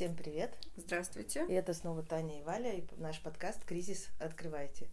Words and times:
Всем 0.00 0.16
привет! 0.16 0.56
Здравствуйте! 0.78 1.44
И 1.46 1.52
это 1.52 1.74
снова 1.74 2.02
Таня 2.02 2.40
и 2.40 2.42
Валя, 2.42 2.72
и 2.72 2.82
наш 2.96 3.20
подкаст 3.20 3.62
«Кризис. 3.66 4.08
Открывайте». 4.18 4.88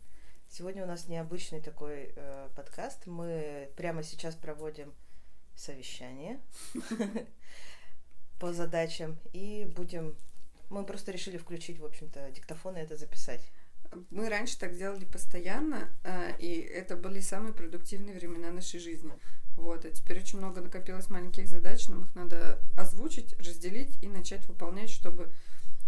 Сегодня 0.49 0.83
у 0.83 0.85
нас 0.85 1.07
необычный 1.07 1.61
такой 1.61 2.11
э, 2.13 2.49
подкаст. 2.57 3.07
Мы 3.07 3.71
прямо 3.77 4.03
сейчас 4.03 4.35
проводим 4.35 4.93
совещание 5.55 6.41
по 8.37 8.51
задачам 8.51 9.17
и 9.31 9.71
будем... 9.77 10.13
Мы 10.69 10.85
просто 10.85 11.13
решили 11.13 11.37
включить, 11.37 11.79
в 11.79 11.85
общем-то, 11.85 12.29
диктофон 12.31 12.75
и 12.75 12.81
это 12.81 12.97
записать. 12.97 13.49
Мы 14.09 14.27
раньше 14.27 14.59
так 14.59 14.75
делали 14.75 15.05
постоянно, 15.05 15.89
э, 16.03 16.37
и 16.37 16.59
это 16.59 16.97
были 16.97 17.21
самые 17.21 17.53
продуктивные 17.53 18.13
времена 18.13 18.51
нашей 18.51 18.81
жизни. 18.81 19.13
Вот, 19.57 19.85
а 19.85 19.89
теперь 19.89 20.19
очень 20.19 20.37
много 20.37 20.61
накопилось 20.61 21.09
маленьких 21.09 21.47
задач, 21.47 21.87
нам 21.89 22.03
их 22.03 22.15
надо 22.15 22.59
озвучить, 22.77 23.35
разделить 23.39 23.97
и 24.03 24.07
начать 24.07 24.47
выполнять, 24.47 24.91
чтобы 24.91 25.31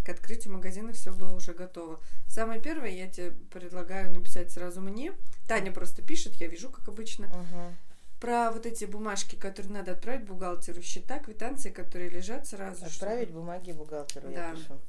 к 0.04 0.10
открытию 0.10 0.56
магазина 0.56 0.92
все 0.92 1.14
было 1.14 1.36
уже 1.36 1.54
готово. 1.54 2.02
Самое 2.28 2.60
первое, 2.60 2.90
я 2.90 3.08
тебе 3.08 3.32
предлагаю 3.52 4.12
написать 4.12 4.52
сразу 4.52 4.82
мне. 4.82 5.14
Таня 5.48 5.72
просто 5.72 6.02
пишет, 6.02 6.34
я 6.36 6.48
вижу, 6.48 6.72
как 6.72 6.88
обычно. 6.88 7.28
Угу. 7.28 7.76
Про 8.20 8.52
вот 8.52 8.66
эти 8.66 8.86
бумажки, 8.86 9.36
которые 9.36 9.72
надо 9.72 9.92
отправить 9.92 10.26
бухгалтеру, 10.26 10.82
счета, 10.82 11.20
квитанции, 11.20 11.70
которые 11.70 12.10
лежат 12.10 12.48
сразу. 12.48 12.86
Отправить 12.86 13.30
чтобы... 13.30 13.42
бумаги 13.42 13.72
бухгалтеру, 13.72 14.30
да. 14.30 14.50
я 14.50 14.56
пишу. 14.56 14.80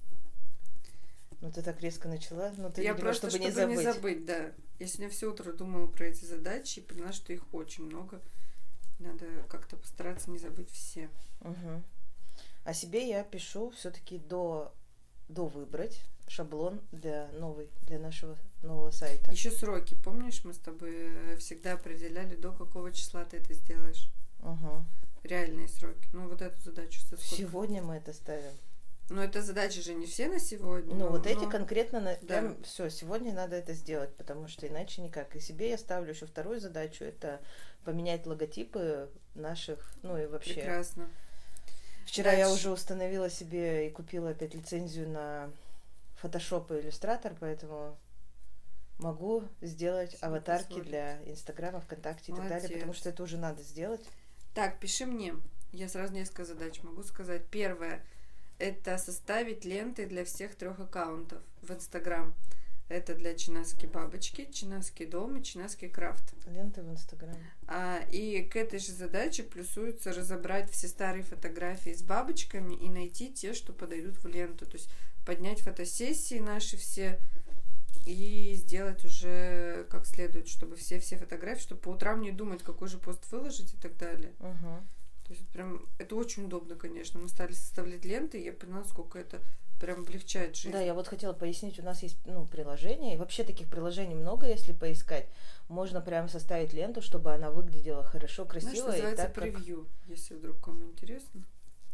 Ну 1.42 1.53
ты 1.53 1.62
так 1.62 1.81
резко 1.81 2.09
начала, 2.09 2.53
ну 2.56 2.70
ты 2.70 2.83
я 2.83 2.92
видимо, 2.92 3.05
просто, 3.05 3.31
чтобы, 3.31 3.45
чтобы 3.45 3.45
не 3.45 3.55
забыть. 3.55 3.77
не 3.77 3.83
забыть, 3.83 4.25
да. 4.25 4.53
Я 4.78 4.87
сегодня 4.87 5.11
все 5.11 5.31
утро 5.31 5.53
думала 5.53 5.87
про 5.87 6.06
эти 6.06 6.25
задачи 6.25 6.78
и 6.78 6.83
поняла, 6.83 7.12
что 7.12 7.33
их 7.33 7.42
очень 7.53 7.84
много. 7.84 8.20
Надо 9.01 9.27
как-то 9.49 9.77
постараться 9.77 10.31
не 10.31 10.39
забыть 10.39 10.71
все. 10.71 11.09
Угу. 11.41 11.83
О 12.65 12.75
себе 12.75 13.09
я 13.09 13.25
пишу 13.25 13.71
все-таки 13.71 14.19
до, 14.19 14.73
до 15.29 15.47
выбрать 15.47 16.03
шаблон 16.29 16.81
для 16.93 17.29
новой, 17.33 17.69
для 17.83 17.98
нашего 17.98 18.37
нового 18.62 18.91
сайта. 18.91 19.33
Еще 19.33 19.51
сроки, 19.51 19.97
помнишь, 20.05 20.45
мы 20.45 20.55
с 20.55 20.59
тобой 20.59 21.37
всегда 21.39 21.73
определяли, 21.73 22.37
до 22.37 22.53
какого 22.53 22.92
числа 22.92 23.25
ты 23.25 23.39
это 23.39 23.53
сделаешь. 23.55 24.09
Угу. 24.41 24.84
Реальные 25.25 25.69
сроки. 25.69 26.09
Ну, 26.12 26.29
вот 26.29 26.41
эту 26.41 26.61
задачу. 26.62 27.01
Сегодня 27.19 27.83
мы 27.83 27.97
это 27.97 28.12
ставим. 28.12 28.53
Но 29.11 29.25
это 29.25 29.42
задача 29.42 29.83
же 29.83 29.92
не 29.94 30.06
все 30.06 30.28
на 30.28 30.39
сегодня. 30.39 30.94
Ну, 30.94 31.06
но, 31.06 31.08
вот 31.11 31.27
эти 31.27 31.42
но... 31.42 31.50
конкретно, 31.50 31.98
на... 31.98 32.16
Да. 32.22 32.27
прям 32.27 32.62
все, 32.62 32.89
сегодня 32.89 33.34
надо 33.34 33.56
это 33.56 33.75
сделать, 33.75 34.14
потому 34.14 34.47
что 34.47 34.69
иначе 34.69 35.02
никак. 35.02 35.34
И 35.34 35.41
себе 35.41 35.70
я 35.70 35.78
ставлю 35.78 36.12
еще 36.12 36.27
вторую 36.27 36.61
задачу, 36.61 37.02
это 37.02 37.41
поменять 37.84 38.25
логотипы 38.25 39.11
наших, 39.34 39.92
ну 40.02 40.17
и 40.17 40.27
вообще. 40.27 40.55
Прекрасно. 40.55 41.11
Вчера 42.06 42.30
Дальше. 42.30 42.41
я 42.41 42.52
уже 42.52 42.70
установила 42.70 43.28
себе 43.28 43.89
и 43.89 43.91
купила 43.91 44.30
опять 44.30 44.55
лицензию 44.55 45.08
на 45.08 45.50
Photoshop 46.22 46.78
и 46.78 46.86
Illustrator, 46.86 47.36
поэтому 47.41 47.98
могу 49.00 49.42
сделать 49.61 50.14
Всё 50.14 50.27
аватарки 50.27 50.69
позволить. 50.69 50.89
для 50.89 51.22
Инстаграма, 51.24 51.80
ВКонтакте 51.80 52.30
и 52.30 52.34
так 52.36 52.48
далее, 52.48 52.69
потому 52.69 52.83
Молодец. 52.83 53.00
что 53.00 53.08
это 53.08 53.22
уже 53.24 53.39
надо 53.39 53.61
сделать. 53.64 54.08
Так, 54.55 54.78
пиши 54.78 55.05
мне. 55.05 55.34
Я 55.72 55.89
сразу 55.89 56.12
несколько 56.12 56.45
задач 56.45 56.80
могу 56.84 57.02
сказать. 57.02 57.45
Первое– 57.50 58.05
это 58.61 58.98
составить 58.98 59.64
ленты 59.64 60.06
для 60.06 60.25
всех 60.25 60.55
трех 60.55 60.78
аккаунтов 60.78 61.42
в 61.62 61.72
Инстаграм. 61.72 62.34
Это 62.89 63.14
для 63.14 63.34
Чинаски 63.34 63.86
бабочки, 63.86 64.50
Чинаски 64.50 65.06
дом 65.06 65.36
и 65.36 65.44
Чинаски 65.44 65.86
крафт. 65.86 66.34
Ленты 66.47 66.83
в 66.83 66.91
Инстаграме. 66.91 67.52
А, 67.69 68.00
и 68.11 68.42
к 68.42 68.56
этой 68.56 68.80
же 68.80 68.92
задаче 68.92 69.44
плюсуется 69.44 70.12
разобрать 70.12 70.70
все 70.72 70.89
старые 70.89 71.22
фотографии 71.22 71.94
с 71.94 72.02
бабочками 72.02 72.75
и 72.75 72.89
найти 72.89 73.33
те, 73.33 73.55
что 73.55 73.72
подойдут 73.72 74.19
в 74.19 74.27
ленту. 74.27 74.67
То 74.67 74.77
есть 74.77 74.91
поднять 75.24 75.61
фотосессии 75.61 76.41
наши 76.41 76.77
все 76.77 77.20
и 78.06 78.55
сделать 78.56 79.05
уже 79.05 79.86
как 79.89 80.05
следует, 80.05 80.48
чтобы 80.48 80.74
все-все 80.74 81.17
фотографии, 81.17 81.62
чтобы 81.62 81.80
по 81.80 81.90
утрам 81.90 82.20
не 82.20 82.33
думать, 82.33 82.62
какой 82.64 82.89
же 82.89 82.98
пост 82.98 83.30
выложить 83.30 83.73
и 83.73 83.77
так 83.77 83.96
далее. 83.96 84.33
Угу. 84.40 84.83
То 85.30 85.35
есть 85.35 85.48
прям 85.51 85.86
это 85.98 86.17
очень 86.17 86.46
удобно, 86.46 86.74
конечно. 86.74 87.20
Мы 87.20 87.29
стали 87.29 87.52
составлять 87.52 88.05
ленты, 88.05 88.41
и 88.41 88.46
я 88.46 88.52
поняла, 88.52 88.83
сколько 88.83 89.17
это 89.17 89.41
прям 89.79 90.01
облегчает 90.01 90.57
жизнь. 90.57 90.73
Да, 90.73 90.80
я 90.80 90.92
вот 90.92 91.07
хотела 91.07 91.33
пояснить, 91.35 91.79
у 91.79 91.85
нас 91.85 92.02
есть 92.02 92.17
ну, 92.27 92.45
приложение, 92.46 93.14
и 93.14 93.17
вообще 93.17 93.45
таких 93.45 93.68
приложений 93.68 94.17
много, 94.17 94.48
если 94.48 94.73
поискать. 94.73 95.29
Можно 95.68 96.01
прямо 96.01 96.27
составить 96.27 96.73
ленту, 96.73 97.01
чтобы 97.01 97.33
она 97.33 97.52
выглядела 97.52 98.02
хорошо, 98.02 98.45
красиво. 98.45 98.73
Знаешь, 98.73 98.86
называется 98.86 99.23
и 99.23 99.27
так, 99.27 99.35
как- 99.36 99.45
превью, 99.45 99.86
если 100.08 100.35
вдруг 100.35 100.58
кому 100.58 100.86
интересно. 100.86 101.45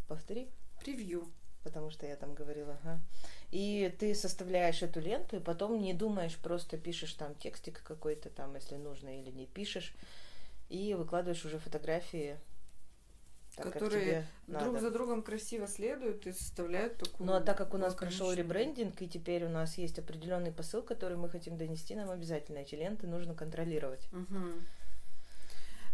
Повтори. 0.07 0.49
Превью. 0.79 1.27
потому 1.63 1.91
что 1.91 2.07
я 2.07 2.15
там 2.15 2.33
говорила, 2.33 2.79
ага. 2.81 2.99
И 3.51 3.93
ты 3.99 4.15
составляешь 4.15 4.81
эту 4.81 4.99
ленту, 4.99 5.35
и 5.35 5.39
потом 5.39 5.79
не 5.79 5.93
думаешь, 5.93 6.37
просто 6.37 6.77
пишешь 6.77 7.13
там 7.13 7.35
текстик 7.35 7.83
какой-то 7.83 8.31
там, 8.31 8.55
если 8.55 8.77
нужно, 8.77 9.21
или 9.21 9.29
не 9.29 9.45
пишешь, 9.45 9.93
и 10.69 10.95
выкладываешь 10.95 11.45
уже 11.45 11.59
фотографии, 11.59 12.37
так, 13.57 13.73
которые 13.73 14.27
друг 14.47 14.73
надо. 14.73 14.79
за 14.79 14.91
другом 14.91 15.21
красиво 15.21 15.67
следуют 15.67 16.25
и 16.27 16.31
составляют 16.31 16.97
такую... 16.97 17.27
Ну 17.27 17.33
а 17.33 17.41
так 17.41 17.57
как 17.57 17.73
у 17.73 17.77
нас 17.77 17.93
прошел 17.95 18.31
ребрендинг, 18.31 19.01
и 19.01 19.07
теперь 19.07 19.45
у 19.45 19.49
нас 19.49 19.77
есть 19.77 19.99
определенный 19.99 20.51
посыл, 20.51 20.81
который 20.81 21.17
мы 21.17 21.29
хотим 21.29 21.57
донести, 21.57 21.95
нам 21.95 22.09
обязательно 22.09 22.59
эти 22.59 22.75
ленты 22.75 23.07
нужно 23.07 23.33
контролировать. 23.33 24.07
Мгм. 24.11 24.65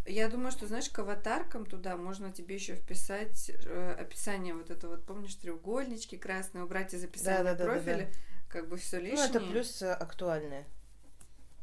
Я 0.06 0.28
думаю, 0.28 0.52
что, 0.52 0.68
знаешь, 0.68 0.90
к 0.90 1.00
аватаркам 1.00 1.66
туда 1.66 1.96
можно 1.96 2.32
тебе 2.32 2.56
еще 2.56 2.76
вписать 2.76 3.50
э, 3.50 3.96
описание 3.98 4.54
вот 4.54 4.70
это 4.70 4.90
вот, 4.90 5.06
помнишь, 5.06 5.36
треугольнички 5.36 6.18
красные, 6.18 6.66
убрать 6.66 6.94
из 6.94 7.06
описания 7.06 7.38
Да-да-да-да-да. 7.38 7.72
профиля, 7.72 8.12
как 8.50 8.68
бы 8.68 8.76
все 8.76 9.00
лишнее. 9.00 9.30
Ну 9.30 9.30
это 9.30 9.40
плюс 9.40 9.82
э, 9.82 9.94
актуальное. 9.94 10.66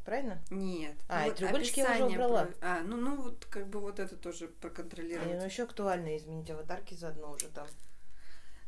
Правильно? 0.04 0.42
Нет. 0.50 0.96
А, 1.08 1.20
Ну, 1.20 1.26
вот 1.28 1.36
треугольнички 1.36 1.80
я 1.80 1.92
уже 1.94 2.04
убрала. 2.04 2.44
про- 2.46 2.54
А, 2.62 2.80
ну, 2.82 2.96
ну 2.96 3.16
вот 3.20 3.44
как 3.46 3.68
бы 3.68 3.80
вот 3.80 3.98
это 4.00 4.16
тоже 4.16 4.46
Не, 4.46 4.50
проконтролировать. 4.52 5.38
ну 5.38 5.44
еще 5.44 5.64
актуальное 5.64 6.16
изменить 6.16 6.50
аватарки 6.50 6.94
заодно 6.94 7.32
уже 7.32 7.48
там. 7.48 7.66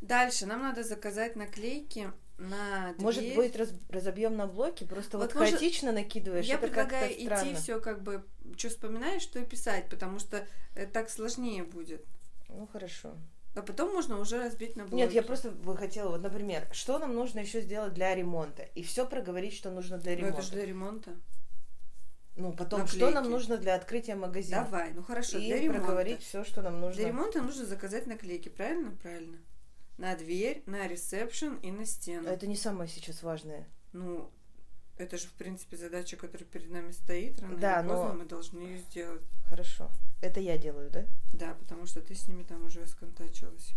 Дальше 0.00 0.46
нам 0.46 0.62
надо 0.62 0.82
заказать 0.82 1.36
наклейки 1.36 2.10
на 2.38 2.92
дверь. 2.92 3.02
Может 3.02 3.34
быть, 3.36 3.56
раз- 3.56 3.72
разобьем 3.88 4.36
на 4.36 4.46
блоки, 4.46 4.84
просто 4.84 5.16
вот, 5.16 5.32
Вот 5.32 5.40
может- 5.40 5.58
хаотично 5.58 5.92
накидываешь, 5.92 6.44
Я 6.46 6.54
это 6.56 6.66
предлагаю 6.66 7.12
идти 7.12 7.24
странно. 7.26 7.54
все 7.54 7.80
как 7.80 8.02
бы, 8.02 8.24
что 8.56 8.68
вспоминаешь, 8.68 9.22
что 9.22 9.38
и 9.38 9.44
писать, 9.44 9.88
потому 9.88 10.18
что 10.18 10.44
э, 10.74 10.86
так 10.86 11.08
сложнее 11.08 11.62
будет. 11.62 12.04
Ну 12.48 12.66
хорошо. 12.66 13.14
А 13.54 13.60
потом 13.62 13.92
можно 13.92 14.18
уже 14.18 14.38
разбить 14.38 14.76
на 14.76 14.84
блоки. 14.84 14.94
Нет, 14.94 15.12
я 15.12 15.22
просто 15.22 15.50
бы 15.50 15.76
хотела, 15.76 16.10
вот, 16.10 16.22
например, 16.22 16.66
что 16.72 16.98
нам 16.98 17.14
нужно 17.14 17.40
еще 17.40 17.60
сделать 17.60 17.92
для 17.92 18.14
ремонта? 18.14 18.62
И 18.74 18.82
все 18.82 19.06
проговорить, 19.06 19.54
что 19.54 19.70
нужно 19.70 19.98
для 19.98 20.12
Ну, 20.12 20.18
ремонта. 20.18 20.38
это 20.38 20.46
же 20.46 20.52
для 20.52 20.64
ремонта. 20.66 21.10
Ну, 22.34 22.52
потом, 22.54 22.80
наклейки. 22.80 22.96
что 23.04 23.10
нам 23.10 23.30
нужно 23.30 23.58
для 23.58 23.74
открытия 23.74 24.14
магазина? 24.14 24.64
Давай, 24.64 24.92
ну 24.94 25.02
хорошо, 25.02 25.36
И 25.36 25.46
для 25.48 25.58
ремонта. 25.60 25.80
проговорить 25.82 26.22
все, 26.22 26.44
что 26.44 26.62
нам 26.62 26.80
нужно. 26.80 26.96
Для 26.96 27.08
ремонта 27.08 27.42
нужно 27.42 27.66
заказать 27.66 28.06
наклейки, 28.06 28.48
правильно? 28.48 28.96
Правильно. 29.02 29.36
На 29.98 30.16
дверь, 30.16 30.62
на 30.64 30.88
ресепшн 30.88 31.56
и 31.56 31.70
на 31.70 31.84
стену. 31.84 32.28
Это 32.30 32.46
не 32.46 32.56
самое 32.56 32.88
сейчас 32.88 33.22
важное. 33.22 33.68
Ну, 33.92 34.30
это 34.98 35.16
же, 35.18 35.26
в 35.26 35.32
принципе, 35.32 35.76
задача, 35.76 36.16
которая 36.16 36.46
перед 36.46 36.70
нами 36.70 36.92
стоит. 36.92 37.40
Рано 37.40 37.56
Да, 37.56 37.80
или 37.80 37.88
поздно 37.88 38.08
но- 38.08 38.14
мы 38.14 38.24
должны 38.24 38.58
ее 38.60 38.78
сделать. 38.78 39.22
Хорошо. 39.48 39.90
Это 40.20 40.40
я 40.40 40.56
делаю, 40.58 40.90
да? 40.90 41.04
Да, 41.32 41.54
потому 41.54 41.86
что 41.86 42.00
ты 42.00 42.14
с 42.14 42.28
ними 42.28 42.42
там 42.42 42.64
уже 42.66 42.86
сконтачилась. 42.86 43.72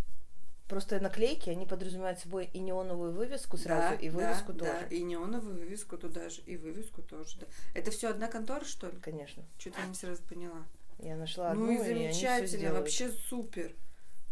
Просто 0.68 1.00
наклейки, 1.00 1.50
они 1.50 1.66
подразумевают 1.68 2.20
собой 2.20 2.50
и 2.52 2.60
неоновую 2.60 3.12
вывеску 3.14 3.56
сразу, 3.56 3.96
Да, 3.96 4.02
и 4.02 4.10
вывеску 4.10 4.52
да, 4.54 4.60
тоже. 4.66 4.88
Да, 4.90 4.96
и 4.96 5.04
неоновую 5.04 5.56
вывеску 5.56 5.98
туда 5.98 6.30
же, 6.30 6.42
и 6.42 6.58
вывеску 6.58 7.04
тоже, 7.04 7.38
да. 7.40 7.46
Это 7.76 7.92
все 7.92 8.10
одна 8.10 8.28
контора, 8.28 8.66
что 8.66 8.90
ли? 8.90 8.98
Конечно. 8.98 9.44
Что-то 9.60 9.82
я 9.82 9.88
не 9.88 9.94
сразу 9.94 10.24
поняла. 10.24 10.66
Я 10.98 11.18
нашла 11.18 11.52
одну, 11.52 11.66
ну 11.66 11.72
и 11.72 11.76
и 11.76 11.78
замечательно, 11.86 12.48
сделают. 12.48 12.80
вообще 12.80 13.12
супер. 13.12 13.76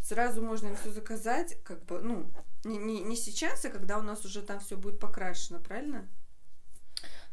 Сразу 0.01 0.41
можно 0.41 0.67
им 0.69 0.75
все 0.75 0.91
заказать, 0.91 1.57
как 1.63 1.83
бы, 1.85 1.99
ну, 2.01 2.25
не, 2.63 2.77
не, 2.77 3.01
не 3.03 3.15
сейчас, 3.15 3.63
а 3.65 3.69
когда 3.69 3.99
у 3.99 4.01
нас 4.01 4.25
уже 4.25 4.41
там 4.41 4.59
все 4.59 4.75
будет 4.75 4.99
покрашено, 4.99 5.59
правильно? 5.59 6.07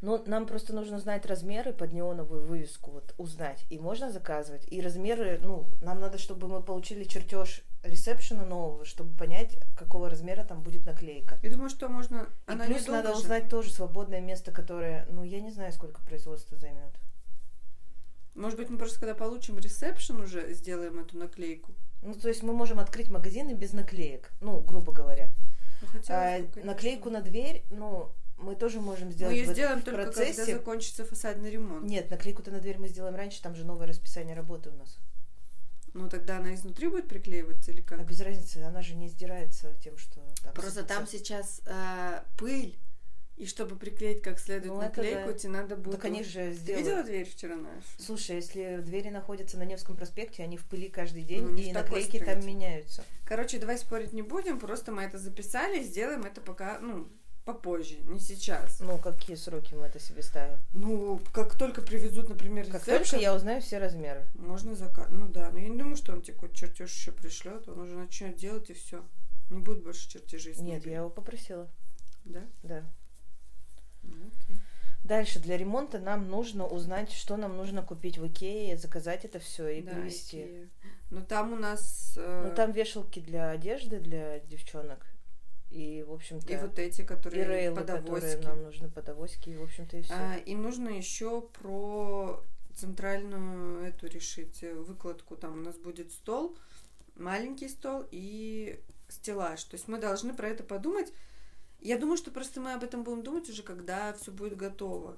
Ну, 0.01 0.23
нам 0.25 0.47
просто 0.47 0.73
нужно 0.73 0.99
знать 0.99 1.27
размеры 1.27 1.73
под 1.73 1.93
неоновую 1.93 2.43
вывеску, 2.45 2.89
вот 2.91 3.13
узнать. 3.17 3.65
И 3.69 3.77
можно 3.77 4.11
заказывать. 4.11 4.65
И 4.71 4.81
размеры, 4.81 5.39
ну, 5.43 5.67
нам 5.81 5.99
надо, 5.99 6.17
чтобы 6.17 6.47
мы 6.47 6.63
получили 6.63 7.03
чертеж 7.03 7.63
ресепшена 7.83 8.43
нового, 8.43 8.83
чтобы 8.83 9.15
понять, 9.15 9.59
какого 9.77 10.09
размера 10.09 10.43
там 10.43 10.63
будет 10.63 10.87
наклейка. 10.87 11.39
Я 11.43 11.51
думаю, 11.51 11.69
что 11.69 11.87
можно... 11.87 12.27
И 12.47 12.51
Она 12.51 12.65
плюс 12.65 12.87
надо 12.87 13.09
же. 13.09 13.19
узнать 13.19 13.47
тоже 13.49 13.71
свободное 13.71 14.21
место, 14.21 14.51
которое, 14.51 15.05
ну, 15.09 15.23
я 15.23 15.39
не 15.39 15.51
знаю, 15.51 15.71
сколько 15.71 16.01
производства 16.01 16.57
займет. 16.57 16.95
Может 18.33 18.57
быть, 18.57 18.69
мы 18.69 18.77
просто 18.79 18.99
когда 18.99 19.13
получим 19.13 19.59
ресепшн 19.59 20.19
уже 20.21 20.51
сделаем 20.53 20.99
эту 20.99 21.17
наклейку. 21.17 21.73
Ну, 22.01 22.15
то 22.15 22.27
есть 22.27 22.41
мы 22.41 22.53
можем 22.53 22.79
открыть 22.79 23.09
магазины 23.09 23.53
без 23.53 23.73
наклеек, 23.73 24.31
ну, 24.41 24.61
грубо 24.61 24.93
говоря. 24.93 25.29
Ну, 25.81 25.87
хотелось 25.87 26.09
А 26.09 26.39
бы, 26.39 26.63
наклейку 26.63 27.09
на 27.09 27.21
дверь, 27.21 27.63
ну, 27.69 28.11
мы 28.41 28.55
тоже 28.55 28.81
можем 28.81 29.07
Мы 29.07 29.13
сделать 29.13 29.35
ее 29.35 29.45
в 29.49 29.53
сделаем 29.53 29.79
в 29.81 29.83
только 29.83 30.03
процессе. 30.03 30.37
когда 30.37 30.53
закончится 30.57 31.05
фасадный 31.05 31.49
ремонт. 31.51 31.83
Нет, 31.83 32.09
наклейку-то 32.09 32.51
на 32.51 32.59
дверь 32.59 32.77
мы 32.79 32.87
сделаем 32.87 33.15
раньше, 33.15 33.41
там 33.41 33.55
же 33.55 33.63
новое 33.65 33.87
расписание 33.87 34.35
работы 34.35 34.69
у 34.69 34.73
нас. 34.75 34.97
Ну 35.93 36.07
тогда 36.09 36.37
она 36.37 36.53
изнутри 36.55 36.87
будет 36.87 37.07
приклеиваться 37.09 37.71
или 37.71 37.81
как? 37.81 37.99
А 37.99 38.03
без 38.03 38.21
разницы, 38.21 38.57
она 38.57 38.81
же 38.81 38.95
не 38.95 39.09
сдирается 39.09 39.73
тем, 39.83 39.97
что 39.97 40.21
там 40.41 40.53
Просто 40.53 40.81
сыпется. 40.81 40.95
там 40.95 41.07
сейчас 41.07 41.61
э, 41.65 42.21
пыль, 42.37 42.77
и 43.35 43.45
чтобы 43.45 43.75
приклеить 43.75 44.21
как 44.21 44.39
следует 44.39 44.73
Ну, 44.73 44.79
наклейку, 44.81 45.29
да. 45.31 45.33
тебе 45.33 45.51
надо 45.51 45.75
будет... 45.75 45.95
Так 45.95 46.05
они 46.05 46.23
же 46.23 46.31
Ты 46.49 46.53
сделают. 46.53 46.85
видела 46.87 47.03
дверь 47.03 47.27
вчера 47.27 47.55
нашу? 47.55 47.81
Слушай, 47.97 48.35
если 48.37 48.77
двери 48.85 49.09
находятся 49.09 49.57
на 49.57 49.63
Невском 49.63 49.95
проспекте, 49.97 50.43
они 50.43 50.57
в 50.57 50.65
пыли 50.65 50.87
каждый 50.89 51.23
день, 51.23 51.43
Ну, 51.43 51.57
и 51.57 51.71
наклейки 51.73 52.19
там 52.19 52.45
меняются. 52.45 53.03
Короче, 53.25 53.57
давай 53.57 53.77
спорить 53.77 54.13
не 54.13 54.21
будем, 54.21 54.59
просто 54.59 54.91
мы 54.91 55.01
это 55.01 55.17
записали, 55.17 55.81
сделаем 55.83 56.23
это 56.23 56.39
пока, 56.39 56.79
ну, 56.79 57.07
попозже, 57.45 57.95
не 58.03 58.19
сейчас. 58.19 58.79
Ну, 58.79 58.97
какие 58.97 59.35
сроки 59.35 59.73
мы 59.73 59.85
это 59.87 59.99
себе 59.99 60.21
ставим? 60.21 60.57
Ну, 60.73 61.19
как 61.33 61.55
только 61.57 61.81
привезут, 61.81 62.29
например, 62.29 62.65
Как 62.69 62.81
рецепшн, 62.87 63.11
только 63.11 63.23
я 63.23 63.35
узнаю 63.35 63.61
все 63.61 63.77
размеры. 63.79 64.25
можно 64.35 64.75
заказ. 64.75 65.07
Ну 65.09 65.27
да, 65.27 65.49
но 65.51 65.59
я 65.59 65.69
не 65.69 65.77
думаю, 65.77 65.95
что 65.95 66.13
он 66.13 66.21
тебе 66.21 66.33
какой-то 66.35 66.55
чертеж 66.55 66.91
еще 66.93 67.11
пришлет, 67.11 67.67
он 67.67 67.79
уже 67.79 67.95
начнет 67.95 68.35
делать 68.35 68.69
и 68.69 68.73
все. 68.73 69.03
Не 69.49 69.59
будет 69.59 69.83
больше 69.83 70.09
чертежей. 70.09 70.55
Нет, 70.55 70.85
я 70.85 70.97
его 70.97 71.09
попросила. 71.09 71.67
Да? 72.25 72.41
Да. 72.63 72.83
Ну, 74.03 74.15
окей. 74.27 74.57
Дальше 75.03 75.39
для 75.39 75.57
ремонта 75.57 75.97
нам 75.99 76.29
нужно 76.29 76.67
узнать, 76.67 77.11
что 77.11 77.35
нам 77.35 77.57
нужно 77.57 77.81
купить 77.81 78.17
в 78.19 78.27
Икее, 78.27 78.77
заказать 78.77 79.25
это 79.25 79.39
все 79.39 79.67
и 79.67 79.81
Да, 79.81 79.91
привезти. 79.93 80.69
Но 81.09 81.21
там 81.21 81.53
у 81.53 81.55
нас... 81.55 82.13
э, 82.17 82.43
Ну 82.47 82.55
там 82.55 82.71
вешалки 82.71 83.19
для 83.19 83.49
одежды 83.49 83.99
для 83.99 84.39
девчонок. 84.41 85.05
И, 85.71 86.03
в 86.03 86.11
общем-то, 86.11 86.51
И 86.51 86.57
вот 86.57 86.77
эти, 86.79 87.01
и 87.01 87.05
которые 87.05 87.45
рейлы, 87.45 87.83
которые 87.83 88.37
нам 88.37 88.61
нужны 88.63 88.89
подовозки, 88.89 89.49
и, 89.49 89.57
в 89.57 89.63
общем-то, 89.63 89.97
и 89.97 90.01
все. 90.01 90.13
А, 90.13 90.35
и 90.37 90.53
нужно 90.53 90.89
еще 90.89 91.41
про 91.41 92.43
центральную 92.75 93.83
эту 93.85 94.07
решить 94.07 94.63
э, 94.63 94.73
выкладку. 94.73 95.37
Там 95.37 95.53
у 95.53 95.61
нас 95.61 95.77
будет 95.77 96.11
стол, 96.11 96.57
маленький 97.15 97.69
стол 97.69 98.03
и 98.11 98.81
стеллаж. 99.07 99.63
То 99.63 99.75
есть 99.75 99.87
мы 99.87 99.97
должны 99.97 100.33
про 100.33 100.49
это 100.49 100.63
подумать. 100.63 101.11
Я 101.79 101.97
думаю, 101.97 102.17
что 102.17 102.31
просто 102.31 102.59
мы 102.59 102.73
об 102.73 102.83
этом 102.83 103.03
будем 103.03 103.23
думать 103.23 103.49
уже, 103.49 103.63
когда 103.63 104.13
все 104.13 104.31
будет 104.31 104.57
готово. 104.57 105.17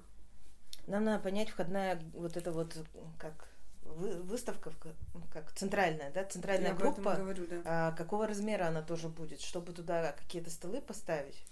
Нам 0.88 1.04
надо 1.06 1.24
понять, 1.24 1.50
входная 1.50 2.02
вот 2.14 2.38
эта 2.38 2.52
вот, 2.52 2.78
как 3.18 3.53
выставка, 3.86 4.72
ка- 4.72 4.96
как 5.32 5.52
центральная, 5.54 6.12
да, 6.12 6.24
центральная 6.24 6.70
Я 6.72 6.76
группа, 6.76 7.16
говорю, 7.16 7.48
да. 7.48 7.62
а, 7.66 7.92
какого 7.94 8.28
размера 8.28 8.68
она 8.68 8.82
тоже 8.82 9.10
будет, 9.10 9.42
чтобы 9.42 9.74
туда 9.74 10.14
какие-то 10.14 10.50
столы 10.50 10.82
поставить. 10.82 11.44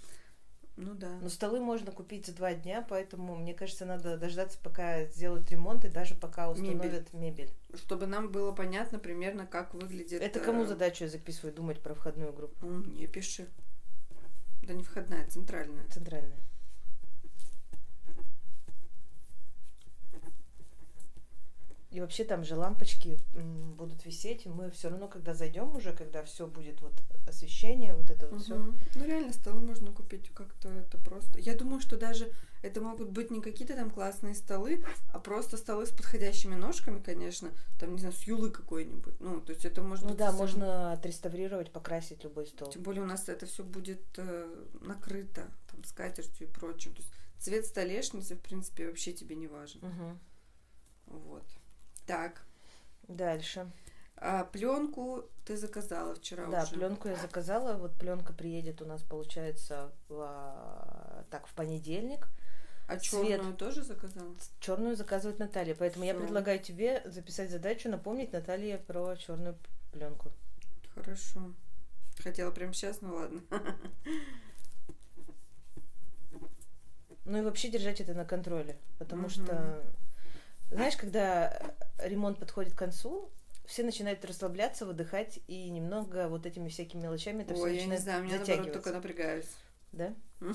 Ну 0.77 0.93
да. 0.93 1.09
Но 1.21 1.29
столы 1.29 1.59
можно 1.59 1.91
купить 1.91 2.25
за 2.25 2.33
два 2.33 2.53
дня, 2.53 2.85
поэтому, 2.87 3.35
мне 3.35 3.53
кажется, 3.53 3.85
надо 3.85 4.17
дождаться, 4.17 4.57
пока 4.63 5.03
сделают 5.05 5.49
ремонт 5.51 5.85
и 5.85 5.89
даже 5.89 6.15
пока 6.15 6.49
установят 6.49 7.13
мебель. 7.13 7.51
Чтобы 7.75 8.07
нам 8.07 8.31
было 8.31 8.51
понятно 8.51 8.97
примерно, 8.97 9.45
как 9.45 9.73
выглядит... 9.73 10.21
Это 10.21 10.39
э, 10.39 10.43
кому 10.43 10.65
задачу 10.65 11.03
я 11.03 11.09
записываю 11.09 11.53
думать 11.53 11.81
про 11.81 11.93
входную 11.93 12.33
группу? 12.33 12.65
ну, 12.65 12.79
Мне 12.85 13.07
пиши. 13.07 13.47
Да 14.63 14.73
не 14.73 14.83
входная, 14.83 15.27
центральная. 15.27 15.85
Центральная. 15.89 16.39
И 21.91 21.99
вообще 21.99 22.23
там 22.23 22.45
же 22.45 22.55
лампочки 22.55 23.19
будут 23.75 24.05
висеть, 24.05 24.45
и 24.45 24.49
мы 24.49 24.71
все 24.71 24.89
равно, 24.89 25.09
когда 25.09 25.33
зайдем 25.33 25.75
уже, 25.75 25.91
когда 25.91 26.23
все 26.23 26.47
будет 26.47 26.81
вот 26.81 26.93
освещение, 27.27 27.93
вот 27.93 28.09
это 28.09 28.27
вот 28.29 28.41
все. 28.41 28.55
Мгм. 28.55 28.79
Ну 28.95 29.05
реально 29.05 29.33
столы 29.33 29.59
можно 29.59 29.91
купить 29.91 30.29
как-то 30.29 30.69
это 30.69 30.97
просто. 30.97 31.37
Я 31.39 31.53
думаю, 31.53 31.81
что 31.81 31.97
даже 31.97 32.31
это 32.61 32.79
могут 32.79 33.09
быть 33.09 33.29
не 33.29 33.41
какие-то 33.41 33.75
там 33.75 33.89
классные 33.89 34.35
столы, 34.35 34.85
а 35.11 35.19
просто 35.19 35.57
столы 35.57 35.85
с 35.85 35.91
подходящими 35.91 36.55
ножками, 36.55 37.01
конечно. 37.01 37.51
Там, 37.77 37.91
не 37.93 37.99
знаю, 37.99 38.13
с 38.13 38.23
юлы 38.23 38.51
какой-нибудь. 38.51 39.19
Ну, 39.19 39.41
то 39.41 39.51
есть 39.51 39.65
это 39.65 39.81
может 39.81 40.05
Ну 40.05 40.15
да, 40.15 40.27
совсем- 40.27 40.39
можно 40.39 40.93
отреставрировать, 40.93 41.71
покрасить 41.71 42.23
любой 42.23 42.45
стол. 42.47 42.69
Тем 42.71 42.83
более 42.83 43.03
у 43.03 43.07
нас 43.07 43.27
это 43.27 43.45
все 43.45 43.65
будет 43.65 44.01
э, 44.17 44.65
накрыто 44.79 45.51
там 45.69 45.83
скатертью 45.83 46.47
и 46.47 46.49
прочим. 46.49 46.93
То 46.93 47.01
есть 47.01 47.11
цвет 47.37 47.65
столешницы, 47.65 48.35
в 48.35 48.39
принципе, 48.41 48.87
вообще 48.87 49.11
тебе 49.11 49.35
не 49.35 49.47
важен. 49.47 49.81
Мгм. 49.81 50.19
Вот. 51.07 51.43
Так. 52.05 52.41
Дальше. 53.07 53.69
А 54.17 54.43
пленку 54.45 55.23
ты 55.45 55.57
заказала 55.57 56.13
вчера 56.15 56.45
Да, 56.47 56.63
уже. 56.63 56.75
пленку 56.75 57.07
я 57.07 57.15
заказала. 57.15 57.73
Вот 57.77 57.93
пленка 57.95 58.33
приедет 58.33 58.81
у 58.81 58.85
нас, 58.85 59.01
получается, 59.01 59.91
в, 60.09 60.19
а, 60.21 61.25
так, 61.31 61.47
в 61.47 61.53
понедельник. 61.53 62.27
А 62.87 62.97
цвет. 62.97 63.27
черную 63.39 63.55
тоже 63.55 63.83
заказала? 63.83 64.35
Черную 64.59 64.95
заказывает 64.95 65.39
Наталья. 65.39 65.73
Поэтому 65.75 66.05
я 66.05 66.13
Всё. 66.13 66.21
предлагаю 66.23 66.59
тебе 66.59 67.01
записать 67.05 67.49
задачу, 67.49 67.89
напомнить 67.89 68.31
Наталье 68.33 68.77
про 68.77 69.15
черную 69.15 69.55
пленку. 69.91 70.31
Хорошо. 70.93 71.39
Хотела 72.19 72.51
прямо 72.51 72.73
сейчас, 72.73 73.01
ну 73.01 73.15
ладно. 73.15 73.41
Ну 77.25 77.37
и 77.37 77.41
вообще 77.41 77.69
держать 77.69 78.01
это 78.01 78.13
на 78.13 78.25
контроле. 78.25 78.77
Потому 78.99 79.23
Мгм. 79.23 79.29
что, 79.29 79.83
знаешь, 80.71 80.95
когда 80.95 81.75
ремонт 81.99 82.39
подходит 82.39 82.73
к 82.73 82.77
концу, 82.77 83.29
все 83.65 83.83
начинают 83.83 84.23
расслабляться, 84.25 84.85
выдыхать, 84.85 85.39
и 85.47 85.69
немного 85.69 86.27
вот 86.27 86.45
этими 86.45 86.69
всякими 86.69 87.01
мелочами 87.01 87.43
это 87.43 87.53
все 87.53 87.63
Ой, 87.63 87.75
я 87.75 87.85
не 87.85 87.87
начинает 87.87 88.01
знаю, 88.01 88.23
мне 88.23 88.37
наоборот 88.37 88.73
только 88.73 88.91
напрягаюсь. 88.91 89.49
Да? 89.91 90.13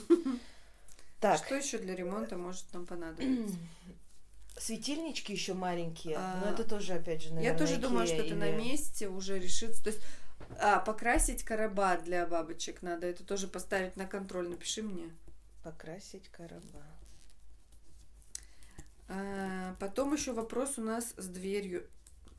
Так, 1.19 1.39
Что 1.39 1.55
еще 1.55 1.79
для 1.79 1.97
ремонта 1.97 2.37
может 2.37 2.71
нам 2.75 2.85
понадобиться? 2.85 3.57
светильнички 4.59 5.33
еще 5.33 5.55
маленькие, 5.55 6.17
А, 6.19 6.41
но 6.43 6.51
это 6.51 6.65
тоже, 6.65 6.95
опять 6.95 7.23
же, 7.23 7.33
наверное, 7.33 7.53
Я 7.53 7.59
тоже 7.59 7.77
думаю, 7.79 8.07
что 8.07 8.17
это 8.17 8.35
на 8.35 8.51
месте 8.51 9.09
уже 9.09 9.39
решится. 9.39 9.83
То 9.83 9.91
есть 9.91 10.03
а, 10.59 10.81
покрасить 10.81 11.43
короба 11.43 11.97
для 11.99 12.27
бабочек 12.27 12.83
надо. 12.83 13.07
Это 13.07 13.25
тоже 13.25 13.49
поставить 13.49 13.97
на 13.97 14.07
контроль. 14.07 14.49
Напиши 14.49 14.83
мне. 14.83 15.11
Покрасить 15.63 16.29
короба. 16.29 16.83
А, 19.09 19.77
потом 19.79 20.13
еще 20.13 20.33
вопрос 20.33 20.79
у 20.79 20.83
нас 20.83 21.15
с 21.17 21.27
дверью 21.29 21.87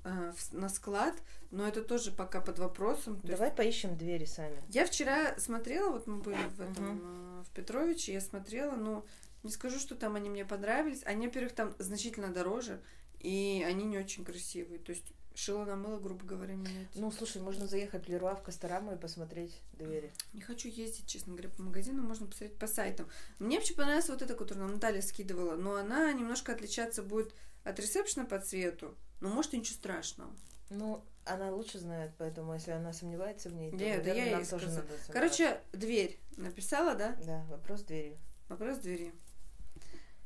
а, 0.04 0.34
на 0.52 0.70
склад, 0.70 1.16
но 1.52 1.68
это 1.68 1.82
тоже 1.84 2.12
пока 2.12 2.42
под 2.42 2.60
вопросом. 2.60 3.20
То 3.20 3.28
есть 3.28 3.40
Давай 3.40 3.52
поищем 3.52 3.98
двери 3.98 4.26
сами. 4.26 4.62
Я 4.70 4.86
вчера 4.86 5.38
смотрела, 5.38 5.92
вот 5.92 6.08
мы 6.08 6.18
были 6.18 6.38
в 6.56 6.62
этом 6.62 7.02
э, 7.04 7.44
в 7.44 7.50
Петровиче, 7.54 8.14
я 8.14 8.22
смотрела, 8.22 8.76
но 8.76 9.06
не 9.44 9.52
скажу, 9.52 9.80
что 9.80 9.96
там 9.96 10.16
они 10.16 10.30
мне 10.30 10.46
понравились. 10.46 11.04
Они, 11.06 11.28
во-первых, 11.28 11.54
там 11.54 11.74
значительно 11.80 12.30
дороже, 12.30 12.82
и 13.20 13.66
они 13.66 13.86
не 13.86 13.98
очень 13.98 14.26
красивые. 14.26 14.80
То 14.80 14.92
есть 14.92 15.06
шило 15.38 15.66
на 15.66 15.76
мыло, 15.76 16.00
грубо 16.00 16.26
говоря, 16.26 16.56
менять. 16.56 16.88
Ну, 16.96 17.12
слушай, 17.12 17.42
можно 17.42 17.68
заехать 17.68 18.06
в 18.06 18.10
Леруа 18.10 18.36
в 18.36 18.42
Костораму 18.44 18.94
и 18.94 18.98
посмотреть 18.98 19.56
двери. 19.74 20.12
Не 20.34 20.42
хочу 20.42 20.68
ездить, 20.68 21.06
честно 21.08 21.34
говоря, 21.34 21.50
по 21.50 21.62
магазинам, 21.62 22.06
можно 22.06 22.26
посмотреть 22.26 22.58
по 22.58 22.68
сайтам. 22.68 23.08
Мне 23.40 23.58
вообще 23.58 23.76
понравилась 23.76 24.10
вот 24.10 24.22
эта, 24.22 24.34
которую 24.34 24.66
нам 24.66 24.74
Наталья 24.76 25.02
скидывала, 25.02 25.56
но 25.56 25.76
она 25.76 26.12
немножко 26.12 26.54
отличаться 26.54 27.04
будет 27.04 27.34
от 27.64 27.80
ресепшена 27.80 28.26
по 28.26 28.40
цвету. 28.40 28.96
Но 29.22 29.30
может 29.30 29.54
и 29.54 29.58
ничего 29.60 29.76
страшного. 29.76 30.36
Ну, 30.70 31.04
она 31.24 31.52
лучше 31.52 31.80
знает, 31.80 32.12
поэтому 32.18 32.54
если 32.56 32.72
она 32.72 32.92
сомневается 32.92 33.50
в 33.50 33.54
ней, 33.54 33.70
то, 33.72 33.78
Нет, 33.78 34.02
да 34.04 34.10
наверное, 34.10 34.30
я 34.32 34.38
нам 34.38 34.46
тоже 34.46 34.66
сказала. 34.66 34.76
надо 34.84 34.88
сомневаться. 34.88 35.12
Короче, 35.14 35.62
дверь 35.72 36.20
написала, 36.36 36.96
да? 36.96 37.16
Да, 37.26 37.46
вопрос 37.50 37.84
двери. 37.84 38.18
Вопрос 38.50 38.80
двери. 38.80 39.14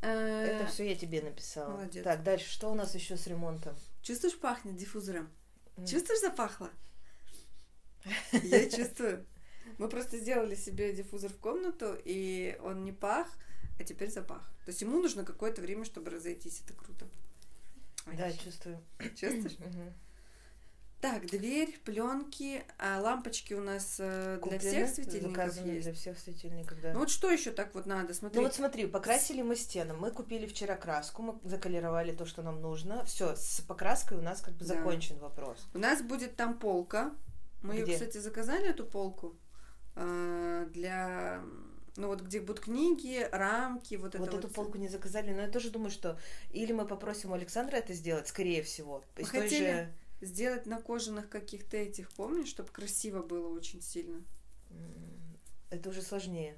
Это 0.01 0.63
Э, 0.63 0.67
все 0.67 0.89
я 0.89 0.95
тебе 0.95 1.21
написала. 1.21 1.71
молодец. 1.73 2.03
Так, 2.03 2.23
дальше, 2.23 2.49
что 2.49 2.71
у 2.71 2.75
нас 2.75 2.95
еще 2.95 3.17
с 3.17 3.27
ремонтом? 3.27 3.75
Чувствуешь, 4.01 4.37
пахнет 4.39 4.75
диффузором? 4.75 5.29
М. 5.77 5.85
Чувствуешь, 5.85 6.21
запахло? 6.21 6.69
Я 8.43 8.69
чувствую. 8.69 9.25
Мы 9.77 9.87
просто 9.89 10.17
сделали 10.17 10.55
себе 10.55 10.93
диффузор 10.93 11.31
в 11.31 11.37
комнату, 11.37 11.95
и 12.03 12.57
он 12.61 12.83
не 12.83 12.91
пах, 12.91 13.27
а 13.79 13.83
теперь 13.83 14.09
запах. 14.09 14.51
То 14.65 14.69
есть 14.69 14.81
ему 14.81 14.99
нужно 15.01 15.23
какое-то 15.23 15.61
время, 15.61 15.85
чтобы 15.85 16.11
разойтись. 16.11 16.61
Это 16.65 16.73
круто. 16.73 17.07
Да, 18.05 18.31
чувствую. 18.31 18.83
Чувствуешь? 19.15 19.57
Так, 21.01 21.25
дверь, 21.25 21.79
пленки, 21.83 22.63
а 22.77 23.01
лампочки 23.01 23.55
у 23.55 23.61
нас 23.61 23.95
э, 23.97 24.39
для 24.47 24.59
всех 24.59 24.87
светильников 24.87 25.35
заказаны 25.35 25.71
есть. 25.71 25.83
для 25.85 25.93
всех 25.93 26.19
светильников, 26.19 26.79
да. 26.79 26.93
Ну 26.93 26.99
вот 26.99 27.09
что 27.09 27.31
еще 27.31 27.49
так 27.49 27.73
вот 27.73 27.87
надо? 27.87 28.13
Смотри. 28.13 28.37
Ну 28.37 28.43
вот 28.45 28.53
смотри, 28.53 28.85
покрасили 28.85 29.41
мы 29.41 29.55
стены. 29.55 29.95
Мы 29.95 30.11
купили 30.11 30.45
вчера 30.45 30.75
краску, 30.75 31.23
мы 31.23 31.39
заколеровали 31.43 32.11
то, 32.11 32.27
что 32.27 32.43
нам 32.43 32.61
нужно. 32.61 33.03
Все, 33.05 33.35
с 33.35 33.61
покраской 33.61 34.19
у 34.19 34.21
нас 34.21 34.41
как 34.41 34.53
бы 34.53 34.63
Да. 34.63 34.75
закончен 34.75 35.17
вопрос. 35.17 35.67
У 35.73 35.79
нас 35.79 36.03
будет 36.03 36.35
там 36.35 36.57
полка. 36.59 37.11
Мы 37.63 37.75
ее, 37.75 37.83
Где? 37.83 37.93
кстати, 37.93 38.17
заказали, 38.19 38.69
эту 38.69 38.85
полку, 38.85 39.35
э, 39.95 40.67
для... 40.71 41.41
Ну 41.97 42.07
вот 42.07 42.21
где 42.21 42.39
будут 42.39 42.61
книги, 42.61 43.27
рамки, 43.31 43.95
вот, 43.95 44.15
вот 44.15 44.27
это 44.27 44.37
эту 44.37 44.47
вот. 44.47 44.55
полку 44.55 44.77
не 44.77 44.87
заказали, 44.87 45.33
но 45.33 45.41
я 45.41 45.49
тоже 45.49 45.71
думаю, 45.71 45.91
что 45.91 46.17
или 46.51 46.71
мы 46.71 46.85
попросим 46.87 47.31
у 47.31 47.33
Александра 47.33 47.75
это 47.75 47.93
сделать, 47.93 48.27
скорее 48.27 48.63
всего. 48.63 49.03
Мы 49.17 49.25
хотели- 49.25 49.71
же, 49.71 49.93
Сделать 50.21 50.65
на 50.67 50.81
кожаных 50.81 51.29
каких-то 51.29 51.77
этих, 51.77 52.11
помнишь, 52.11 52.47
чтобы 52.47 52.69
красиво 52.69 53.23
было 53.23 53.47
очень 53.47 53.81
сильно. 53.81 54.23
это 55.71 55.89
уже 55.89 56.01
сложнее. 56.01 56.55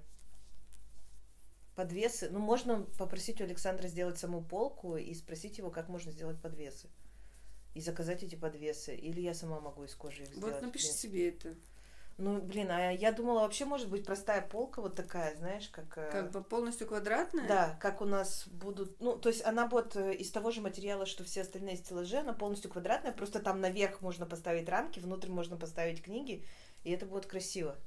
Подвесы. 1.75 2.29
Ну, 2.29 2.39
можно 2.39 2.82
попросить 2.98 3.41
у 3.41 3.46
Александра 3.46 3.88
сделать 3.88 4.20
саму 4.20 4.43
полку 4.43 4.98
и 4.98 5.13
спросить 5.15 5.58
его, 5.58 5.72
как 5.72 5.88
можно 5.89 6.12
сделать 6.12 6.39
подвесы. 6.41 6.88
и 7.74 7.82
заказать 7.82 8.22
эти 8.22 8.36
подвесы. 8.36 8.96
Или 8.96 9.22
я 9.22 9.34
сама 9.34 9.60
могу 9.60 9.84
из 9.84 9.96
кожи 9.96 10.24
их 10.24 10.36
сделать. 10.36 10.53
Вот 10.53 10.62
напиши 10.62 10.88
себе 10.88 11.29
это. 11.29 11.55
Ну, 12.17 12.39
блин, 12.41 12.70
а 12.70 12.91
я 12.91 13.12
думала, 13.12 13.39
вообще 13.41 13.65
может 13.65 13.89
быть 13.89 14.05
простая 14.05 14.41
полка 14.41 14.82
вот 14.82 14.96
такая, 14.96 15.36
знаешь, 15.36 15.67
как... 15.70 15.98
э, 15.98 16.10
Как 16.12 16.32
бы 16.32 16.43
полностью 16.43 16.88
квадратная? 16.88 17.48
Да, 17.48 17.77
как 17.82 18.01
у 18.01 18.05
нас 18.05 18.48
будут... 18.48 19.00
Ну, 19.01 19.17
то 19.17 19.29
есть 19.29 19.43
она 19.43 19.65
будет 19.67 19.96
э, 19.96 20.13
из 20.13 20.29
того 20.32 20.51
же 20.51 20.62
материала, 20.62 21.08
что 21.08 21.24
все 21.24 21.41
остальные 21.41 21.77
стеллажи, 21.77 22.17
она 22.17 22.34
полностью 22.34 22.70
квадратная, 22.70 23.13
просто 23.13 23.39
там 23.39 23.62
наверх 23.62 24.01
можно 24.01 24.27
поставить 24.27 24.70
рамки, 24.70 25.00
внутрь 25.00 25.29
можно 25.29 25.58
поставить 25.58 26.03
книги, 26.03 26.46
и 26.84 26.91
это 26.91 27.08
будет 27.08 27.25
красиво. 27.25 27.77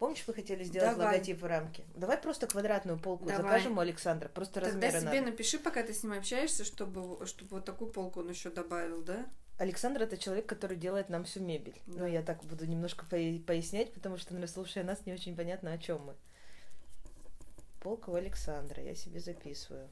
Помнишь, 0.00 0.24
мы 0.26 0.34
хотели 0.34 0.64
сделать 0.64 0.96
Давай. 0.96 1.12
логотип 1.12 1.40
в 1.40 1.44
рамке? 1.46 1.84
Давай 1.94 2.16
просто 2.18 2.46
квадратную 2.46 2.98
полку 2.98 3.26
Давай. 3.26 3.42
закажем 3.42 3.76
у 3.76 3.80
Александра, 3.82 4.28
просто 4.28 4.60
Тогда 4.62 4.86
размеры 4.86 4.98
себе 5.00 5.20
надо. 5.20 5.30
напиши, 5.32 5.58
пока 5.58 5.82
ты 5.82 5.92
с 5.92 6.02
ним 6.02 6.14
общаешься, 6.14 6.64
чтобы, 6.64 7.24
чтобы 7.26 7.50
вот 7.50 7.66
такую 7.66 7.92
полку 7.92 8.20
он 8.20 8.30
еще 8.30 8.48
добавил, 8.50 9.02
да? 9.02 9.26
Александр 9.60 10.04
это 10.04 10.16
человек, 10.16 10.46
который 10.46 10.78
делает 10.78 11.10
нам 11.10 11.24
всю 11.24 11.40
мебель. 11.40 11.78
Да. 11.86 12.00
Ну, 12.00 12.06
я 12.06 12.22
так 12.22 12.42
буду 12.44 12.64
немножко 12.64 13.04
поя- 13.04 13.38
пояснять, 13.40 13.92
потому 13.92 14.16
что, 14.16 14.32
наверное, 14.32 14.50
слушая 14.50 14.84
нас, 14.84 15.04
не 15.04 15.12
очень 15.12 15.36
понятно, 15.36 15.70
о 15.70 15.78
чем 15.78 16.02
мы. 16.02 16.14
Полка 17.80 18.08
у 18.08 18.14
Александра, 18.14 18.82
я 18.82 18.94
себе 18.94 19.20
записываю. 19.20 19.88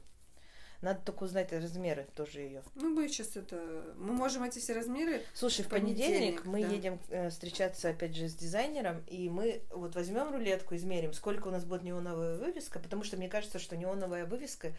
Надо 0.81 1.01
только 1.01 1.25
узнать 1.25 1.51
размеры 1.51 2.07
тоже 2.15 2.39
ее. 2.39 2.63
Ну, 2.73 2.95
мы 2.95 3.07
сейчас 3.09 3.35
это... 3.35 3.93
Мы 3.97 4.13
можем 4.13 4.43
эти 4.43 4.57
все 4.57 4.73
размеры... 4.73 5.21
Слушай, 5.35 5.63
в 5.63 5.67
В 5.67 5.69
понедельник, 5.69 6.41
понедельник, 6.41 6.45
мы 6.45 6.61
да. 6.63 6.67
едем 6.67 6.99
э, 7.09 7.29
встречаться 7.29 7.89
опять 7.89 8.15
же 8.15 8.27
с 8.27 8.33
дизайнером, 8.33 9.03
и 9.05 9.29
мы 9.29 9.61
вот 9.69 9.93
возьмем 9.93 10.31
рулетку, 10.31 10.75
измерим, 10.75 11.13
сколько 11.13 11.49
у 11.49 11.51
нас 11.51 11.63
будет 11.65 11.83
неоновая 11.83 12.37
вывеска, 12.37 12.79
потому 12.79 13.03
что 13.03 13.17
мне 13.17 13.29
кажется, 13.29 13.59
что 13.59 13.77
неоновая 13.77 14.25
вывеска 14.25 14.73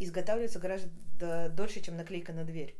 изготавливается 0.00 0.58
гораздо 0.58 1.50
дольше, 1.50 1.80
чем 1.82 1.96
наклейка 1.96 2.32
на 2.32 2.44
дверь. 2.44 2.74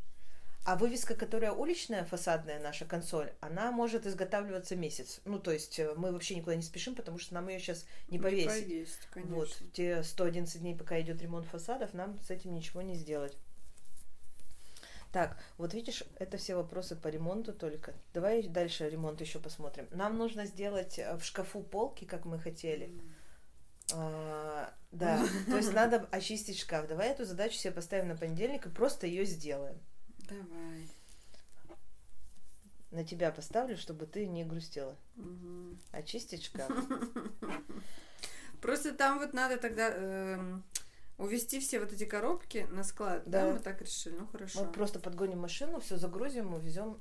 А 0.65 0.77
вывеска, 0.77 1.15
которая 1.15 1.53
уличная, 1.53 2.05
фасадная 2.05 2.59
наша 2.59 2.87
консоль, 2.87 3.33
она 3.41 3.71
может 3.71 4.07
изготавливаться 4.07 4.77
месяц. 4.77 5.21
Ну, 5.27 5.39
то 5.39 5.53
есть 5.53 5.79
э, 5.79 5.93
мы 5.95 6.11
вообще 6.11 6.37
никуда 6.37 6.57
не 6.57 6.63
спешим, 6.63 6.95
потому 6.95 7.19
что 7.19 7.35
нам 7.35 7.49
ее 7.49 7.59
сейчас 7.59 7.85
не 8.09 8.19
повесить. 8.19 8.65
повесить, 8.65 9.07
конечно. 9.11 9.35
Вот, 9.35 9.51
те 9.75 10.03
111 10.03 10.61
дней, 10.61 10.75
пока 10.75 10.99
идет 11.03 11.21
ремонт 11.21 11.47
фасадов, 11.47 11.93
нам 11.93 12.19
с 12.21 12.31
этим 12.31 12.55
ничего 12.55 12.81
не 12.81 12.95
сделать. 12.95 13.37
Так, 15.13 15.37
вот 15.59 15.75
видишь, 15.75 16.03
это 16.19 16.39
все 16.39 16.57
вопросы 16.57 16.97
по 16.97 17.09
ремонту 17.09 17.53
только. 17.53 17.93
Давай 18.15 18.43
дальше 18.43 18.89
ремонт 18.89 19.21
еще 19.21 19.39
посмотрим. 19.39 19.87
Нам 19.91 20.17
нужно 20.17 20.47
сделать 20.47 20.99
э, 20.99 21.17
в 21.19 21.25
шкафу 21.25 21.63
полки, 21.63 22.07
как 22.07 22.25
мы 22.25 22.39
хотели. 22.39 22.91
А, 23.93 24.73
да, 24.93 25.23
то 25.47 25.59
есть 25.59 25.73
надо 25.75 26.09
очистить 26.11 26.59
шкаф. 26.59 26.89
Давай 26.89 27.11
эту 27.11 27.27
задачу 27.27 27.55
себе 27.55 27.75
поставим 27.75 28.09
на 28.09 28.17
понедельник 28.17 28.65
и 28.65 28.71
просто 28.71 29.07
ее 29.07 29.27
сделаем. 29.27 29.79
Давай. 30.29 30.89
На 32.91 33.05
тебя 33.05 33.33
поставлю, 33.33 33.77
чтобы 33.77 34.07
ты 34.07 34.27
не 34.27 34.45
грустила. 34.45 34.97
Мгм. 35.17 35.79
Очистить 35.91 36.45
шкаф. 36.45 36.71
Просто 38.61 38.95
там 38.95 39.19
вот 39.19 39.33
надо 39.35 39.59
тогда 39.59 39.91
эм, 39.91 40.65
увести 41.19 41.61
все 41.61 41.81
вот 41.81 41.93
эти 41.93 42.05
коробки 42.05 42.67
на 42.71 42.85
склад. 42.85 43.23
Да, 43.27 43.47
Да. 43.47 43.53
мы 43.55 43.59
так 43.59 43.83
решили. 43.83 44.17
Ну, 44.17 44.27
хорошо. 44.27 44.65
Мы 44.65 44.73
просто 44.73 45.01
подгоним 45.01 45.41
машину, 45.41 45.81
все 45.81 45.97
загрузим, 45.99 46.55
увезем 46.55 46.99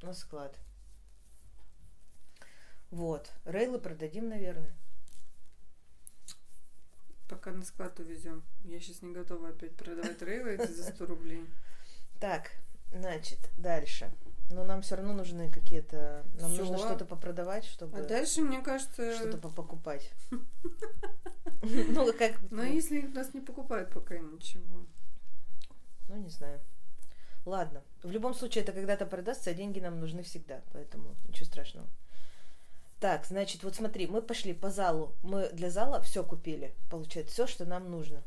на 0.00 0.14
склад. 0.14 0.56
Вот. 2.90 3.30
Рейлы 3.44 3.78
продадим, 3.78 4.28
наверное. 4.28 4.72
Пока 7.28 7.50
на 7.50 7.64
склад 7.64 7.98
увезем. 7.98 8.42
Я 8.64 8.78
сейчас 8.80 9.02
не 9.02 9.12
готова 9.12 9.48
опять 9.48 9.74
продавать 9.76 10.22
рейлы 10.22 10.50
эти 10.54 10.70
за 10.70 10.84
100 10.84 11.06
рублей. 11.06 11.44
Так, 12.20 12.52
значит, 12.92 13.38
дальше. 13.56 14.10
Но 14.50 14.64
нам 14.64 14.82
все 14.82 14.96
равно 14.96 15.12
нужны 15.12 15.50
какие-то... 15.50 16.24
Нам 16.40 16.52
Всё. 16.52 16.60
нужно 16.60 16.78
что-то 16.78 17.04
попродавать, 17.04 17.64
чтобы... 17.64 17.98
А 17.98 18.04
дальше, 18.04 18.42
мне 18.42 18.60
кажется... 18.60 19.14
Что-то 19.16 19.38
попокупать. 19.38 20.12
Ну, 21.62 22.12
как... 22.12 22.38
Ну, 22.50 22.62
а 22.62 22.66
если 22.66 23.00
нас 23.00 23.34
не 23.34 23.40
покупают 23.40 23.90
пока 23.90 24.18
ничего. 24.18 24.86
Ну, 26.06 26.16
не 26.16 26.28
знаю. 26.28 26.60
Ладно. 27.44 27.82
В 28.02 28.10
любом 28.10 28.34
случае, 28.34 28.62
это 28.62 28.72
когда-то 28.72 29.06
продастся, 29.06 29.50
а 29.50 29.54
деньги 29.54 29.80
нам 29.80 29.98
нужны 29.98 30.22
всегда. 30.22 30.62
Поэтому 30.72 31.16
ничего 31.26 31.46
страшного. 31.46 31.88
Так, 33.00 33.26
значит, 33.26 33.64
вот 33.64 33.74
смотри, 33.74 34.06
мы 34.06 34.22
пошли 34.22 34.52
по 34.52 34.70
залу. 34.70 35.14
Мы 35.22 35.48
для 35.48 35.70
зала 35.70 36.00
все 36.02 36.22
купили. 36.22 36.74
Получается, 36.90 37.32
все, 37.32 37.46
что 37.46 37.64
нам 37.64 37.90
нужно. 37.90 38.22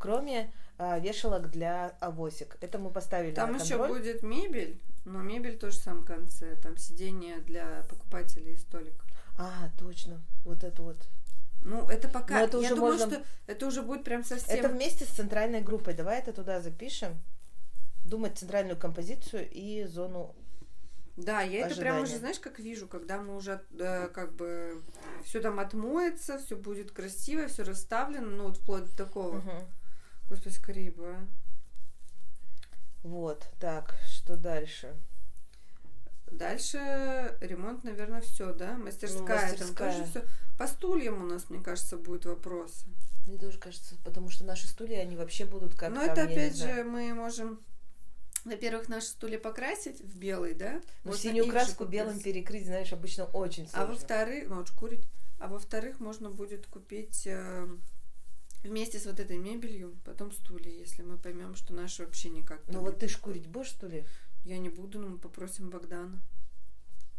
Кроме 0.00 0.50
а, 0.78 0.98
вешалок 0.98 1.50
для 1.50 1.88
авосик. 2.00 2.56
Это 2.62 2.78
мы 2.78 2.90
поставили 2.90 3.34
Там 3.34 3.54
еще 3.54 3.76
контроль. 3.76 3.98
будет 3.98 4.22
мебель, 4.22 4.80
но 5.04 5.20
мебель 5.20 5.58
тоже 5.58 5.78
в 5.78 5.82
самом 5.82 6.04
конце. 6.06 6.56
Там 6.56 6.78
сиденье 6.78 7.38
для 7.40 7.84
покупателей 7.88 8.54
и 8.54 8.56
столик. 8.56 8.94
А, 9.38 9.68
точно. 9.78 10.22
Вот 10.44 10.64
это 10.64 10.82
вот. 10.82 10.96
Ну, 11.62 11.86
это 11.90 12.08
пока. 12.08 12.38
Но 12.38 12.44
это 12.46 12.56
Я 12.56 12.68
уже 12.68 12.74
думаю, 12.76 12.92
можно- 12.94 13.16
что 13.16 13.24
это 13.46 13.66
уже 13.66 13.82
будет 13.82 14.04
прям 14.04 14.24
совсем. 14.24 14.58
Это 14.58 14.70
вместе 14.70 15.04
с 15.04 15.08
центральной 15.08 15.60
группой. 15.60 15.92
Давай 15.92 16.18
это 16.18 16.32
туда 16.32 16.62
запишем. 16.62 17.20
Думать 18.06 18.38
центральную 18.38 18.78
композицию 18.78 19.46
и 19.50 19.84
зону. 19.84 20.34
Да, 21.16 21.42
я 21.42 21.66
это 21.66 21.76
прям 21.76 21.96
уже, 21.96 22.04
ожидания. 22.04 22.18
знаешь, 22.20 22.38
как 22.40 22.58
вижу, 22.58 22.88
когда 22.88 23.18
мы 23.20 23.36
уже 23.36 23.62
э, 23.78 24.08
как 24.08 24.34
бы 24.34 24.80
все 25.24 25.40
там 25.40 25.60
отмоется, 25.60 26.38
все 26.38 26.56
будет 26.56 26.92
красиво, 26.92 27.46
все 27.48 27.64
расставлено, 27.64 28.30
ну 28.30 28.44
вот 28.44 28.56
вплоть 28.56 28.84
до 28.86 28.96
такого. 28.96 29.36
Мгм. 29.36 29.66
Господи, 30.30 30.54
скорее 30.54 30.90
бы. 30.92 31.06
а. 31.16 31.26
Вот, 33.02 33.46
так, 33.58 33.94
что 34.06 34.36
дальше? 34.36 34.94
Дальше 36.30 37.36
ремонт, 37.40 37.82
наверное, 37.82 38.20
все, 38.20 38.52
да? 38.52 38.74
Мастерская, 38.76 39.22
Ну, 39.22 39.26
мастерская. 39.50 39.92
там 39.92 40.00
тоже 40.00 40.10
все. 40.10 40.24
По 40.58 40.66
стульям 40.68 41.22
у 41.22 41.26
нас, 41.26 41.50
мне 41.50 41.60
кажется, 41.62 41.96
будет 41.96 42.26
вопросы. 42.26 42.86
Мне 43.26 43.36
тоже 43.38 43.58
кажется, 43.58 43.96
потому 44.04 44.30
что 44.30 44.44
наши 44.44 44.68
стулья, 44.68 45.00
они 45.00 45.16
вообще 45.16 45.44
будут 45.44 45.74
как 45.74 45.90
Но 45.90 46.00
там, 46.06 46.10
это 46.10 46.22
опять 46.24 46.56
же 46.56 46.84
мы 46.84 47.12
можем, 47.14 47.60
во-первых, 48.44 48.88
наши 48.88 49.08
стулья 49.08 49.38
покрасить 49.38 50.00
в 50.00 50.16
белый, 50.18 50.54
да? 50.54 50.80
Ну, 51.04 51.14
синюю 51.14 51.48
краску 51.50 51.78
купить. 51.84 51.92
белым 51.94 52.20
перекрыть, 52.20 52.66
знаешь, 52.66 52.92
обычно 52.92 53.24
очень 53.24 53.64
А 53.66 53.68
сложно. 53.68 53.94
во-вторых, 53.94 54.48
ну, 54.48 54.56
вот 54.56 54.68
шкурить. 54.68 55.04
А 55.40 55.48
во-вторых, 55.48 56.00
можно 56.00 56.30
будет 56.30 56.66
купить 56.66 57.26
э, 57.26 57.66
вместе 58.62 58.98
с 58.98 59.06
вот 59.06 59.20
этой 59.20 59.38
мебелью 59.38 59.96
потом 60.04 60.32
стулья, 60.32 60.70
если 60.70 61.02
мы 61.02 61.16
поймем, 61.18 61.54
что 61.54 61.72
наши 61.74 62.04
вообще 62.04 62.30
никак. 62.30 62.60
Ну 62.68 62.80
вот 62.80 62.98
ты 62.98 63.06
подходят. 63.06 63.10
шкурить 63.12 63.46
будешь, 63.46 63.68
что 63.68 63.86
ли? 63.86 64.04
Я 64.44 64.58
не 64.58 64.68
буду, 64.68 64.98
но 64.98 65.08
мы 65.08 65.18
попросим 65.18 65.68
Богдана, 65.70 66.20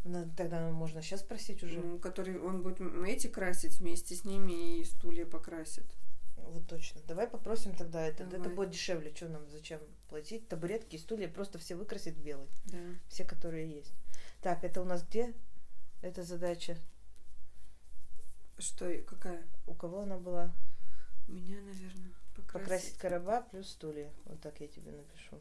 Ну, 0.04 0.28
тогда 0.36 0.70
можно 0.72 1.02
сейчас 1.02 1.20
спросить 1.22 1.62
уже. 1.64 1.80
ну, 1.80 2.00
который 2.00 2.40
он 2.40 2.64
будет 2.64 2.82
эти 3.06 3.28
красить 3.28 3.78
вместе 3.80 4.16
с 4.16 4.26
ними 4.26 4.80
и 4.80 4.84
стулья 4.84 5.26
покрасит. 5.26 5.86
Вот 6.38 6.68
точно. 6.68 7.00
Давай 7.08 7.28
попросим 7.28 7.76
тогда 7.76 8.02
это. 8.06 8.24
Это 8.24 8.38
Давай. 8.38 8.56
будет 8.56 8.72
дешевле. 8.72 9.14
Что 9.14 9.30
нам, 9.30 9.48
зачем 9.52 9.80
платить? 10.10 10.48
Табуретки 10.48 10.96
и 10.96 11.00
стулья 11.00 11.28
просто 11.28 11.60
все 11.60 11.76
выкрасить 11.76 12.18
в 12.18 12.24
белый. 12.24 12.48
Да. 12.66 12.80
Все, 13.08 13.24
которые 13.24 13.70
есть. 13.70 13.94
Так, 14.42 14.64
это 14.64 14.82
у 14.82 14.86
нас 14.86 15.06
где? 15.08 15.34
Эта 16.02 16.24
задача. 16.24 16.76
Что, 18.58 18.92
какая? 19.08 19.44
У 19.68 19.74
кого 19.76 20.02
она 20.02 20.18
была? 20.18 20.52
Меня, 21.28 21.62
наверное, 21.62 22.14
покрасить. 22.36 22.64
Покрасить 22.64 22.98
короба 22.98 23.42
плюс 23.42 23.70
стулья. 23.70 24.12
Вот 24.26 24.42
так 24.42 24.60
я 24.60 24.68
тебе 24.68 24.92
напишу. 24.92 25.40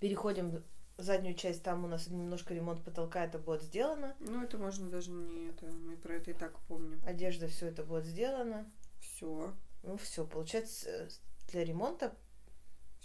Переходим 0.00 0.62
в 0.96 1.02
заднюю 1.02 1.34
часть. 1.34 1.62
Там 1.62 1.84
у 1.84 1.88
нас 1.88 2.06
немножко 2.08 2.54
ремонт 2.54 2.82
потолка. 2.84 3.24
Это 3.24 3.38
будет 3.38 3.62
сделано. 3.62 4.14
Ну, 4.20 4.42
это 4.42 4.58
можно 4.58 4.88
даже 4.88 5.10
не 5.10 5.48
это. 5.48 5.66
Мы 5.66 5.96
про 5.96 6.14
это 6.14 6.30
и 6.30 6.34
так 6.34 6.58
помним. 6.68 7.00
Одежда, 7.04 7.48
все 7.48 7.66
это 7.66 7.82
будет 7.84 8.04
сделано. 8.04 8.70
Все. 9.00 9.54
Ну 9.82 9.98
все, 9.98 10.26
получается, 10.26 10.88
э, 10.88 11.08
для 11.48 11.64
ремонта 11.64 12.14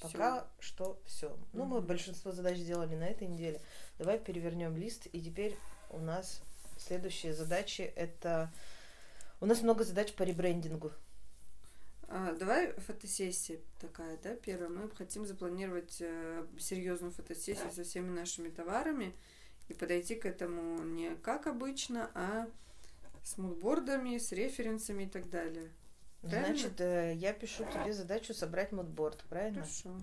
пока 0.02 0.48
что 0.60 1.02
все. 1.06 1.38
Ну, 1.52 1.66
мы 1.66 1.82
большинство 1.82 2.32
задач 2.32 2.58
сделали 2.58 2.96
на 2.96 3.06
этой 3.06 3.28
неделе. 3.28 3.62
Давай 3.98 4.18
перевернем 4.18 4.78
лист. 4.78 5.08
И 5.12 5.22
теперь 5.22 5.58
у 5.90 6.00
нас 6.00 6.42
следующие 6.78 7.34
задачи 7.34 7.82
это... 7.82 8.52
У 9.42 9.46
нас 9.46 9.62
много 9.62 9.84
задач 9.84 10.14
по 10.14 10.24
ребрендингу. 10.24 10.92
А, 12.08 12.34
давай 12.34 12.74
фотосессия 12.74 13.60
такая, 13.80 14.18
да, 14.24 14.36
первая. 14.36 14.70
Мы 14.70 14.90
хотим 14.90 15.26
запланировать 15.26 15.98
э, 16.02 16.46
серьезную 16.58 17.12
фотосессию 17.12 17.72
со 17.72 17.84
всеми 17.84 18.10
нашими 18.10 18.50
товарами 18.50 19.14
и 19.68 19.74
подойти 19.74 20.16
к 20.16 20.26
этому 20.26 20.84
не 20.84 21.16
как 21.18 21.48
обычно, 21.48 22.10
а 22.16 22.48
с 23.24 23.38
мудбордами, 23.38 24.18
с 24.18 24.32
референсами 24.32 25.04
и 25.04 25.08
так 25.08 25.30
далее. 25.30 25.70
Правильно? 26.22 26.48
Значит, 26.48 26.82
э, 26.82 27.14
я 27.16 27.32
пишу 27.32 27.64
тебе 27.66 27.94
задачу 27.94 28.34
собрать 28.34 28.72
мудборд, 28.72 29.24
правильно? 29.30 29.62
Хорошо. 29.62 29.96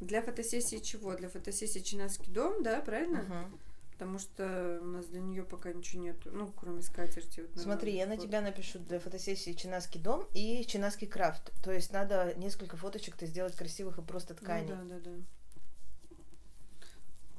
Для 0.00 0.22
фотосессии 0.22 0.78
чего? 0.78 1.14
Для 1.14 1.28
фотосессии 1.28 1.80
Чинаский 1.80 2.32
дом, 2.32 2.62
да, 2.62 2.80
правильно? 2.80 3.22
Мгм. 3.22 3.60
Потому 4.02 4.18
что 4.18 4.80
у 4.82 4.86
нас 4.86 5.06
для 5.06 5.20
нее 5.20 5.44
пока 5.44 5.72
ничего 5.72 6.02
нету, 6.02 6.30
ну, 6.32 6.50
кроме 6.56 6.82
скатерти. 6.82 7.42
Вот, 7.42 7.62
Смотри, 7.62 7.94
я 7.94 8.06
на 8.06 8.16
тебя 8.16 8.40
напишу 8.40 8.80
для 8.80 8.98
фотосессии 8.98 9.52
Чинаский 9.52 10.00
дом 10.00 10.26
и 10.34 10.66
Чинаский 10.66 11.06
крафт. 11.06 11.52
То 11.62 11.70
есть 11.70 11.92
надо 11.92 12.34
несколько 12.34 12.76
фоточек-то 12.76 13.26
сделать 13.26 13.54
красивых 13.54 13.98
и 13.98 14.02
просто 14.02 14.34
тканей. 14.34 14.74
Ну, 14.74 14.88
да, 14.88 14.96
да, 14.96 15.10
да. 15.10 15.10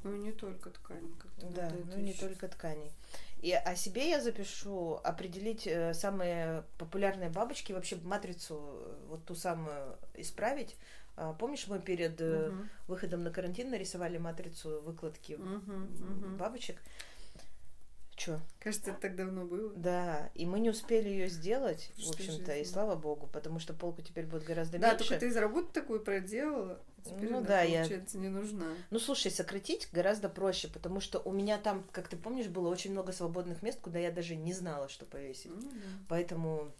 Ну, 0.04 0.16
не 0.16 0.32
только 0.32 0.70
ткани. 0.70 1.12
Как-то 1.20 1.48
Да, 1.48 1.72
ну 1.94 2.00
не 2.00 2.12
ещё. 2.12 2.28
только 2.28 2.48
тканей. 2.48 2.94
И 3.42 3.52
о 3.52 3.76
себе 3.76 4.10
я 4.10 4.22
запишу 4.22 5.02
определить 5.04 5.68
э, 5.68 5.94
самые 5.94 6.64
популярные 6.78 7.30
бабочки, 7.30 7.74
вообще 7.74 7.98
матрицу 7.98 8.56
э, 8.56 9.06
вот 9.10 9.26
ту 9.26 9.36
самую 9.36 9.98
исправить. 10.14 10.78
А, 11.16 11.34
Помнишь, 11.34 11.68
мы 11.68 11.80
перед 11.80 12.20
Мгм. 12.20 12.70
выходом 12.88 13.24
на 13.24 13.32
карантин 13.32 13.70
нарисовали 13.70 14.18
матрицу 14.18 14.82
выкладки 14.82 15.34
мгм. 15.34 16.38
бабочек? 16.38 16.82
Чё? 18.16 18.40
Кажется, 18.60 18.92
это 18.92 19.02
так 19.02 19.16
давно 19.16 19.44
было. 19.46 19.74
Да, 19.76 20.30
и 20.36 20.46
мы 20.46 20.60
не 20.60 20.70
успели 20.70 21.10
ее 21.10 21.28
сделать, 21.30 21.92
в 21.96 22.02
Что 22.02 22.12
общем-то, 22.12 22.56
и 22.56 22.64
слава 22.64 22.96
богу, 22.96 23.28
потому 23.28 23.60
что 23.60 23.74
полку 23.74 24.02
теперь 24.04 24.26
будет 24.28 24.44
гораздо 24.44 24.78
Да, 24.78 24.90
меньше. 24.92 25.06
только 25.10 25.20
ты 25.20 25.28
из 25.28 25.36
работы 25.36 25.70
такую 25.74 26.00
проделала. 26.00 26.80
Теперь 27.04 27.32
Ну 27.32 27.40
она, 27.40 27.48
да, 27.48 27.62
я- 27.64 27.80
получается, 27.82 28.18
не 28.20 28.30
нужна. 28.30 28.68
Ну, 28.92 29.00
слушай, 29.00 29.30
сократить 29.32 29.90
гораздо 29.92 30.30
проще, 30.30 30.68
потому 30.70 31.00
что 31.02 31.20
у 31.20 31.32
меня 31.32 31.58
там, 31.58 31.84
как 31.92 32.08
ты 32.08 32.16
помнишь, 32.16 32.48
было 32.48 32.70
очень 32.70 32.92
много 32.92 33.12
свободных 33.12 33.62
мест, 33.64 33.80
куда 33.82 34.00
я 34.00 34.12
даже 34.12 34.36
не 34.36 34.54
знала, 34.54 34.88
что 34.90 35.06
повесить. 35.06 35.52
Ну, 35.52 35.62
да. 35.62 35.78
Поэтому 36.08 36.72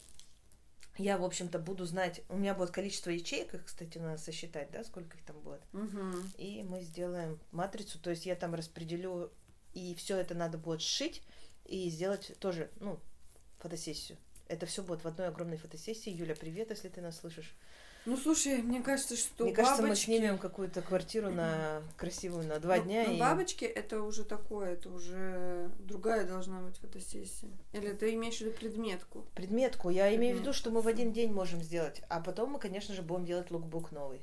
я, 0.98 1.18
в 1.18 1.24
общем-то, 1.24 1.60
буду 1.60 1.86
знать. 1.86 2.22
У 2.30 2.38
меня 2.38 2.54
будет 2.54 2.72
количество 2.72 3.10
ячеек, 3.10 3.54
их, 3.54 3.66
кстати, 3.66 3.98
надо 3.98 4.18
сосчитать, 4.20 4.70
да, 4.72 4.84
сколько 4.84 5.18
их 5.18 5.24
там 5.24 5.40
будет. 5.40 5.62
Мгм. 5.74 6.32
И 6.38 6.64
мы 6.64 6.82
сделаем 6.82 7.40
матрицу, 7.52 8.00
то 8.00 8.10
есть 8.10 8.26
я 8.26 8.36
там 8.36 8.54
распределю, 8.54 9.32
и 9.74 9.96
все 9.96 10.18
это 10.18 10.36
надо 10.36 10.58
будет 10.58 10.82
сшить 10.82 11.24
и 11.66 11.90
сделать 11.90 12.34
тоже, 12.40 12.70
ну, 12.80 13.00
фотосессию. 13.60 14.18
Это 14.48 14.66
все 14.66 14.84
будет 14.84 15.04
в 15.04 15.08
одной 15.08 15.30
огромной 15.30 15.58
фотосессии. 15.58 16.12
Юля, 16.12 16.36
привет, 16.36 16.70
если 16.70 16.90
ты 16.90 17.02
нас 17.02 17.20
слышишь. 17.20 17.56
Ну, 18.06 18.18
слушай, 18.18 18.62
мне 18.62 18.82
кажется, 18.82 19.16
что 19.16 19.46
Мне 19.46 19.54
кажется, 19.54 19.82
мы 19.82 19.90
бабочки... 19.90 20.06
снимем 20.06 20.38
какую-то 20.38 20.82
квартиру 20.82 21.30
на 21.30 21.82
красивую 21.98 22.46
на 22.46 22.60
два 22.60 22.78
Ну, 22.78 22.84
дня. 22.84 23.06
ну, 23.08 23.14
и... 23.14 23.20
бабочки 23.20 23.64
это 23.64 24.02
уже 24.02 24.26
такое, 24.26 24.74
это 24.74 24.90
уже 24.90 25.70
другая 25.80 26.26
должна 26.26 26.60
быть 26.62 26.78
фотосессия. 26.78 27.50
Или 27.72 27.94
ты 27.94 28.14
имеешь 28.16 28.38
в 28.38 28.42
виду 28.42 28.52
предметку? 28.52 29.26
Предметку. 29.36 29.90
Я 29.90 30.14
имею 30.16 30.36
в 30.36 30.40
виду, 30.42 30.52
Предметку, 30.52 30.54
что 30.54 30.72
мы 30.72 30.82
в 30.82 30.88
один 30.88 31.14
день 31.14 31.32
можем 31.32 31.62
сделать. 31.62 32.02
А 32.10 32.20
потом 32.20 32.52
мы, 32.52 32.60
конечно 32.60 32.94
же, 32.94 33.02
будем 33.02 33.26
делать 33.26 33.52
лукбук 33.52 33.92
новый. 33.92 34.22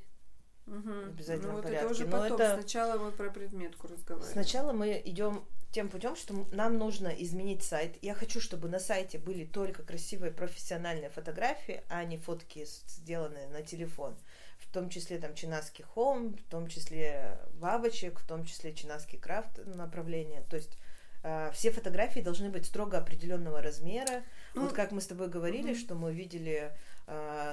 Мгм. 0.71 1.01
В 1.01 1.09
обязательном 1.09 1.51
ну, 1.51 1.57
вот 1.57 1.65
порядке. 1.65 1.85
это 1.85 1.93
уже 1.93 2.05
Но 2.07 2.11
потом. 2.13 2.41
это- 2.41 2.55
Сначала 2.55 2.99
мы 2.99 3.11
про 3.11 3.31
предметку 3.31 3.89
разговариваем. 3.89 4.33
Сначала 4.33 4.73
мы 4.73 5.03
идем 5.05 5.45
тем 5.73 5.89
путем, 5.89 6.17
что 6.17 6.47
нам 6.53 6.79
нужно 6.79 7.09
изменить 7.09 7.63
сайт. 7.63 7.97
Я 8.03 8.15
хочу, 8.15 8.41
чтобы 8.41 8.69
на 8.69 8.79
сайте 8.79 9.19
были 9.19 9.45
только 9.45 9.83
красивые 9.83 10.33
профессиональные 10.33 11.11
фотографии, 11.11 11.83
а 11.89 12.05
не 12.05 12.19
фотки, 12.19 12.65
сделанные 12.87 13.49
на 13.49 13.63
телефон. 13.63 14.17
В 14.59 14.73
том 14.73 14.91
числе 14.91 15.19
там 15.19 15.35
чинаский 15.35 15.85
хом, 15.85 16.35
в 16.37 16.43
том 16.51 16.69
числе 16.69 17.39
бабочек, 17.55 18.21
в 18.21 18.27
том 18.27 18.45
числе 18.45 18.73
чинаский 18.75 19.19
крафт 19.19 19.65
направление. 19.67 20.45
То 20.49 20.57
есть 20.57 20.77
э, 21.23 21.51
все 21.53 21.71
фотографии 21.71 22.21
должны 22.21 22.51
быть 22.51 22.67
строго 22.67 22.99
определенного 22.99 23.61
размера. 23.63 24.23
Ну, 24.55 24.63
вот 24.63 24.73
как 24.73 24.93
мы 24.93 25.01
с 25.01 25.07
тобой 25.07 25.29
говорили, 25.29 25.73
мгм. 25.73 25.81
что 25.81 25.95
мы 25.95 26.13
видели 26.13 26.73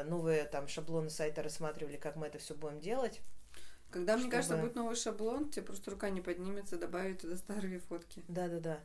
новые 0.07 0.45
там 0.45 0.67
шаблоны 0.67 1.09
сайта, 1.09 1.41
рассматривали, 1.43 1.97
как 1.97 2.15
мы 2.15 2.27
это 2.27 2.37
все 2.37 2.53
будем 2.55 2.79
делать. 2.79 3.21
Когда, 3.89 4.17
мне 4.17 4.29
кажется, 4.29 4.53
чтобы- 4.55 4.67
будет 4.67 4.75
новый 4.75 4.95
шаблон, 4.95 5.49
тебе 5.49 5.65
просто 5.65 5.91
рука 5.91 6.09
не 6.09 6.21
поднимется 6.21 6.77
добавить 6.77 7.21
туда 7.21 7.37
старые 7.37 7.79
фотки. 7.79 8.23
Да-да-да. 8.27 8.79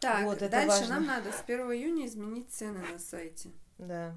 Так, 0.00 0.24
Вот, 0.24 0.36
это 0.36 0.48
дальше 0.50 0.80
важно. 0.80 0.94
нам 0.96 1.06
надо 1.06 1.32
с 1.32 1.40
1 1.42 1.72
июня 1.72 2.06
изменить 2.06 2.50
цены 2.52 2.80
на 2.92 2.98
сайте. 2.98 3.50
Да. 3.78 4.14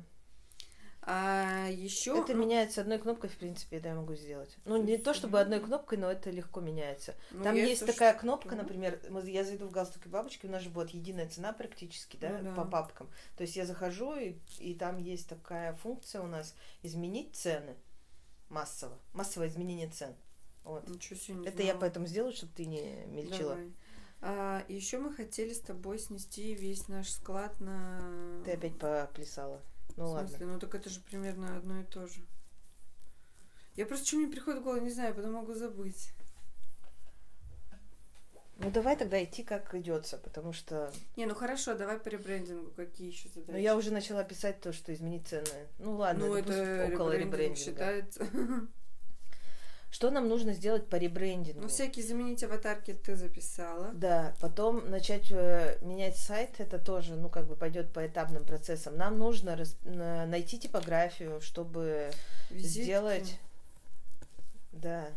А 1.09 1.69
еще... 1.69 2.19
Это 2.19 2.33
меняется 2.33 2.81
одной 2.81 2.99
кнопкой, 2.99 3.29
в 3.29 3.37
принципе, 3.37 3.77
это 3.77 3.87
я 3.87 3.95
могу 3.95 4.13
сделать. 4.15 4.57
Ну, 4.65 4.75
не 4.75 4.97
то 4.97 5.13
чтобы 5.13 5.39
одной 5.39 5.61
кнопкой, 5.61 5.97
но 5.97 6.11
это 6.11 6.29
легко 6.31 6.59
меняется. 6.59 7.15
ну, 7.31 7.45
Там 7.45 7.55
есть 7.55 7.85
такая 7.85 8.13
кнопка, 8.13 8.57
например, 8.57 8.99
я 9.23 9.45
зайду 9.45 9.67
в 9.67 9.71
галстуки 9.71 10.09
бабочки, 10.09 10.47
у 10.47 10.49
нас 10.49 10.63
же 10.63 10.69
будет 10.69 10.89
единая 10.89 11.29
цена 11.29 11.53
практически, 11.53 12.17
да, 12.17 12.39
Ну 12.41 12.49
да. 12.49 12.55
по 12.55 12.65
папкам. 12.65 13.09
То 13.37 13.43
есть 13.43 13.55
я 13.55 13.65
захожу, 13.65 14.15
и, 14.15 14.35
и 14.59 14.75
там 14.75 14.97
есть 14.97 15.29
такая 15.29 15.73
функция 15.75 16.19
у 16.21 16.27
нас 16.27 16.53
изменить 16.83 17.33
цены 17.37 17.77
массово. 18.49 18.99
Массовое 19.13 19.47
изменение 19.47 19.87
цен. 19.87 20.13
Вот. 20.65 20.89
Ничего 20.89 21.17
себе 21.17 21.35
не 21.35 21.47
Это 21.47 21.61
я 21.61 21.67
знала. 21.67 21.79
поэтому 21.79 22.07
сделаю, 22.07 22.33
чтобы 22.33 22.51
ты 22.53 22.65
не 22.65 23.05
мельчила. 23.05 23.55
Давай. 23.55 23.71
А, 24.19 24.65
еще 24.67 24.97
мы 24.97 25.13
хотели 25.13 25.53
с 25.53 25.61
тобой 25.61 25.99
снести 25.99 26.53
весь 26.53 26.89
наш 26.89 27.09
склад 27.09 27.61
на... 27.61 28.41
Ты 28.43 28.51
опять 28.51 28.77
поплясала. 28.77 29.61
Ну 29.97 30.05
В 30.05 30.11
ладно. 30.11 30.29
смысле? 30.29 30.45
Ну 30.47 30.59
так 30.59 30.73
это 30.75 30.89
же 30.89 30.99
примерно 31.01 31.57
одно 31.57 31.81
и 31.81 31.83
то 31.83 32.07
же. 32.07 32.21
Я 33.75 33.85
просто 33.85 34.07
что 34.07 34.17
мне 34.17 34.27
приходит 34.27 34.61
в 34.61 34.63
голову, 34.63 34.81
не 34.81 34.89
знаю, 34.89 35.13
потом 35.13 35.33
могу 35.33 35.53
забыть. 35.53 36.11
Ну 38.59 38.71
давай 38.71 38.95
тогда 38.95 39.23
идти 39.23 39.43
как 39.43 39.75
идется, 39.75 40.17
потому 40.17 40.51
что. 40.51 40.91
Не, 41.15 41.27
ну 41.27 41.35
хорошо, 41.35 41.75
давай 41.75 41.99
по 41.99 42.09
ребрендингу. 42.09 42.71
Какие 42.71 43.09
еще 43.11 43.29
задачи? 43.29 43.51
Ну 43.51 43.57
я 43.57 43.75
уже 43.75 43.91
начала 43.91 44.23
писать 44.23 44.61
то, 44.61 44.73
что 44.73 44.91
изменить 44.93 45.27
цены. 45.27 45.67
Ну 45.77 45.95
ладно, 45.95 46.25
ну, 46.25 46.33
это, 46.33 46.53
это 46.53 46.93
около 46.93 47.11
ребрендинг 47.11 47.33
ребрендинга. 47.33 47.55
считается. 47.59 48.27
Что 49.89 50.11
нам 50.11 50.27
нужно 50.27 50.53
сделать 50.53 50.87
по 50.87 50.97
ребрендингу? 50.97 51.61
Ну, 51.61 51.67
всякие 51.69 52.05
заменить 52.05 52.43
аватарки 52.43 52.93
ты 52.93 53.15
записала. 53.15 53.91
Да, 53.93 54.35
потом 54.41 54.89
начать 54.91 55.31
э, 55.31 55.77
менять 55.81 56.17
сайт, 56.17 56.59
это 56.59 56.77
тоже, 56.77 57.15
ну, 57.15 57.29
как 57.29 57.47
бы 57.47 57.55
пойдет 57.55 57.91
по 57.93 58.05
этапным 58.05 58.43
процессам. 58.43 58.97
Нам 58.97 59.17
нужно 59.17 59.55
рас- 59.55 59.77
на- 59.83 60.25
найти 60.25 60.59
типографию, 60.59 61.39
чтобы 61.41 62.11
Визитки. 62.49 62.83
сделать. 62.83 63.39
Да. 64.73 65.07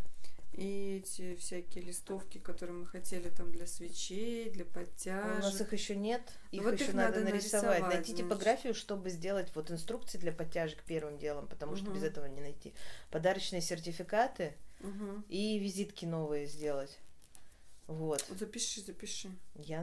И 0.52 1.00
эти 1.02 1.36
всякие 1.36 1.84
листовки, 1.84 2.38
которые 2.38 2.76
мы 2.78 2.86
хотели 2.86 3.28
там 3.30 3.52
для 3.52 3.66
свечей, 3.66 4.50
для 4.50 4.64
У 4.64 4.66
нас 4.66 4.74
подтяжек. 4.74 5.60
их 5.60 5.72
еще 5.72 5.94
нет, 5.96 6.22
их 6.50 6.64
вот 6.64 6.74
еще 6.74 6.86
их 6.86 6.94
надо, 6.94 7.20
надо 7.20 7.30
нарисовать. 7.32 7.64
нарисовать, 7.80 7.94
найти 7.94 8.12
значит. 8.12 8.26
типографию, 8.26 8.74
чтобы 8.74 9.10
сделать 9.10 9.54
вот 9.54 9.70
инструкции 9.70 10.18
для 10.18 10.32
подтяжек 10.32 10.82
первым 10.82 11.18
делом, 11.18 11.46
потому 11.46 11.76
что 11.76 11.86
Мгм. 11.86 11.94
без 11.94 12.02
этого 12.02 12.26
не 12.26 12.40
найти. 12.40 12.74
Подарочные 13.10 13.60
сертификаты 13.62 14.54
Мгм. 14.80 15.24
и 15.28 15.58
визитки 15.58 16.04
новые 16.04 16.46
сделать. 16.46 16.98
Вот. 17.86 18.24
Запиши, 18.38 18.80
запиши. 18.82 19.30
Я 19.54 19.82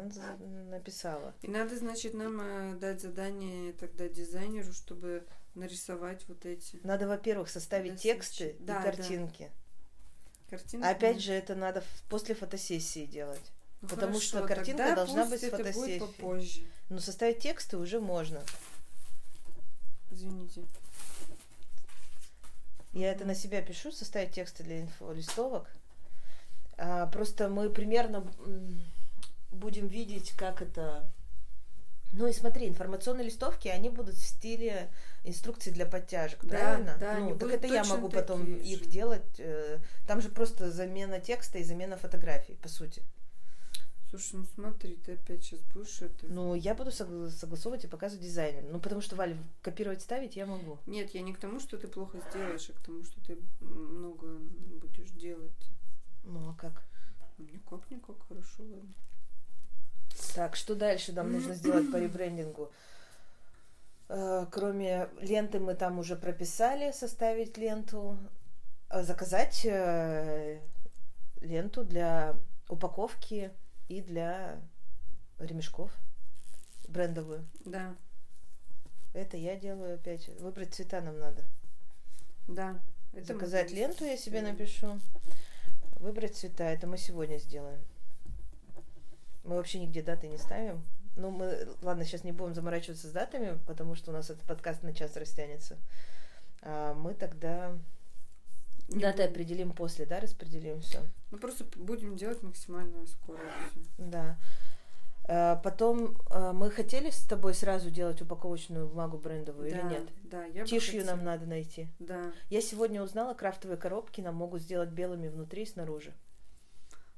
написала. 0.69 1.33
И 1.41 1.47
надо, 1.47 1.77
значит, 1.77 2.13
нам 2.13 2.39
э, 2.41 2.75
дать 2.77 3.01
задание 3.01 3.73
тогда 3.73 4.07
дизайнеру, 4.07 4.71
чтобы 4.73 5.25
нарисовать 5.55 6.25
вот 6.27 6.45
эти 6.45 6.79
Надо, 6.83 7.07
во-первых, 7.07 7.49
составить 7.49 8.01
тексты 8.01 8.35
свечи. 8.35 8.55
и 8.59 8.63
Да, 8.63 8.81
да. 8.81 8.91
Картинки. 10.49 10.83
картинки. 10.83 10.85
А 10.85 10.89
Опять 10.89 11.21
же, 11.21 11.33
это 11.33 11.55
надо 11.55 11.83
после 12.09 12.35
фотосессии 12.35 13.05
делать. 13.05 13.51
Ну, 13.81 13.89
потому 13.89 14.13
хорошо, 14.13 14.27
что 14.27 14.47
картинка 14.47 14.83
тогда 14.83 14.95
должна 14.95 15.25
быть 15.25 15.41
с 15.41 15.43
это 15.43 15.57
фотосессии. 15.57 15.99
будет 15.99 16.17
попозже. 16.17 16.61
Но 16.89 16.99
составить 16.99 17.39
тексты 17.39 17.77
уже 17.77 17.99
можно. 17.99 18.41
Извините. 20.09 20.65
Я 22.93 23.11
это 23.11 23.25
на 23.25 23.35
себя 23.35 23.61
пишу, 23.61 23.91
составить 23.91 24.31
тексты 24.31 24.63
для 24.63 24.81
инфолистовок. 24.81 25.69
А, 26.77 27.05
просто 27.07 27.49
мы 27.49 27.69
примерно 27.69 28.25
будем 29.51 29.87
видеть, 29.87 30.31
как 30.31 30.61
это... 30.61 31.11
Ну 32.13 32.25
и 32.27 32.33
смотри, 32.33 32.67
информационные 32.67 33.25
листовки, 33.25 33.67
они 33.67 33.89
будут 33.89 34.15
в 34.15 34.25
стиле 34.25 34.89
инструкций 35.23 35.71
для 35.73 35.85
подтяжек, 35.85 36.39
Да, 36.43 36.49
правильно? 36.49 36.97
да, 36.99 37.19
ну, 37.19 37.37
так 37.37 37.49
это 37.51 37.67
я 37.67 37.83
могу 37.83 38.09
потом 38.09 38.45
такие 38.45 38.73
их 38.73 38.79
же. 38.83 38.85
делать. 38.89 39.39
э, 39.39 39.79
Там 40.07 40.21
же 40.21 40.29
просто 40.29 40.71
замена 40.71 41.19
текста 41.19 41.57
и 41.59 41.63
замена 41.63 41.97
фотографий, 41.97 42.55
по 42.55 42.69
сути. 42.69 43.03
Слушай, 44.09 44.35
ну 44.37 44.45
смотри, 44.55 44.95
ты 44.95 45.13
опять 45.15 45.43
сейчас 45.43 45.59
будешь 45.73 46.01
это... 46.01 46.27
Ну, 46.27 46.55
я 46.55 46.73
буду 46.75 46.91
согла- 46.91 47.29
согласовывать 47.29 47.83
и 47.83 47.87
показывать 47.87 48.23
дизайнеру. 48.23 48.67
Ну, 48.71 48.79
потому 48.79 49.01
что, 49.01 49.17
Валя, 49.17 49.37
копировать, 49.61 50.01
ставить 50.01 50.37
я 50.37 50.45
могу. 50.45 50.79
Нет, 50.85 51.13
я 51.13 51.21
не 51.21 51.33
к 51.33 51.39
тому, 51.39 51.59
что 51.59 51.77
ты 51.77 51.89
плохо 51.89 52.19
сделаешь, 52.31 52.69
а 52.69 52.73
к 52.73 52.79
тому, 52.79 53.03
что 53.03 53.19
ты 53.25 53.37
много 53.59 54.37
будешь 54.81 55.09
делать. 55.11 55.51
Ну, 56.23 56.49
а 56.49 56.53
как? 56.53 56.83
Никак-никак, 57.37 58.15
хорошо, 58.29 58.63
ладно. 58.63 58.93
Так, 60.35 60.55
что 60.55 60.75
дальше 60.75 61.13
нам 61.13 61.31
нужно 61.31 61.53
сделать 61.53 61.91
по 61.91 61.97
ребрендингу? 61.97 62.71
Э, 64.09 64.45
Кроме 64.51 65.09
ленты 65.19 65.59
мы 65.59 65.75
там 65.75 65.99
уже 65.99 66.15
прописали, 66.15 66.91
составить 66.91 67.57
ленту, 67.57 68.17
А 68.89 69.03
заказать 69.03 69.65
э, 69.65 70.59
ленту 71.41 71.83
для 71.83 72.35
упаковки 72.69 73.51
и 73.89 74.01
для 74.01 74.59
ремешков 75.39 75.91
брендовую. 76.87 77.45
Да, 77.65 77.95
Это 79.13 79.37
я 79.37 79.55
делаю 79.55 79.95
опять. 79.95 80.27
Выбрать 80.39 80.73
цвета 80.73 81.01
нам 81.01 81.19
надо. 81.19 81.43
да. 82.47 82.79
Это 83.13 83.33
Заказать 83.33 83.71
ленту 83.71 84.05
я 84.05 84.15
себе 84.15 84.41
напишу. 84.41 84.99
Выбрать 85.99 86.35
цвета. 86.35 86.65
Это 86.65 86.85
мы 86.85 86.97
сегодня 86.97 87.37
сделаем. 87.39 87.79
Мы 89.47 89.55
вообще 89.55 89.79
нигде 89.79 90.01
даты 90.01 90.27
не 90.27 90.37
ставим. 90.37 90.83
Ну, 91.15 91.31
мы, 91.31 91.67
ладно, 91.81 92.03
сейчас 92.03 92.23
не 92.23 92.33
будем 92.33 92.53
заморачиваться 92.53 93.07
с 93.07 93.11
датами, 93.11 93.57
потому 93.65 93.95
что 93.95 94.11
у 94.11 94.13
нас 94.13 94.29
этот 94.29 94.43
подкаст 94.45 94.83
на 94.83 94.93
час 94.93 95.15
растянется. 95.15 95.77
А 96.61 96.93
мы 96.93 97.13
тогда 97.13 97.71
даты 98.89 99.23
будем. 99.23 99.31
определим 99.31 99.71
после, 99.71 100.05
да, 100.05 100.19
распределим 100.19 100.81
все. 100.81 100.99
Ну, 101.31 101.37
просто 101.37 101.65
будем 101.77 102.17
делать 102.17 102.43
максимально 102.43 103.07
скоро. 103.07 103.39
Да. 103.97 104.37
А, 105.29 105.55
Потом 105.55 106.17
а, 106.29 106.51
мы 106.51 106.69
хотели 106.69 107.09
с 107.09 107.25
тобой 107.25 107.53
сразу 107.53 107.89
делать 107.89 108.21
упаковочную 108.21 108.87
бумагу 108.87 109.17
брендовую 109.17 109.69
или 109.69 109.77
Да, 109.77 109.89
нет? 109.89 110.09
Да, 110.23 110.45
я 110.45 110.65
Тишью 110.65 111.05
нам 111.05 111.23
надо 111.23 111.45
найти. 111.45 111.87
Да. 111.99 112.33
Я 112.49 112.61
сегодня 112.61 113.01
узнала, 113.01 113.33
крафтовые 113.33 113.77
коробки 113.77 114.19
нам 114.19 114.35
могут 114.35 114.61
сделать 114.61 114.89
белыми 114.89 115.29
внутри 115.29 115.63
и 115.63 115.65
снаружи. 115.65 116.13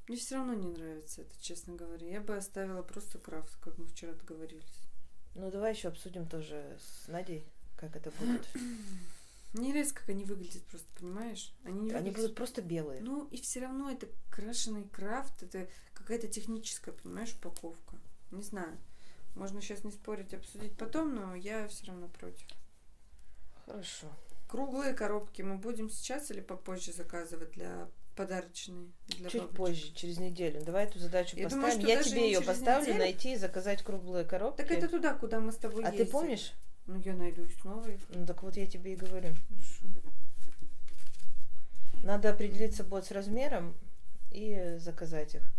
Мне 0.09 0.17
все 0.17 0.37
равно 0.37 0.55
не 0.55 0.67
нравится 0.67 1.21
это, 1.21 1.35
честно 1.39 1.75
говоря. 1.75 2.07
Я 2.07 2.19
бы 2.19 2.35
оставила 2.35 2.81
просто 2.81 3.19
крафт, 3.19 3.55
как 3.61 3.77
мы 3.77 3.85
вчера 3.85 4.13
договорились. 4.13 4.81
Ну, 5.35 5.51
давай 5.51 5.73
еще 5.75 5.89
обсудим 5.89 6.27
тоже 6.27 6.79
с 6.79 7.07
Надей, 7.07 7.45
как 7.77 7.95
это 7.95 8.09
будет. 8.19 8.47
Мне 9.53 9.67
не 9.67 9.71
нравится, 9.71 9.93
как 9.93 10.09
они 10.09 10.25
выглядят 10.25 10.63
просто, 10.63 10.87
понимаешь? 10.99 11.53
Они 11.63 11.81
не 11.81 11.91
Они 11.91 12.09
выглядят- 12.09 12.15
будут 12.21 12.35
просто 12.35 12.63
белые. 12.63 13.01
Ну, 13.01 13.27
и 13.27 13.37
все 13.39 13.59
равно 13.59 13.91
это 13.91 14.07
крашеный 14.31 14.87
крафт, 14.89 15.43
это 15.43 15.69
какая-то 15.93 16.27
техническая, 16.27 16.95
понимаешь, 16.95 17.35
упаковка. 17.35 17.95
Не 18.31 18.41
знаю. 18.41 18.79
Можно 19.35 19.61
сейчас 19.61 19.83
не 19.83 19.91
спорить, 19.91 20.33
обсудить 20.33 20.75
потом, 20.75 21.13
но 21.13 21.35
я 21.35 21.67
все 21.67 21.85
равно 21.85 22.07
против. 22.07 22.47
Хорошо. 23.67 24.07
Круглые 24.47 24.95
коробки 24.95 25.43
мы 25.43 25.59
будем 25.59 25.91
сейчас 25.91 26.31
или 26.31 26.41
попозже 26.41 26.93
заказывать 26.93 27.51
для 27.51 27.87
подарочной? 28.19 28.91
Для 29.07 29.29
Чуть 29.29 29.41
бабочек? 29.43 29.57
позже, 29.57 29.93
через 29.93 30.17
неделю. 30.17 30.61
Давай 30.65 30.83
эту 30.83 30.99
задачу 30.99 31.37
Я 31.37 31.45
поставим. 31.45 31.79
думаю, 31.79 31.87
я 31.87 32.03
тебе 32.03 32.25
ее 32.25 32.41
поставлю, 32.41 32.87
неделю. 32.87 32.99
найти 32.99 33.33
и 33.33 33.37
заказать 33.37 33.81
круглые 33.81 34.25
коробки. 34.25 34.57
Так 34.57 34.71
это 34.71 34.89
туда, 34.89 35.13
куда 35.13 35.39
мы 35.39 35.53
с 35.53 35.55
тобой 35.55 35.85
а 35.85 35.91
ты 35.91 35.99
ездили. 35.99 36.11
помнишь? 36.11 36.51
Ну, 36.85 36.99
я 36.99 37.13
найду 37.13 37.43
их. 37.43 37.51
Ну 37.63 38.25
так 38.27 38.43
вот 38.43 38.57
я 38.57 38.65
тебе 38.67 38.93
и 38.93 38.95
говорю. 38.97 39.29
Хорошо. 39.47 39.85
Надо 42.03 42.31
определиться 42.31 42.83
будет 42.83 43.05
с 43.05 43.11
размером 43.11 43.73
и 44.31 44.75
заказать 44.79 45.35
их. 45.35 45.53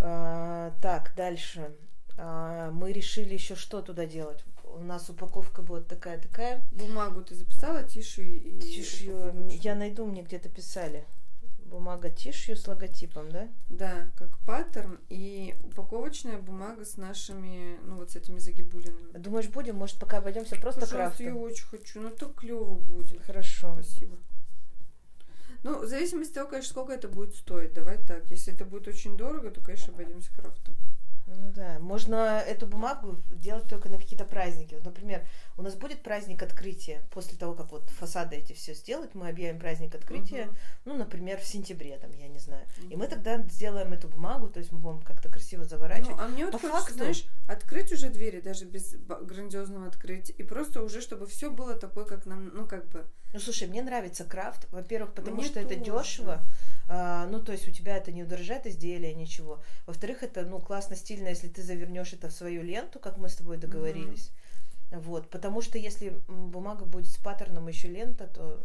А, 0.00 0.72
так, 0.80 1.12
дальше. 1.16 1.74
А, 2.16 2.70
мы 2.70 2.92
решили 2.92 3.34
еще 3.34 3.56
что 3.56 3.82
туда 3.82 4.06
делать. 4.06 4.44
У 4.62 4.78
нас 4.78 5.10
упаковка 5.10 5.62
будет 5.62 5.88
такая-такая. 5.88 6.64
Бумагу 6.70 7.22
ты 7.22 7.34
записала, 7.34 7.82
тишью 7.82 8.24
и... 8.24 8.58
Упаковочную? 8.58 9.60
Я 9.60 9.74
найду, 9.74 10.04
мне 10.06 10.22
где-то 10.22 10.48
писали. 10.48 11.04
Бумага 11.64 12.10
тишью 12.10 12.56
с 12.56 12.66
логотипом, 12.68 13.30
да? 13.30 13.48
Да, 13.68 14.10
как 14.16 14.38
паттерн 14.40 15.00
и 15.08 15.56
упаковочная 15.64 16.38
бумага 16.38 16.84
с 16.84 16.96
нашими, 16.96 17.78
ну 17.84 17.96
вот 17.96 18.10
с 18.10 18.16
этими 18.16 18.38
загибулинами. 18.38 19.18
Думаешь, 19.18 19.48
будем? 19.48 19.76
Может, 19.76 19.98
пока 19.98 20.18
обойдемся 20.18 20.56
просто 20.56 20.82
Пожалуйста, 20.82 21.22
я 21.22 21.30
крафтом? 21.30 21.42
очень 21.42 21.64
хочу, 21.66 22.00
ну 22.00 22.10
так 22.10 22.34
клево 22.34 22.74
будет. 22.74 23.22
Хорошо. 23.24 23.72
Спасибо. 23.80 24.18
Ну, 25.64 25.80
в 25.80 25.86
зависимости 25.86 26.32
от 26.32 26.34
того, 26.34 26.50
конечно, 26.50 26.70
сколько 26.70 26.92
это 26.92 27.08
будет 27.08 27.34
стоить. 27.34 27.72
Давай 27.72 27.96
так. 27.96 28.30
Если 28.30 28.52
это 28.52 28.66
будет 28.66 28.86
очень 28.86 29.16
дорого, 29.16 29.50
то, 29.50 29.62
конечно, 29.62 29.94
обойдемся 29.94 30.30
крафтом. 30.34 30.76
Ну 31.26 31.50
да, 31.52 31.78
можно 31.78 32.38
эту 32.46 32.66
бумагу 32.66 33.22
делать 33.32 33.66
только 33.66 33.88
на 33.88 33.96
какие-то 33.98 34.26
праздники. 34.26 34.74
Вот, 34.74 34.84
например, 34.84 35.26
у 35.56 35.62
нас 35.62 35.74
будет 35.74 36.02
праздник 36.02 36.42
открытия. 36.42 37.02
После 37.10 37.38
того, 37.38 37.54
как 37.54 37.72
вот 37.72 37.88
фасады 37.90 38.36
эти 38.36 38.52
все 38.52 38.74
сделать, 38.74 39.14
мы 39.14 39.28
объявим 39.30 39.58
праздник 39.58 39.94
открытия, 39.94 40.46
Мгм. 40.46 40.56
ну, 40.84 40.96
например, 40.96 41.40
в 41.40 41.44
сентябре, 41.46 41.96
там, 41.96 42.12
я 42.12 42.28
не 42.28 42.38
знаю. 42.38 42.66
И 42.90 42.96
мы 42.96 43.06
тогда 43.06 43.38
сделаем 43.48 43.92
эту 43.94 44.08
бумагу, 44.08 44.48
то 44.48 44.58
есть 44.58 44.70
мы 44.70 44.78
будем 44.78 45.00
как-то 45.00 45.30
красиво 45.30 45.64
заворачивать. 45.64 46.16
Ну, 46.16 46.22
а 46.22 46.28
мне 46.28 46.44
вот 46.44 46.52
По 46.52 46.58
хочется, 46.58 46.80
факту- 46.82 46.94
знаешь, 46.98 47.24
открыть 47.48 47.90
уже 47.92 48.10
двери, 48.10 48.40
даже 48.40 48.66
без 48.66 48.94
грандиозного 48.94 49.86
открытия. 49.86 50.34
И 50.34 50.42
просто 50.42 50.82
уже, 50.82 51.00
чтобы 51.00 51.26
все 51.26 51.50
было 51.50 51.74
такое, 51.74 52.04
как 52.04 52.26
нам, 52.26 52.48
ну, 52.54 52.66
как 52.66 52.86
бы... 52.90 53.06
Ну, 53.34 53.40
слушай, 53.40 53.66
мне 53.66 53.82
нравится 53.82 54.24
крафт, 54.24 54.68
во-первых, 54.70 55.12
потому 55.12 55.38
Мне 55.38 55.46
что 55.46 55.58
это 55.58 55.70
тоже. 55.70 55.80
дешево, 55.84 56.40
а, 56.88 57.26
ну, 57.26 57.42
то 57.42 57.50
есть 57.50 57.66
у 57.66 57.72
тебя 57.72 57.96
это 57.96 58.12
не 58.12 58.22
удорожает 58.22 58.64
изделие, 58.64 59.12
ничего. 59.12 59.60
Во-вторых, 59.86 60.22
это, 60.22 60.42
ну, 60.42 60.60
классно, 60.60 60.94
стильно, 60.94 61.26
если 61.26 61.48
ты 61.48 61.60
завернешь 61.60 62.12
это 62.12 62.28
в 62.28 62.32
свою 62.32 62.62
ленту, 62.62 63.00
как 63.00 63.18
мы 63.18 63.28
с 63.28 63.34
тобой 63.34 63.56
договорились. 63.56 64.30
Вот, 64.92 65.28
потому 65.30 65.62
что 65.62 65.78
если 65.78 66.10
бумага 66.28 66.84
будет 66.84 67.08
с 67.08 67.16
паттерном 67.16 67.66
еще 67.66 67.88
лента, 67.88 68.28
то 68.28 68.64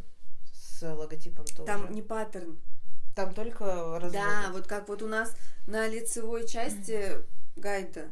с 0.53 0.83
логотипом 0.83 1.45
тоже. 1.45 1.65
Там 1.65 1.91
не 1.91 2.03
паттерн. 2.03 2.59
Там 3.15 3.33
только 3.33 3.65
разводы. 3.99 4.11
Да, 4.13 4.51
вот 4.51 4.67
как 4.67 4.87
вот 4.87 5.01
у 5.01 5.07
нас 5.07 5.35
на 5.65 5.87
лицевой 5.87 6.47
части 6.47 7.15
гайда. 7.55 8.09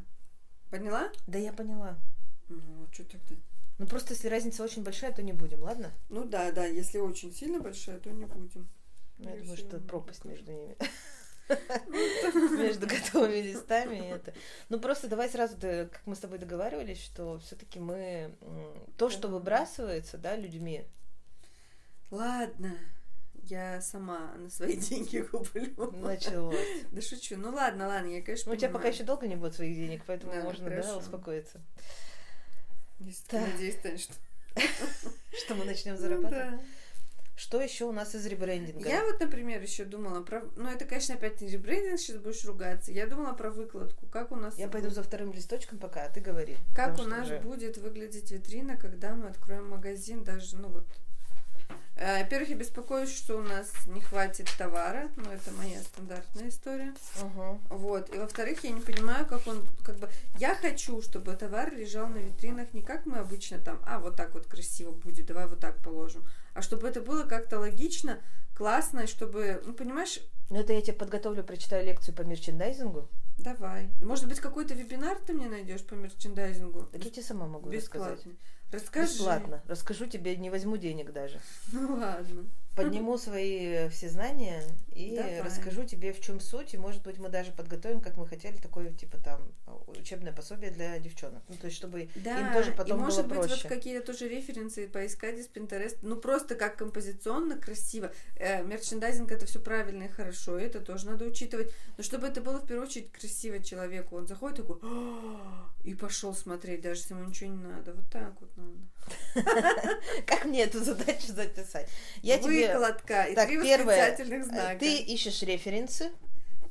Поняла? 0.72 1.12
Да 1.28 1.38
я 1.38 1.54
поняла. 1.54 2.00
Ну, 2.50 2.88
что 2.92 3.04
тогда? 3.04 3.36
Ну, 3.78 3.86
просто 3.86 4.14
если 4.14 4.28
разница 4.28 4.64
очень 4.64 4.84
большая, 4.84 5.12
то 5.14 5.22
не 5.22 5.34
будем, 5.34 5.62
ладно? 5.62 5.92
Ну 6.10 6.26
да, 6.26 6.52
да, 6.52 6.66
если 6.66 6.98
очень 6.98 7.34
сильно 7.34 7.60
большая, 7.60 8.00
то 8.00 8.10
не 8.10 8.26
будем. 8.26 8.68
Ну, 9.20 9.30
я 9.30 9.36
Я 9.36 9.42
думаю, 9.42 9.58
что 9.58 9.80
пропасть 9.80 10.26
между 10.26 10.52
ними. 10.52 10.76
Между 12.58 12.88
готовыми 12.88 13.38
листами 13.38 13.96
и 13.96 14.10
это. 14.10 14.34
Ну, 14.68 14.82
просто 14.82 15.08
давай 15.08 15.30
сразу, 15.30 15.56
как 15.56 16.02
мы 16.06 16.16
с 16.16 16.20
тобой 16.20 16.40
договаривались, 16.40 17.02
что 17.02 17.40
все-таки 17.40 17.80
мы 17.80 18.36
то, 18.98 19.10
что 19.10 19.30
выбрасывается, 19.30 20.18
да, 20.18 20.36
людьми, 20.36 20.86
Ладно, 22.10 22.78
я 23.44 23.82
сама 23.82 24.34
на 24.38 24.50
свои 24.50 24.76
деньги 24.78 25.20
куплю. 25.20 25.92
началось. 25.92 26.58
Да 26.92 27.02
шучу. 27.02 27.36
Ну 27.38 27.52
ладно, 27.52 27.88
ладно, 27.88 28.08
я, 28.08 28.22
конечно, 28.22 28.52
Ну, 28.52 28.56
у 28.56 28.60
тебя 28.60 28.70
пока 28.70 28.88
еще 28.88 29.04
долго 29.04 29.28
не 29.28 29.36
будет 29.36 29.56
своих 29.56 29.76
денег, 29.76 30.04
поэтому 30.06 30.34
можно, 30.42 30.70
да, 30.70 30.98
успокоиться. 30.98 31.62
Если 33.00 33.24
ты 33.24 33.38
Так. 33.38 33.52
надеюсь, 33.54 33.76
станешь, 33.76 34.02
что... 34.02 34.14
Что 35.46 35.56
мы 35.56 35.66
начнем 35.66 35.94
Ну 35.96 36.00
зарабатывать. 36.02 36.52
да. 36.52 36.60
Что 37.36 37.62
еще 37.62 37.86
у 37.86 37.92
нас 37.92 38.16
из 38.16 38.26
ребрендинга? 38.26 38.90
Я 38.90 39.04
вот, 39.04 39.20
например, 39.20 39.62
еще 39.62 39.86
думала 39.86 40.24
про... 40.24 40.42
Ну, 40.56 40.68
это, 40.68 40.86
конечно, 40.86 41.14
опять 41.14 41.40
не 41.40 41.48
ребрендинг, 41.50 42.00
сейчас 42.00 42.18
будешь 42.18 42.44
ругаться. 42.46 42.92
Я 42.92 43.06
думала 43.06 43.34
про 43.34 43.52
выкладку. 43.52 44.08
Как 44.08 44.32
у 44.32 44.36
нас... 44.36 44.58
Я 44.58 44.68
пойду 44.68 44.90
за 44.90 45.04
вторым 45.04 45.32
листочком 45.32 45.78
пока, 45.78 46.06
а 46.06 46.10
ты 46.10 46.20
говори. 46.20 46.58
Как 46.76 46.98
у 47.00 47.04
нас 47.04 47.28
уже- 47.28 47.40
будет 47.42 47.78
выглядеть 47.78 48.32
витрина, 48.32 48.76
когда 48.76 49.14
мы 49.14 49.28
откроем 49.28 49.70
магазин, 49.70 50.24
даже, 50.24 50.58
ну 50.58 50.70
вот. 50.70 50.88
Э, 52.00 52.22
Во-первых, 52.22 52.50
я 52.50 52.56
беспокоюсь, 52.56 53.16
что 53.16 53.38
у 53.38 53.42
нас 53.42 53.72
не 53.88 54.02
хватит 54.02 54.48
товара, 54.58 55.10
ну 55.16 55.32
это 55.32 55.52
моя 55.52 55.80
стандартная 55.82 56.50
история. 56.50 56.94
Мгм. 57.22 57.60
Вот. 57.70 58.14
И 58.14 58.18
во-вторых, 58.20 58.64
я 58.64 58.70
не 58.72 58.82
понимаю, 58.82 59.26
как 59.26 59.48
он, 59.48 59.66
как 59.84 59.98
бы, 59.98 60.08
я 60.38 60.54
хочу, 60.56 61.02
чтобы 61.02 61.34
товар 61.36 61.74
лежал 61.74 62.08
на 62.08 62.18
витринах 62.18 62.72
не 62.74 62.84
как 62.84 63.06
мы 63.08 63.18
обычно 63.18 63.58
там, 63.58 63.80
а 63.86 64.00
вот 64.00 64.16
так 64.16 64.34
вот 64.36 64.46
красиво 64.46 64.92
будет, 64.92 65.26
давай 65.26 65.48
вот 65.48 65.60
так 65.60 65.78
положим, 65.78 66.24
а 66.54 66.62
чтобы 66.62 66.88
это 66.88 67.02
было 67.02 67.24
как-то 67.24 67.60
логично, 67.60 68.20
классно, 68.56 69.02
и 69.02 69.08
чтобы, 69.08 69.62
ну 69.66 69.74
понимаешь, 69.74 70.20
Ну, 70.50 70.60
это 70.60 70.74
я 70.74 70.82
тебе 70.82 70.94
подготовлю, 70.94 71.44
прочитаю 71.44 71.84
лекцию 71.86 72.14
по 72.16 72.22
мерчендайзингу. 72.22 73.10
давай. 73.40 73.90
Может 74.02 74.28
быть, 74.28 74.40
какой-то 74.40 74.74
вебинар 74.76 75.18
ты 75.26 75.34
мне 75.34 75.48
найдешь 75.50 75.84
по 75.84 75.96
мерчендайзингу? 75.96 76.84
Так 76.92 77.04
я 77.04 77.10
тебе 77.12 77.24
сама 77.24 77.48
могу 77.48 77.72
рассказать. 77.72 78.24
Расскажи. 78.72 79.14
Бесплатно. 79.14 79.62
Расскажу 79.68 80.06
тебе, 80.08 80.36
не 80.36 80.50
возьму 80.50 80.78
денег 80.78 81.14
даже. 81.14 81.40
Ну 81.72 81.96
ладно. 81.96 82.46
Подниму 82.84 83.18
свои 83.18 83.90
все 83.90 84.10
знания 84.10 84.64
и 84.94 85.16
Давай. 85.16 85.42
расскажу 85.42 85.84
тебе, 85.84 86.14
в 86.14 86.20
чем 86.22 86.40
суть. 86.40 86.74
И, 86.74 86.78
может 86.78 87.04
быть, 87.04 87.18
мы 87.20 87.30
даже 87.30 87.52
подготовим, 87.52 88.02
как 88.02 88.18
мы 88.18 88.28
хотели, 88.28 88.58
такое, 88.58 88.92
типа, 88.92 89.18
там, 89.18 89.52
учебное 89.88 90.32
пособие 90.34 90.72
для 90.72 90.98
девчонок. 91.00 91.44
Ну, 91.48 91.56
то 91.56 91.66
есть, 91.66 91.78
чтобы 91.78 92.10
Да, 92.16 92.40
им 92.40 92.54
тоже 92.54 92.72
потом 92.72 92.98
и 92.98 93.02
может 93.02 93.28
было 93.28 93.40
быть 93.40 93.48
проще. 93.50 93.68
вот 93.68 93.74
какие-то 93.74 94.06
тоже 94.06 94.28
референсы 94.28 94.88
поискать 94.88 95.38
из 95.38 95.48
Pinterest. 95.48 95.98
Ну 96.02 96.16
просто 96.16 96.56
как 96.56 96.78
композиционно 96.78 97.58
красиво. 97.58 98.12
Э, 98.38 98.64
мерчендайзинг 98.64 99.32
это 99.32 99.46
все 99.46 99.60
правильно 99.60 100.04
и 100.04 100.08
хорошо, 100.08 100.58
и 100.60 100.64
это 100.64 100.80
тоже 100.80 101.08
надо 101.08 101.26
учитывать. 101.26 101.74
Но 101.98 102.04
чтобы 102.04 102.28
это 102.28 102.42
было 102.42 102.60
в 102.60 102.66
первую 102.66 102.88
очередь 102.88 103.12
красиво 103.12 103.64
человеку, 103.64 104.18
он 104.18 104.28
заходит 104.28 104.58
такой 104.58 104.78
«А!» 104.82 105.70
и 105.84 105.94
пошел 105.94 106.34
смотреть, 106.36 106.82
даже 106.82 107.02
если 107.02 107.14
ему 107.14 107.26
ничего 107.26 107.50
не 107.50 107.64
надо. 107.64 107.94
Вот 107.94 108.10
так 108.12 108.34
вот 108.42 108.50
надо. 108.58 108.78
Как 110.26 110.46
мне 110.46 110.64
эту 110.64 110.84
задачу 110.84 111.28
записать? 111.28 111.88
Я 112.22 112.38
тебе... 112.40 112.67
Выкладка 112.74 113.24
и 113.24 113.36
Так, 113.36 113.48
три 113.48 113.62
первое, 113.62 113.86
восклицательных 114.12 114.46
знака. 114.46 114.80
Ты 114.80 115.00
ищешь 115.00 115.42
референсы, 115.44 116.12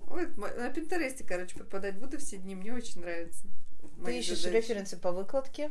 Ой, 0.08 0.28
мо- 0.36 0.50
на 0.50 0.70
Пинтересте, 0.70 1.24
короче, 1.24 1.58
попадать 1.58 1.96
буду 1.98 2.18
все 2.18 2.36
дни, 2.36 2.54
мне 2.54 2.72
очень 2.72 3.00
нравится. 3.00 3.46
ты 4.04 4.18
ищешь 4.18 4.40
задачи. 4.42 4.56
референсы 4.64 4.96
по 4.96 5.12
выкладке, 5.12 5.70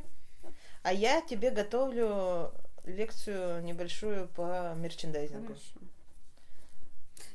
а 0.84 0.92
я 0.94 1.22
тебе 1.22 1.52
готовлю 1.52 2.52
лекцию 2.86 3.64
небольшую 3.64 4.28
по 4.30 4.74
мерчендайзингу. 4.76 5.48
Хорошо. 5.48 5.80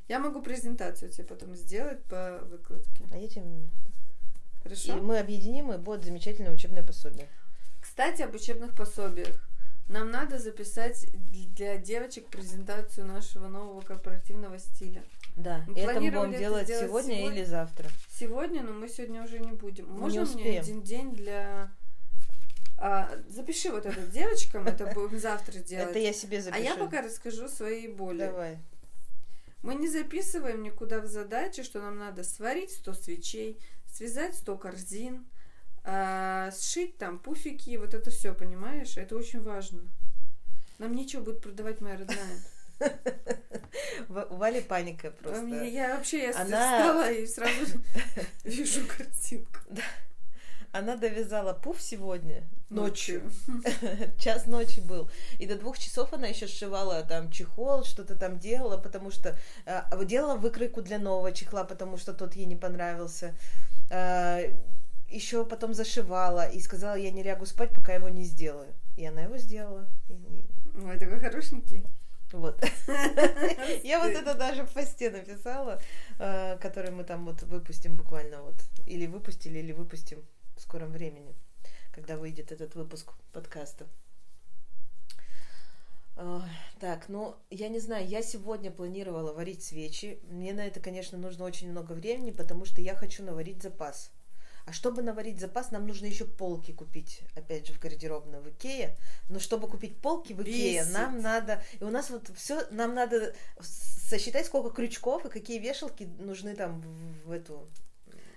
Я 0.09 0.18
могу 0.18 0.42
презентацию 0.42 1.11
тебе 1.11 1.24
потом 1.24 1.55
сделать 1.55 2.03
по 2.05 2.38
выкладке. 2.44 3.05
А 3.12 3.16
я 3.16 3.29
тебе... 3.29 3.42
И 3.44 4.62
Хорошо? 4.62 4.96
мы 4.96 5.18
объединим, 5.18 5.72
и 5.72 5.79
будет 5.79 6.05
замечательное 6.05 6.53
учебное 6.53 6.83
пособие. 6.83 7.29
Кстати, 7.81 8.22
об 8.22 8.35
учебных 8.35 8.74
пособиях. 8.74 9.48
Нам 9.90 10.11
надо 10.12 10.38
записать 10.38 11.07
для 11.57 11.76
девочек 11.76 12.26
презентацию 12.29 13.07
нашего 13.07 13.48
нового 13.48 13.81
корпоративного 13.81 14.59
стиля. 14.61 15.03
Да, 15.37 15.64
Мы 15.66 15.74
и 15.74 15.81
это 15.81 16.00
мы 16.00 16.11
будем 16.11 16.31
это 16.31 16.38
делать 16.38 16.68
сегодня, 16.68 17.16
сегодня. 17.16 17.33
или 17.37 17.44
завтра. 17.44 17.88
Сегодня, 18.09 18.62
но 18.62 18.72
мы 18.72 18.88
сегодня 18.88 19.22
уже 19.24 19.40
не 19.40 19.50
будем. 19.50 19.87
Мы 19.88 19.98
Можно 19.98 20.20
не 20.20 20.20
мне 20.20 20.35
успеем. 20.37 20.62
один 20.62 20.83
день 20.83 21.12
для... 21.14 21.72
А, 22.79 23.11
запиши 23.29 23.70
вот 23.70 23.85
это 23.85 24.00
девочкам, 24.07 24.66
это 24.68 24.87
будем 24.94 25.18
завтра 25.18 25.59
делать. 25.59 25.90
Это 25.90 25.98
я 25.98 26.12
себе 26.12 26.38
А 26.38 26.42
запишу. 26.42 26.62
я 26.62 26.76
пока 26.76 27.03
расскажу 27.03 27.48
свои 27.48 27.88
боли. 27.88 28.18
Давай. 28.26 28.59
Мы 29.62 29.74
не 29.74 29.88
записываем 29.88 30.62
никуда 30.62 31.00
в 31.00 31.07
задачи, 31.07 31.62
что 31.64 31.81
нам 31.83 31.98
надо 31.98 32.22
сварить 32.22 32.70
100 32.70 32.94
свечей, 32.94 33.59
связать 33.92 34.37
100 34.37 34.57
корзин, 34.57 35.26
а, 35.84 36.50
сшить 36.52 36.98
там 36.98 37.18
пуфики, 37.18 37.76
вот 37.76 37.94
это 37.94 38.10
все, 38.10 38.34
понимаешь? 38.34 38.96
Это 38.96 39.16
очень 39.16 39.42
важно. 39.42 39.82
Нам 40.78 40.94
нечего 40.94 41.22
будет 41.22 41.40
продавать 41.42 41.80
моя 41.80 41.96
родная. 41.98 42.40
У 44.30 44.36
Вали 44.36 44.60
паника 44.60 45.08
А 45.08 45.10
просто. 45.10 45.46
Я 45.64 45.96
вообще 45.96 46.24
я 46.24 46.30
Она- 46.30 46.78
встала 46.78 47.10
и 47.12 47.26
сразу 47.26 47.78
вижу 48.44 48.86
картинку. 48.86 49.60
Она 50.72 50.96
довязала 50.96 51.52
пуф 51.52 51.82
сегодня 51.82 52.44
ночью. 52.70 53.30
Час 54.18 54.46
ночи 54.46 54.80
был. 54.80 55.10
И 55.40 55.46
до 55.46 55.56
двух 55.56 55.78
часов 55.78 56.12
она 56.12 56.28
еще 56.28 56.46
сшивала 56.46 57.02
там 57.02 57.30
чехол, 57.30 57.84
что-то 57.84 58.14
там 58.14 58.38
делала, 58.38 58.78
потому 58.78 59.10
что 59.10 59.36
э, 59.66 60.04
делала 60.04 60.36
выкройку 60.36 60.80
для 60.80 60.98
нового 60.98 61.32
чехла, 61.32 61.64
потому 61.64 61.96
что 61.96 62.14
тот 62.14 62.36
ей 62.36 62.46
не 62.46 62.56
понравился. 62.56 63.34
Еще 65.11 65.44
потом 65.44 65.75
зашивала 65.75 66.49
и 66.49 66.61
сказала, 66.61 66.94
я 66.96 67.11
не 67.11 67.23
лягу 67.23 67.46
спать, 67.46 67.70
пока 67.75 67.94
его 67.94 68.09
не 68.09 68.25
сделаю. 68.25 68.73
И 68.96 69.05
она 69.07 69.23
его 69.23 69.37
сделала. 69.38 69.88
И- 70.09 70.44
Ой, 70.83 70.99
такой 70.99 71.20
хорошенький. 71.20 71.85
Вот. 72.33 72.62
Я 73.83 73.99
вот 73.99 74.12
это 74.12 74.35
даже 74.35 74.64
в 74.64 74.73
посте 74.73 75.11
написала, 75.11 75.81
э, 76.20 76.57
который 76.59 76.92
мы 76.92 77.03
там 77.03 77.27
вот 77.27 77.42
выпустим 77.42 77.96
буквально 77.96 78.40
вот. 78.42 78.55
Или 78.87 79.07
выпустили, 79.07 79.59
или 79.59 79.73
выпустим 79.73 80.23
в 80.57 80.61
скором 80.61 80.92
времени, 80.92 81.35
когда 81.92 82.16
выйдет 82.16 82.53
этот 82.53 82.77
выпуск 82.77 83.12
подкаста. 83.33 83.87
Ой, 86.16 86.42
Так, 86.79 87.09
ну, 87.09 87.35
я 87.51 87.68
не 87.68 87.81
знаю, 87.81 88.07
я 88.07 88.23
сегодня 88.23 88.70
планировала 88.70 89.33
варить 89.33 89.64
свечи. 89.64 90.20
Мне 90.29 90.53
на 90.53 90.61
это, 90.66 90.79
конечно, 90.79 91.18
нужно 91.18 91.44
очень 91.44 91.70
много 91.70 91.92
времени, 91.92 92.31
потому 92.31 92.64
что 92.64 92.81
я 92.81 92.94
хочу 92.94 93.25
наварить 93.25 93.62
запас. 93.62 94.12
А 94.66 94.73
чтобы 94.73 95.03
наварить 95.03 95.40
запас, 95.40 95.70
нам 95.70 95.87
нужно 95.87 96.07
еще 96.07 96.25
полки 96.25 96.73
купить, 96.73 97.23
опять 97.35 97.66
же, 97.66 97.73
в 97.73 97.81
гардеробной 97.81 98.40
в 98.40 98.49
Икее. 98.49 98.96
Но 99.29 99.38
чтобы 99.38 99.68
купить 99.68 99.96
полки 100.01 100.33
в 100.33 100.42
Икее, 100.42 100.81
Бесит. 100.81 100.92
нам 100.92 101.20
надо... 101.20 101.62
И 101.81 101.85
у 101.85 101.90
нас 101.90 102.11
вот 102.11 102.31
все, 102.37 102.66
нам 102.70 102.94
надо 102.94 103.35
сосчитать, 103.61 104.46
сколько 104.46 104.70
крючков 104.70 105.25
и 105.27 105.29
какие 105.29 105.59
вешалки 105.59 106.05
нужны 106.18 106.55
там 106.55 106.81
в, 106.81 107.29
в 107.29 107.31
эту... 107.31 107.68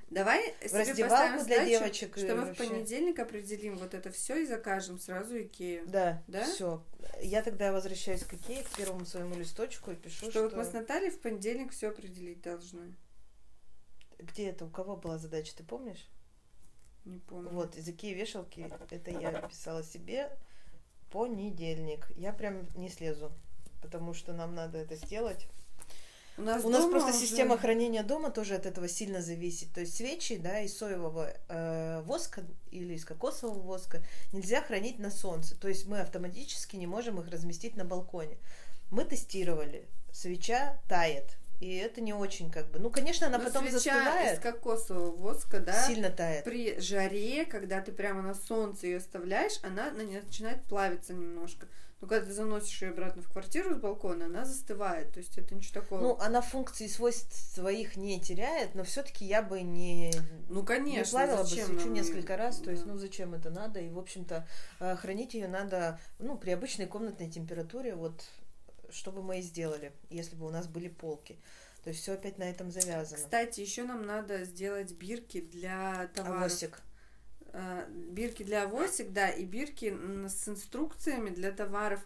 Давай 0.10 0.54
себе 0.62 0.80
раздевалку 0.80 1.10
поставим 1.10 1.46
для 1.46 1.56
задачу, 1.56 1.70
девочек 1.70 2.18
и 2.18 2.24
что 2.24 2.36
мы 2.36 2.54
в 2.54 2.58
понедельник 2.58 3.20
определим 3.20 3.78
вот 3.78 3.96
это 3.96 4.12
все 4.12 4.44
и 4.44 4.46
закажем 4.46 5.00
сразу 5.00 5.42
Икею. 5.42 5.88
Да, 5.88 6.22
Да? 6.28 6.44
все. 6.46 6.84
Я 7.22 7.42
тогда 7.42 7.72
возвращаюсь 7.72 8.24
к 8.24 8.34
Икее, 8.34 8.64
к 8.64 8.70
первому 8.78 9.06
своему 9.06 9.36
листочку 9.36 9.92
и 9.92 9.96
пишу, 9.96 10.26
Что, 10.26 10.32
что... 10.32 10.44
вот 10.44 10.56
мы 10.56 10.66
с 10.66 10.72
Натальей 10.72 11.10
в 11.10 11.20
понедельник 11.20 11.72
все 11.72 11.90
определить 11.90 12.42
должны. 12.42 12.94
Где 14.20 14.50
это? 14.50 14.66
У 14.66 14.70
кого 14.70 14.96
была 14.96 15.18
задача, 15.18 15.56
ты 15.56 15.64
помнишь? 15.64 16.08
Не 17.06 17.20
помню. 17.20 17.50
Вот, 17.50 17.76
из 17.76 17.88
Икеи 17.88 18.14
вешалки, 18.14 18.70
это 18.90 19.12
я 19.12 19.32
писала 19.42 19.84
себе 19.84 20.30
понедельник. 21.12 22.08
Я 22.16 22.34
прям 22.34 22.68
не 22.76 22.90
слезу, 22.90 23.32
потому 23.82 24.14
что 24.14 24.34
нам 24.34 24.56
надо 24.56 24.78
это 24.80 24.96
сделать. 24.96 25.48
У 26.36 26.42
нас, 26.42 26.64
У 26.66 26.70
нас 26.70 26.90
просто 26.90 27.10
уже- 27.12 27.20
система 27.20 27.58
хранения 27.60 28.02
дома 28.02 28.32
тоже 28.32 28.56
от 28.56 28.66
этого 28.66 28.88
сильно 28.88 29.22
зависит. 29.22 29.72
То 29.72 29.82
есть 29.82 29.96
свечи, 29.96 30.38
да, 30.38 30.62
из 30.62 30.76
соевого 30.76 31.32
э, 31.48 32.02
воска 32.06 32.44
или 32.72 32.96
из 32.96 33.06
кокосового 33.06 33.60
воска 33.60 34.02
нельзя 34.32 34.62
хранить 34.64 34.98
на 34.98 35.12
солнце. 35.12 35.56
То 35.56 35.68
есть 35.68 35.86
мы 35.86 36.00
автоматически 36.00 36.76
не 36.76 36.88
можем 36.88 37.20
их 37.20 37.30
разместить 37.30 37.76
на 37.76 37.86
балконе. 37.86 38.38
Мы 38.90 39.06
тестировали, 39.06 39.88
свеча 40.12 40.82
тает. 40.90 41.38
И 41.60 41.76
это 41.78 42.02
не 42.02 42.14
очень 42.14 42.52
как 42.52 42.70
бы... 42.72 42.80
Ну, 42.80 42.90
конечно, 42.90 43.28
она 43.28 43.38
Но 43.38 43.46
потом 43.46 43.64
свеча 43.64 43.78
застывает, 43.78 44.38
из 44.38 44.42
кокосового 44.42 45.12
воска, 45.16 45.60
да, 45.60 45.88
сильно 45.88 46.10
тает. 46.10 46.44
при 46.44 46.80
жаре, 46.80 47.46
когда 47.46 47.80
ты 47.82 47.92
прямо 47.92 48.22
на 48.22 48.34
солнце 48.34 48.88
ее 48.88 48.98
оставляешь, 48.98 49.60
она 49.64 49.92
начинает 49.92 50.64
плавиться 50.64 51.14
немножко. 51.14 51.68
Но 52.02 52.10
когда 52.10 52.26
ты 52.26 52.34
заносишь 52.34 52.82
ее 52.82 52.90
обратно 52.90 53.22
в 53.22 53.30
квартиру 53.30 53.74
с 53.76 53.78
балкона, 53.78 54.26
она 54.26 54.44
застывает. 54.44 55.14
То 55.14 55.20
есть 55.22 55.38
это 55.38 55.56
ничего 55.56 55.80
такого. 55.80 56.02
Ну, 56.02 56.18
она 56.20 56.42
функции 56.42 56.84
и 56.88 56.90
свойств 56.90 57.34
своих 57.54 57.96
не 57.96 58.20
теряет, 58.20 58.76
но 58.76 58.84
все-таки 58.84 59.24
я 59.24 59.42
бы 59.42 59.62
не, 59.62 60.12
Ну, 60.50 60.60
не 60.60 60.66
конечно. 60.66 61.12
плавила 61.12 61.44
бы 61.44 61.48
зачем 61.48 61.68
свечу 61.68 61.86
нам 61.86 61.94
несколько 61.94 62.36
раз. 62.36 62.58
То 62.58 62.72
есть, 62.72 62.84
Да. 62.86 62.92
ну 62.92 62.98
зачем 62.98 63.34
это 63.34 63.50
надо? 63.52 63.80
И, 63.80 63.88
в 63.90 63.98
общем-то, 63.98 64.46
э, 64.82 64.96
хранить 64.98 65.34
ее 65.34 65.48
надо, 65.48 65.98
ну, 66.20 66.38
при 66.38 66.52
обычной 66.52 66.88
комнатной 66.88 67.30
температуре, 67.30 67.96
вот, 67.96 68.22
чтобы 68.94 69.24
мы 69.24 69.40
и 69.40 69.42
сделали, 69.42 69.92
если 70.10 70.36
бы 70.36 70.46
у 70.46 70.50
нас 70.50 70.68
были 70.68 70.88
полки. 70.88 71.38
То 71.84 71.90
есть 71.90 72.02
все 72.02 72.14
опять 72.14 72.38
на 72.38 72.44
этом 72.44 72.72
завязано. 72.72 73.18
Кстати, 73.18 73.60
еще 73.60 73.84
нам 73.84 74.06
надо 74.06 74.46
сделать 74.46 74.92
бирки 74.94 75.42
для 75.42 76.10
товаров. 76.16 76.44
Авосик. 76.44 76.82
Э, 77.52 77.86
бирки 77.90 78.44
для 78.44 78.64
авосик, 78.64 79.12
да, 79.12 79.30
и 79.30 79.44
бирки 79.44 79.96
с 80.28 80.48
инструкциями 80.48 81.30
для 81.30 81.52
товаров, 81.52 82.00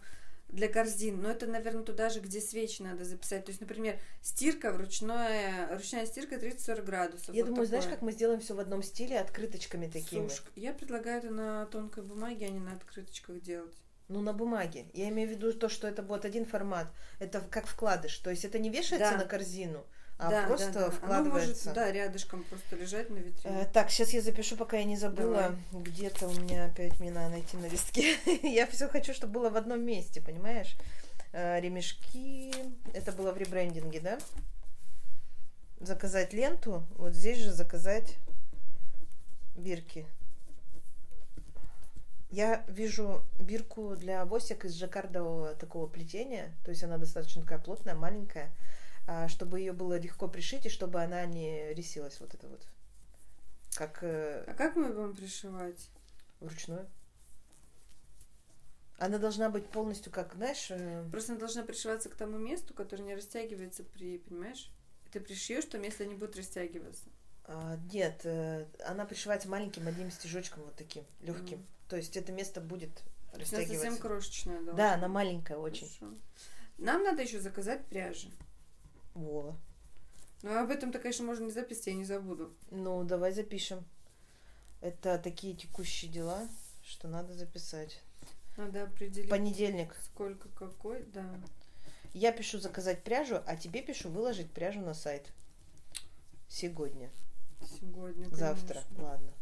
для 0.48 0.68
корзин. 0.68 1.20
Но 1.20 1.30
это, 1.30 1.46
наверное, 1.46 1.84
туда 1.84 2.10
же, 2.10 2.20
где 2.20 2.40
свечи 2.40 2.82
надо 2.82 3.04
записать. 3.04 3.44
То 3.44 3.50
есть, 3.50 3.60
например, 3.60 4.00
стирка, 4.20 4.72
вручная, 4.72 5.68
ручная 5.74 6.06
стирка 6.06 6.36
30-40 6.36 6.82
градусов. 6.82 7.34
Я 7.34 7.44
вот 7.44 7.50
думаю, 7.50 7.66
знаешь, 7.66 7.84
такое. 7.84 7.96
как 7.96 8.02
мы 8.02 8.12
сделаем 8.12 8.40
все 8.40 8.54
в 8.54 8.60
одном 8.60 8.82
стиле, 8.82 9.20
открыточками 9.20 9.88
такими. 9.88 10.28
Сушка. 10.28 10.50
Я 10.56 10.72
предлагаю 10.72 11.18
это 11.18 11.30
на 11.30 11.66
тонкой 11.66 12.02
бумаге, 12.02 12.46
а 12.46 12.50
не 12.50 12.60
на 12.60 12.72
открыточках 12.72 13.40
делать. 13.40 13.76
Ну, 14.08 14.22
на 14.22 14.32
бумаге. 14.32 14.86
Я 14.94 15.10
имею 15.10 15.28
в 15.28 15.32
виду 15.32 15.52
то, 15.52 15.68
что 15.68 15.86
это 15.86 16.02
будет 16.02 16.24
один 16.24 16.46
формат. 16.46 16.88
Это 17.18 17.40
как 17.40 17.66
вкладыш. 17.66 18.16
То 18.18 18.30
есть 18.30 18.44
это 18.44 18.58
не 18.58 18.70
вешается 18.70 19.10
Да. 19.12 19.18
на 19.18 19.24
корзину, 19.26 19.84
а 20.18 20.30
Да, 20.30 20.46
просто 20.46 20.72
да, 20.72 20.72
да. 20.72 20.86
Оно 20.86 20.92
вкладывается. 20.94 21.68
может, 21.68 21.74
да, 21.74 21.92
рядышком 21.92 22.42
просто 22.44 22.76
лежать 22.76 23.10
на 23.10 23.16
витрине. 23.18 23.60
Э, 23.62 23.66
Так, 23.70 23.90
сейчас 23.90 24.10
я 24.14 24.22
запишу, 24.22 24.56
пока 24.56 24.78
я 24.78 24.84
не 24.84 24.96
забыла. 24.96 25.54
Где-то 25.72 26.26
у 26.26 26.32
меня 26.32 26.64
опять 26.66 26.98
мне 27.00 27.10
надо 27.10 27.28
найти 27.32 27.56
на 27.58 27.66
листке. 27.66 28.16
я 28.42 28.66
все 28.66 28.88
хочу, 28.88 29.12
чтобы 29.12 29.34
было 29.34 29.50
в 29.50 29.56
одном 29.56 29.84
месте, 29.84 30.22
понимаешь? 30.22 30.74
Э, 31.32 31.60
Ремешки. 31.60 32.54
Это 32.94 33.12
было 33.12 33.32
в 33.32 33.36
ребрендинге, 33.36 34.00
да? 34.00 34.18
Заказать 35.80 36.32
ленту. 36.32 36.82
Вот 36.96 37.12
здесь 37.12 37.38
же 37.38 37.52
заказать 37.52 38.16
бирки. 39.54 40.06
Я 42.30 42.64
вижу 42.68 43.24
бирку 43.38 43.96
для 43.96 44.22
авосик 44.22 44.64
из 44.66 44.74
жаккардового 44.74 45.54
такого 45.54 45.86
плетения. 45.86 46.54
То 46.64 46.70
есть 46.70 46.82
она 46.84 46.98
достаточно 46.98 47.42
такая 47.42 47.58
плотная, 47.58 47.94
маленькая. 47.94 48.50
а, 49.06 49.28
Чтобы 49.28 49.60
ее 49.60 49.72
было 49.72 49.98
легко 49.98 50.28
пришить 50.28 50.66
и 50.66 50.70
чтобы 50.70 51.02
она 51.02 51.24
не 51.24 51.72
рисилась 51.72 52.20
вот 52.20 52.34
это 52.34 52.46
вот. 52.48 52.66
Как 53.74 54.02
э, 54.02 54.44
А 54.46 54.54
как 54.54 54.76
мы 54.76 54.92
будем 54.92 55.14
пришивать? 55.16 55.88
вручную. 56.40 56.86
Она 58.98 59.18
должна 59.18 59.48
быть 59.48 59.68
полностью 59.68 60.10
как, 60.12 60.34
знаешь, 60.34 60.66
э, 60.70 61.04
Просто 61.10 61.32
она 61.32 61.40
должна 61.40 61.62
пришиваться 61.62 62.08
к 62.08 62.16
тому 62.16 62.36
месту, 62.38 62.74
которое 62.74 63.04
не 63.04 63.14
растягивается 63.14 63.84
при, 63.84 64.18
понимаешь? 64.18 64.70
Ты 65.12 65.20
пришьешь, 65.20 65.64
там 65.66 65.82
место 65.82 66.04
не 66.04 66.14
будет 66.14 66.36
растягиваться. 66.36 67.04
а, 67.44 67.76
нет, 67.92 68.20
э, 68.24 68.66
она 68.84 69.04
пришивается 69.06 69.48
маленьким 69.48 69.86
одним 69.88 70.10
стежочком 70.10 70.64
вот 70.64 70.74
таким, 70.74 71.04
легким. 71.20 71.58
Мгм. 71.58 71.66
То 71.88 71.96
есть 71.96 72.16
это 72.16 72.32
место 72.32 72.60
будет 72.60 73.02
есть 73.36 73.52
она 73.52 73.62
совсем 73.62 73.76
растягиваться. 73.76 74.02
крошечная 74.02 74.56
должна 74.56 74.72
Да, 74.74 74.94
она 74.94 75.08
маленькая 75.08 75.58
очень. 75.58 75.88
Хорошо. 75.98 76.14
Нам 76.78 77.02
надо 77.02 77.22
еще 77.22 77.40
заказать 77.40 77.84
пряжи. 77.86 78.30
Во. 79.14 79.56
Но 80.42 80.58
об 80.60 80.70
этом-то, 80.70 80.98
конечно, 80.98 81.24
можно 81.24 81.44
не 81.44 81.50
записать, 81.50 81.88
я 81.88 81.94
не 81.94 82.04
забуду. 82.04 82.54
Ну, 82.70 83.02
давай 83.04 83.32
запишем. 83.32 83.84
Это 84.80 85.18
такие 85.18 85.56
текущие 85.56 86.10
дела, 86.10 86.48
что 86.84 87.08
надо 87.08 87.34
записать. 87.34 88.00
Надо 88.56 88.84
определить, 88.84 89.28
Понедельник. 89.28 89.94
сколько 90.04 90.48
какой, 90.50 91.02
да. 91.04 91.40
Я 92.14 92.32
пишу 92.32 92.58
заказать 92.58 93.02
пряжу, 93.02 93.40
а 93.46 93.56
тебе 93.56 93.82
пишу 93.82 94.08
выложить 94.08 94.52
пряжу 94.52 94.80
на 94.80 94.94
сайт. 94.94 95.26
Сегодня. 96.48 97.10
Сегодня, 97.80 98.28
Завтра. 98.30 98.82
конечно. 98.82 99.04
Ладно. 99.04 99.32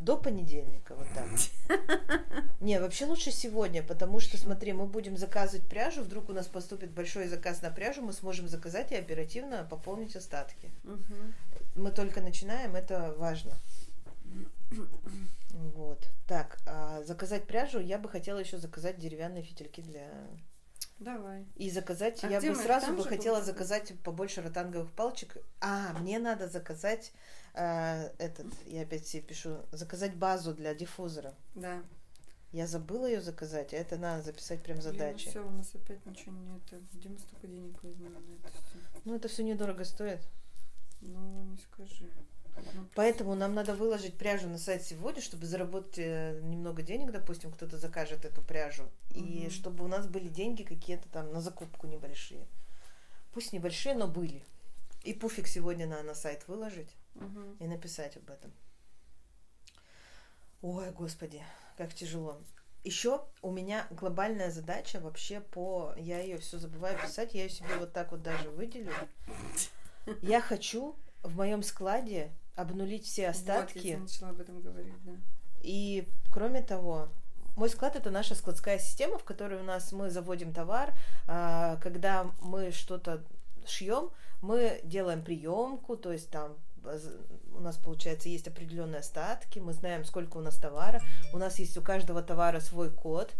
До 0.00 0.16
понедельника, 0.16 0.94
вот 0.94 1.06
так. 1.14 1.28
Не, 2.60 2.80
вообще 2.80 3.04
лучше 3.04 3.30
сегодня, 3.30 3.82
потому 3.82 4.18
что, 4.18 4.38
смотри, 4.38 4.72
мы 4.72 4.86
будем 4.86 5.18
заказывать 5.18 5.68
пряжу, 5.68 6.02
вдруг 6.02 6.30
у 6.30 6.32
нас 6.32 6.46
поступит 6.46 6.90
большой 6.90 7.28
заказ 7.28 7.60
на 7.60 7.70
пряжу, 7.70 8.00
мы 8.00 8.14
сможем 8.14 8.48
заказать 8.48 8.92
и 8.92 8.96
оперативно 8.96 9.66
пополнить 9.68 10.16
остатки. 10.16 10.70
Мгм. 10.84 11.34
Мы 11.74 11.90
только 11.90 12.22
начинаем, 12.22 12.76
это 12.76 13.14
важно. 13.18 13.52
Вот. 15.50 16.08
Так, 16.26 16.58
а 16.66 17.02
заказать 17.02 17.46
пряжу 17.46 17.78
я 17.78 17.98
бы 17.98 18.08
хотела 18.08 18.38
еще 18.38 18.56
заказать 18.56 18.98
деревянные 18.98 19.42
фитильки 19.42 19.82
для 19.82 20.08
Давай. 21.00 21.46
И 21.56 21.70
заказать, 21.70 22.22
А 22.22 22.28
я 22.28 22.40
бы 22.40 22.48
мы? 22.50 22.54
сразу 22.54 22.86
Там 22.86 22.96
бы 22.96 23.04
хотела 23.04 23.36
был 23.36 23.44
заказ? 23.44 23.68
заказать 23.68 23.98
побольше 24.00 24.42
ротанговых 24.42 24.92
палочек. 24.92 25.36
А, 25.60 25.94
мне 25.98 26.18
надо 26.18 26.46
заказать 26.48 27.12
э, 27.54 28.10
этот, 28.18 28.46
я 28.66 28.82
опять 28.82 29.06
себе 29.06 29.22
пишу, 29.22 29.56
заказать 29.72 30.14
базу 30.14 30.54
для 30.54 30.74
диффузора. 30.74 31.34
Да. 31.54 31.82
Я 32.52 32.66
забыла 32.66 33.06
ее 33.06 33.22
заказать, 33.22 33.72
а 33.72 33.76
это 33.76 33.96
надо 33.96 34.22
записать 34.24 34.62
прям 34.62 34.82
задачи. 34.82 35.30
все, 35.30 35.46
у 35.46 35.50
нас 35.50 35.74
опять 35.74 36.04
ничего 36.04 36.32
не 36.32 36.56
это. 36.58 36.80
Где 36.92 37.08
мы 37.08 37.18
столько 37.18 37.46
денег 37.46 37.82
возьмем 37.82 38.12
на 38.12 38.18
это 38.34 38.52
все? 38.52 38.78
Ну, 39.04 39.14
это 39.16 39.28
все 39.28 39.42
недорого 39.42 39.84
стоит. 39.84 40.20
Ну, 41.00 41.44
не 41.44 41.56
скажи. 41.58 42.10
Поэтому 42.94 43.34
нам 43.34 43.54
надо 43.54 43.74
выложить 43.74 44.16
пряжу 44.16 44.48
на 44.48 44.58
сайт 44.58 44.82
сегодня, 44.82 45.22
чтобы 45.22 45.46
заработать 45.46 45.98
э, 45.98 46.40
немного 46.42 46.82
денег, 46.82 47.12
допустим, 47.12 47.50
кто-то 47.52 47.78
закажет 47.78 48.24
эту 48.24 48.42
пряжу. 48.42 48.84
И 49.14 49.20
Мгм. 49.42 49.50
чтобы 49.50 49.84
у 49.84 49.88
нас 49.88 50.06
были 50.06 50.28
деньги 50.28 50.62
какие-то 50.62 51.08
там 51.08 51.32
на 51.32 51.40
закупку 51.40 51.86
небольшие. 51.86 52.46
Пусть 53.32 53.52
небольшие, 53.52 53.94
но 53.94 54.06
были. 54.08 54.44
И 55.02 55.14
пуфик 55.14 55.46
сегодня 55.46 55.86
надо 55.86 56.02
на 56.02 56.14
сайт 56.14 56.46
выложить 56.48 56.90
мгм. 57.14 57.56
и 57.60 57.66
написать 57.66 58.16
об 58.16 58.30
этом. 58.30 58.52
Ой, 60.62 60.90
господи, 60.90 61.42
как 61.78 61.94
тяжело. 61.94 62.38
Еще 62.84 63.22
у 63.42 63.50
меня 63.50 63.86
глобальная 63.90 64.50
задача 64.50 65.00
вообще 65.00 65.40
по... 65.40 65.94
Я 65.96 66.20
ее 66.20 66.38
все 66.38 66.58
забываю 66.58 66.98
писать, 66.98 67.34
я 67.34 67.42
ее 67.44 67.50
себе 67.50 67.76
вот 67.78 67.92
так 67.92 68.10
вот 68.10 68.22
даже 68.22 68.50
выделю. 68.50 68.92
Я 70.22 70.40
хочу 70.40 70.96
в 71.22 71.36
моем 71.36 71.62
складе 71.62 72.30
обнулить 72.56 73.04
все 73.06 73.26
Вот, 73.28 73.34
я 73.34 73.40
остатки. 73.40 73.78
тебе 73.78 73.98
начала 73.98 74.30
об 74.30 74.40
этом 74.40 74.60
говорить, 74.60 74.94
да. 75.04 75.12
И 75.62 76.08
кроме 76.32 76.62
того, 76.62 77.08
мой 77.56 77.68
склад 77.68 77.96
это 77.96 78.10
наша 78.10 78.34
складская 78.34 78.78
система, 78.78 79.18
в 79.18 79.24
которой 79.24 79.60
у 79.60 79.64
нас 79.64 79.92
мы 79.92 80.10
заводим 80.10 80.52
товар. 80.52 80.94
а, 81.26 81.76
Когда 81.76 82.30
мы 82.40 82.70
что-то 82.72 83.22
шьем, 83.66 84.10
мы 84.40 84.80
делаем 84.84 85.22
приемку, 85.22 85.96
то 85.96 86.12
есть 86.12 86.30
там 86.30 86.56
у 87.54 87.60
нас 87.60 87.76
получается 87.76 88.30
есть 88.30 88.48
определенные 88.48 89.00
остатки, 89.00 89.58
мы 89.58 89.74
знаем, 89.74 90.04
сколько 90.06 90.38
у 90.38 90.40
нас 90.40 90.56
товара. 90.56 91.02
У 91.34 91.36
нас 91.36 91.58
есть 91.58 91.76
у 91.76 91.82
каждого 91.82 92.22
товара 92.22 92.60
свой 92.60 92.90
код. 92.90 93.34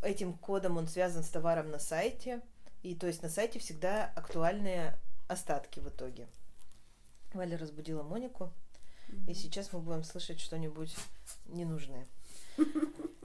Этим 0.00 0.32
кодом 0.32 0.78
он 0.78 0.88
связан 0.88 1.22
с 1.22 1.28
товаром 1.28 1.70
на 1.70 1.78
сайте. 1.78 2.40
И 2.82 2.94
то 2.94 3.06
есть 3.06 3.22
на 3.22 3.28
сайте 3.28 3.58
всегда 3.58 4.10
актуальные 4.16 4.96
остатки 5.26 5.80
в 5.80 5.88
итоге. 5.88 6.28
Валя 7.32 7.56
разбудила 7.58 8.02
Монику. 8.02 8.52
И 9.26 9.34
сейчас 9.34 9.72
мы 9.72 9.80
будем 9.80 10.04
слышать 10.04 10.40
что-нибудь 10.40 10.94
ненужное. 11.46 12.06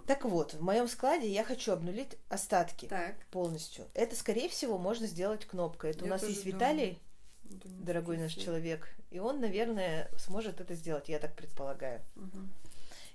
Так 0.06 0.26
вот, 0.26 0.54
в 0.54 0.62
моем 0.62 0.90
складе 0.90 1.32
я 1.32 1.46
хочу 1.46 1.72
обнулить 1.72 2.18
остатки 2.28 2.88
Так. 2.88 3.16
полностью. 3.32 3.86
Это, 3.94 4.18
скорее 4.18 4.50
всего, 4.50 4.78
можно 4.78 5.08
сделать 5.08 5.46
кнопкой. 5.46 5.92
Это 5.92 6.04
у 6.04 6.08
Я 6.08 6.12
нас 6.12 6.20
тоже 6.22 6.34
есть 6.34 6.44
думаю. 6.44 6.56
Виталий, 6.60 7.00
у 7.46 7.48
меня 7.54 7.60
дорогой 7.86 8.18
наш 8.18 8.34
человек, 8.34 8.90
и 9.12 9.20
он, 9.20 9.40
наверное, 9.40 10.10
сможет 10.18 10.60
это 10.60 10.76
сделать, 10.76 11.08
я 11.08 11.20
так 11.20 11.34
предполагаю. 11.38 12.02
Мгм. 12.16 12.52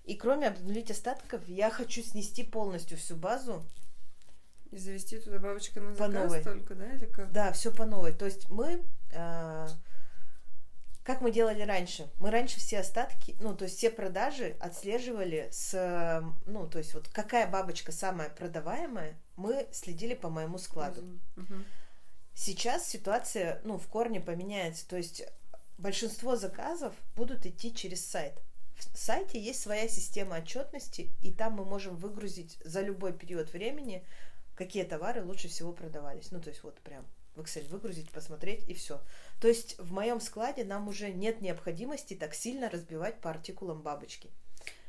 И 0.05 0.14
кроме 0.14 0.48
обнулить 0.48 0.90
остатков, 0.90 1.46
я 1.46 1.68
хочу 1.68 2.03
снести 2.03 2.42
полностью 2.42 2.96
всю 2.96 3.16
базу. 3.16 3.62
И 4.70 4.79
завести 4.79 5.18
туда 5.18 5.38
бабочка 5.40 5.83
на 5.83 5.90
По 5.90 6.09
заказ 6.09 6.24
новой. 6.24 6.42
только, 6.42 6.74
да, 6.74 6.90
или 6.90 7.05
как? 7.05 7.31
Да, 7.33 7.53
все 7.53 7.70
по 7.70 7.85
новой. 7.85 8.14
То 8.14 8.24
есть 8.24 8.48
мы... 8.48 8.83
а, 9.14 9.68
как 11.08 11.22
мы 11.22 11.32
делали 11.32 11.62
раньше? 11.62 12.10
Мы 12.18 12.30
раньше 12.30 12.60
все 12.60 12.80
остатки, 12.80 13.34
ну, 13.40 13.56
то 13.56 13.64
есть 13.64 13.78
все 13.78 13.88
продажи 13.88 14.58
отслеживали 14.60 15.48
с, 15.50 16.22
ну, 16.44 16.68
то 16.68 16.76
есть 16.76 16.92
вот 16.92 17.08
какая 17.08 17.50
бабочка 17.50 17.92
самая 17.92 18.28
продаваемая, 18.28 19.16
мы 19.34 19.66
следили 19.72 20.12
по 20.12 20.28
моему 20.28 20.58
складу. 20.58 21.02
Сейчас 22.34 22.86
ситуация, 22.86 23.62
ну, 23.64 23.78
в 23.78 23.88
корне 23.88 24.20
поменяется. 24.20 24.86
То 24.86 24.98
есть 24.98 25.24
большинство 25.78 26.36
заказов 26.36 26.92
будут 27.16 27.46
идти 27.46 27.74
через 27.74 28.04
сайт. 28.04 28.34
В 28.92 28.98
сайте 28.98 29.40
есть 29.40 29.62
своя 29.62 29.88
система 29.88 30.36
отчетности, 30.36 31.08
и 31.22 31.32
там 31.32 31.54
мы 31.54 31.64
можем 31.64 31.96
выгрузить 31.96 32.58
за 32.62 32.82
любой 32.82 33.14
период 33.14 33.50
времени, 33.54 34.04
какие 34.54 34.84
товары 34.84 35.24
лучше 35.24 35.48
всего 35.48 35.72
продавались. 35.72 36.32
Ну, 36.32 36.40
то 36.42 36.50
есть 36.50 36.62
вот 36.62 36.78
прям 36.80 37.06
в 37.34 37.40
Excel 37.40 37.66
выгрузить, 37.68 38.10
посмотреть 38.10 38.68
и 38.68 38.74
все. 38.74 39.00
То 39.40 39.48
есть 39.48 39.79
в 39.79 39.92
моем 39.92 40.20
складе 40.20 40.64
нам 40.64 40.88
уже 40.88 41.12
нет 41.12 41.40
необходимости 41.40 42.14
так 42.14 42.35
сильно 42.35 42.68
разбивать 42.68 43.20
по 43.20 43.31
артикулам 43.31 43.83
бабочки. 43.83 44.31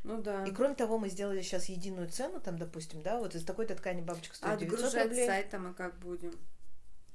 Ну 0.03 0.21
да. 0.21 0.43
И 0.45 0.51
кроме 0.51 0.75
того, 0.75 0.97
мы 0.97 1.09
сделали 1.09 1.41
сейчас 1.41 1.65
единую 1.65 2.09
цену, 2.09 2.39
там, 2.39 2.57
допустим, 2.57 3.01
да, 3.01 3.19
вот 3.19 3.35
из 3.35 3.43
такой-то 3.43 3.75
ткани 3.75 4.01
бабочка 4.01 4.35
стоит 4.35 4.59
900 4.59 4.79
Отгружать 4.85 5.03
рублей. 5.05 5.23
с 5.25 5.27
сайта 5.27 5.59
мы 5.59 5.73
как 5.73 5.99
будем? 5.99 6.31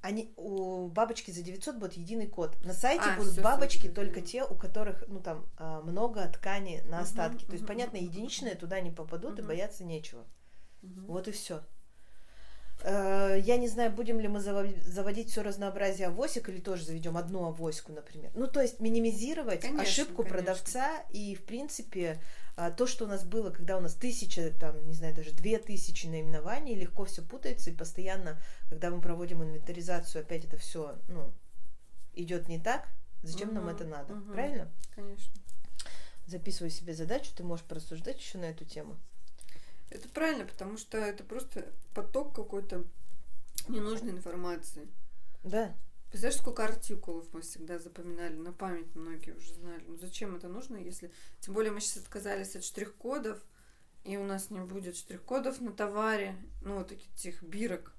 Они 0.03 0.35
у 0.37 0.89
бабочки 0.89 1.31
за 1.31 1.43
900 1.43 1.77
будет 1.79 1.95
единый 1.95 2.27
код. 2.27 2.63
На 2.63 2.75
сайте 2.75 3.05
А, 3.07 3.17
будут 3.17 3.41
бабочки 3.41 3.87
всё, 3.87 3.95
только 3.95 4.21
те, 4.21 4.45
у 4.45 4.55
которых 4.55 5.03
ну 5.09 5.19
там 5.21 5.47
а, 5.57 5.81
много 5.81 6.29
ткани 6.29 6.83
на 6.85 7.01
остатки. 7.01 7.47
То 7.47 7.53
есть 7.55 7.67
понятно, 7.67 7.97
единичные 7.97 8.55
туда 8.55 8.81
не 8.81 8.91
попадут 8.91 9.39
и 9.39 9.43
Мгм. 9.43 9.49
бояться 9.49 9.83
нечего. 9.83 10.27
Мгм. 10.83 11.07
Вот 11.07 11.27
и 11.27 11.33
все. 11.33 11.63
Я 12.85 13.57
не 13.57 13.67
знаю, 13.67 13.91
будем 13.91 14.21
ли 14.21 14.29
мы 14.29 14.41
заво- 14.41 14.79
заводить 14.83 15.31
все 15.31 15.43
разнообразие 15.43 16.09
авосик 16.09 16.51
или 16.51 16.61
тоже 16.61 16.85
заведем 16.85 17.17
одну 17.17 17.47
авоську, 17.47 17.93
например. 17.93 18.31
Ну, 18.35 18.47
то 18.47 18.61
есть 18.61 18.79
минимизировать 18.79 19.63
Конечно, 19.63 19.83
ошибку 19.83 20.23
конечно. 20.23 20.37
продавца 20.37 21.03
и, 21.11 21.35
в 21.35 21.45
принципе, 21.45 22.21
а, 22.57 22.71
то, 22.71 22.87
что 22.87 23.07
у 23.07 23.09
нас 23.09 23.25
было, 23.25 23.51
когда 23.51 23.79
у 23.79 23.81
нас 23.81 23.95
тысяча, 23.95 24.51
там, 24.51 24.87
не 24.87 24.93
знаю, 24.93 25.15
даже 25.15 25.33
две 25.33 25.59
тысячи 25.59 26.07
наименований, 26.07 26.75
легко 26.75 27.07
все 27.07 27.23
путается, 27.23 27.71
и 27.71 27.75
постоянно, 27.75 28.39
когда 28.69 28.91
мы 28.91 29.01
проводим 29.01 29.43
инвентаризацию, 29.43 30.21
опять 30.23 30.45
это 30.45 30.59
все, 30.59 30.99
ну, 31.09 31.33
идет 32.13 32.49
не 32.49 32.61
так, 32.61 32.89
зачем 33.23 33.55
нам 33.55 33.65
Мгм, 33.65 33.75
это 33.75 33.85
надо, 33.87 34.15
мгм. 34.15 34.33
правильно? 34.33 34.71
Конечно. 34.95 35.33
Записывай 36.27 36.71
себе 36.71 36.95
задачу, 36.95 37.31
ты 37.35 37.43
можешь 37.45 37.65
порассуждать 37.65 38.21
еще 38.21 38.39
на 38.39 38.45
эту 38.45 38.65
тему. 38.65 38.97
Это 39.95 40.09
правильно, 40.09 40.45
потому 40.45 40.77
что 40.77 40.99
это 40.99 41.25
просто 41.25 41.73
поток 41.95 42.35
какой-то 42.35 42.85
ненужной 43.69 44.11
информации. 44.11 44.89
Да, 45.45 45.75
Представляешь, 46.15 46.41
сколько 46.43 46.65
артикулов 46.65 47.27
мы 47.33 47.41
всегда 47.41 47.81
запоминали, 47.81 48.35
на 48.35 48.53
память 48.53 48.95
многие 48.95 49.33
уже 49.33 49.53
знали. 49.55 49.83
Ну 49.89 49.97
зачем 49.97 50.37
это 50.37 50.47
нужно, 50.47 50.77
если... 50.77 51.11
Тем 51.41 51.55
более 51.55 51.73
мы 51.73 51.81
сейчас 51.81 52.05
отказались 52.05 52.55
от 52.55 52.63
штрих-кодов, 52.63 53.43
и 54.05 54.17
у 54.17 54.23
нас 54.23 54.49
не 54.51 54.61
будет 54.61 54.97
штрих-кодов 54.97 55.61
на 55.61 55.73
товаре, 55.73 56.37
ну 56.63 56.79
вот 56.79 56.93
этих 56.93 57.43
бирок 57.43 57.97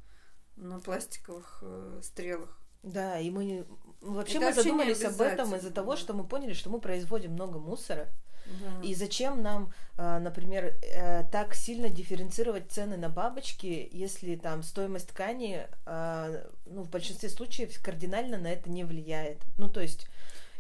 на 0.56 0.80
пластиковых 0.80 1.60
э, 1.62 2.00
стрелах. 2.04 2.58
Да, 2.84 3.20
и 3.20 3.30
мы 3.30 3.44
не- 3.44 3.66
ну, 4.00 4.14
вообще 4.14 4.38
Это 4.38 4.40
мы 4.40 4.46
вообще 4.46 4.64
задумались 4.64 5.04
об 5.04 5.20
этом 5.20 5.54
из-за 5.56 5.72
того, 5.72 5.92
да. 5.92 5.98
что 5.98 6.14
мы 6.14 6.26
поняли, 6.26 6.54
что 6.54 6.70
мы 6.70 6.80
производим 6.80 7.32
много 7.32 7.60
мусора. 7.60 8.08
Да. 8.46 8.88
И 8.88 8.94
зачем 8.94 9.42
нам, 9.42 9.74
э, 9.98 10.20
например, 10.20 10.76
э, 10.82 11.24
так 11.32 11.56
сильно 11.56 11.90
дифференцировать 11.90 12.72
цены 12.72 12.98
на 12.98 13.10
бабочки, 13.10 13.90
если 13.92 14.36
там 14.36 14.64
стоимость 14.64 15.10
ткани, 15.10 15.68
э, 15.86 16.46
ну, 16.66 16.84
в 16.84 16.90
большинстве 16.90 17.30
случаев 17.30 17.72
кардинально 17.82 18.38
на 18.38 18.48
это 18.48 18.70
не 18.70 18.84
влияет. 18.84 19.40
Ну, 19.58 19.70
то 19.70 19.82
есть, 19.82 20.08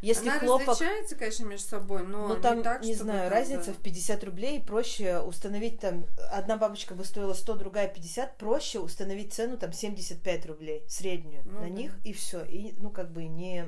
если 0.02 0.30
Она 0.30 0.40
хлопок... 0.40 0.68
различается, 0.68 1.16
конечно, 1.16 1.46
между 1.46 1.68
собой, 1.68 2.04
но 2.04 2.28
Ну, 2.28 2.36
не 2.36 2.42
там, 2.42 2.64
так, 2.64 2.84
не 2.84 2.94
знаю, 2.94 3.30
там, 3.30 3.40
разница 3.40 3.74
в 3.74 3.78
50 3.78 4.24
рублей, 4.24 4.62
проще 4.62 5.20
установить 5.20 5.80
там, 5.80 6.06
одна 6.32 6.58
бабочка 6.58 6.94
бы 6.94 7.04
стоила 7.06 7.34
100, 7.34 7.56
другая 7.56 7.88
50, 7.88 8.38
проще 8.38 8.80
установить 8.80 9.34
цену 9.34 9.58
там 9.58 9.74
75 9.74 10.46
рублей, 10.46 10.84
среднюю 10.88 11.44
Ну 11.46 11.54
на 11.54 11.62
да. 11.62 11.70
них, 11.70 11.98
и 12.04 12.14
все. 12.14 12.44
И, 12.44 12.76
ну, 12.78 12.90
как 12.90 13.12
бы 13.12 13.26
не 13.26 13.66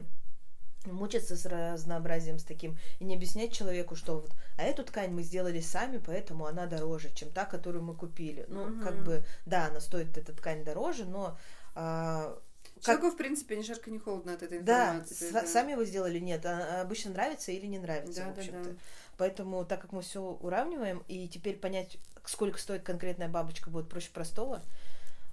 мучиться 0.91 1.35
с 1.35 1.45
разнообразием 1.45 2.39
с 2.39 2.43
таким 2.43 2.77
и 2.99 3.05
не 3.05 3.15
объяснять 3.15 3.53
человеку, 3.53 3.95
что 3.95 4.19
вот, 4.19 4.31
а 4.57 4.63
эту 4.63 4.83
ткань 4.83 5.11
мы 5.11 5.23
сделали 5.23 5.59
сами, 5.61 5.97
поэтому 6.05 6.45
она 6.45 6.65
дороже, 6.65 7.09
чем 7.13 7.29
та, 7.31 7.45
которую 7.45 7.83
мы 7.83 7.95
купили. 7.95 8.45
Ну, 8.47 8.65
Мгм. 8.65 8.81
как 8.83 9.03
бы, 9.03 9.23
да, 9.45 9.67
она 9.67 9.79
стоит, 9.79 10.17
эта 10.17 10.33
ткань 10.33 10.63
дороже, 10.63 11.05
но 11.05 11.37
а, 11.75 12.37
как- 12.75 12.83
Человеку, 12.83 13.11
в 13.11 13.17
принципе, 13.17 13.55
ни 13.57 13.61
жарко, 13.61 13.89
ни 13.91 13.97
холодно 13.97 14.33
от 14.33 14.43
этой 14.43 14.59
да, 14.59 14.87
информации. 14.95 15.23
есть, 15.25 15.33
да. 15.33 15.45
сами 15.47 15.73
вы 15.75 15.85
сделали, 15.85 16.19
нет, 16.19 16.45
а- 16.45 16.81
обычно 16.81 17.11
нравится 17.11 17.51
или 17.51 17.65
не 17.67 17.79
нравится, 17.79 18.21
Да, 18.21 18.29
в 18.31 18.33
да, 18.33 18.41
общем-то. 18.41 18.69
да. 18.71 18.75
Поэтому, 19.17 19.65
так 19.65 19.81
как 19.81 19.91
мы 19.91 20.01
все 20.01 20.21
уравниваем, 20.21 21.03
и 21.07 21.27
теперь 21.27 21.57
понять, 21.57 21.97
сколько 22.25 22.59
стоит 22.59 22.83
конкретная 22.83 23.29
бабочка, 23.29 23.69
будет 23.69 23.89
проще 23.89 24.09
простого. 24.11 24.61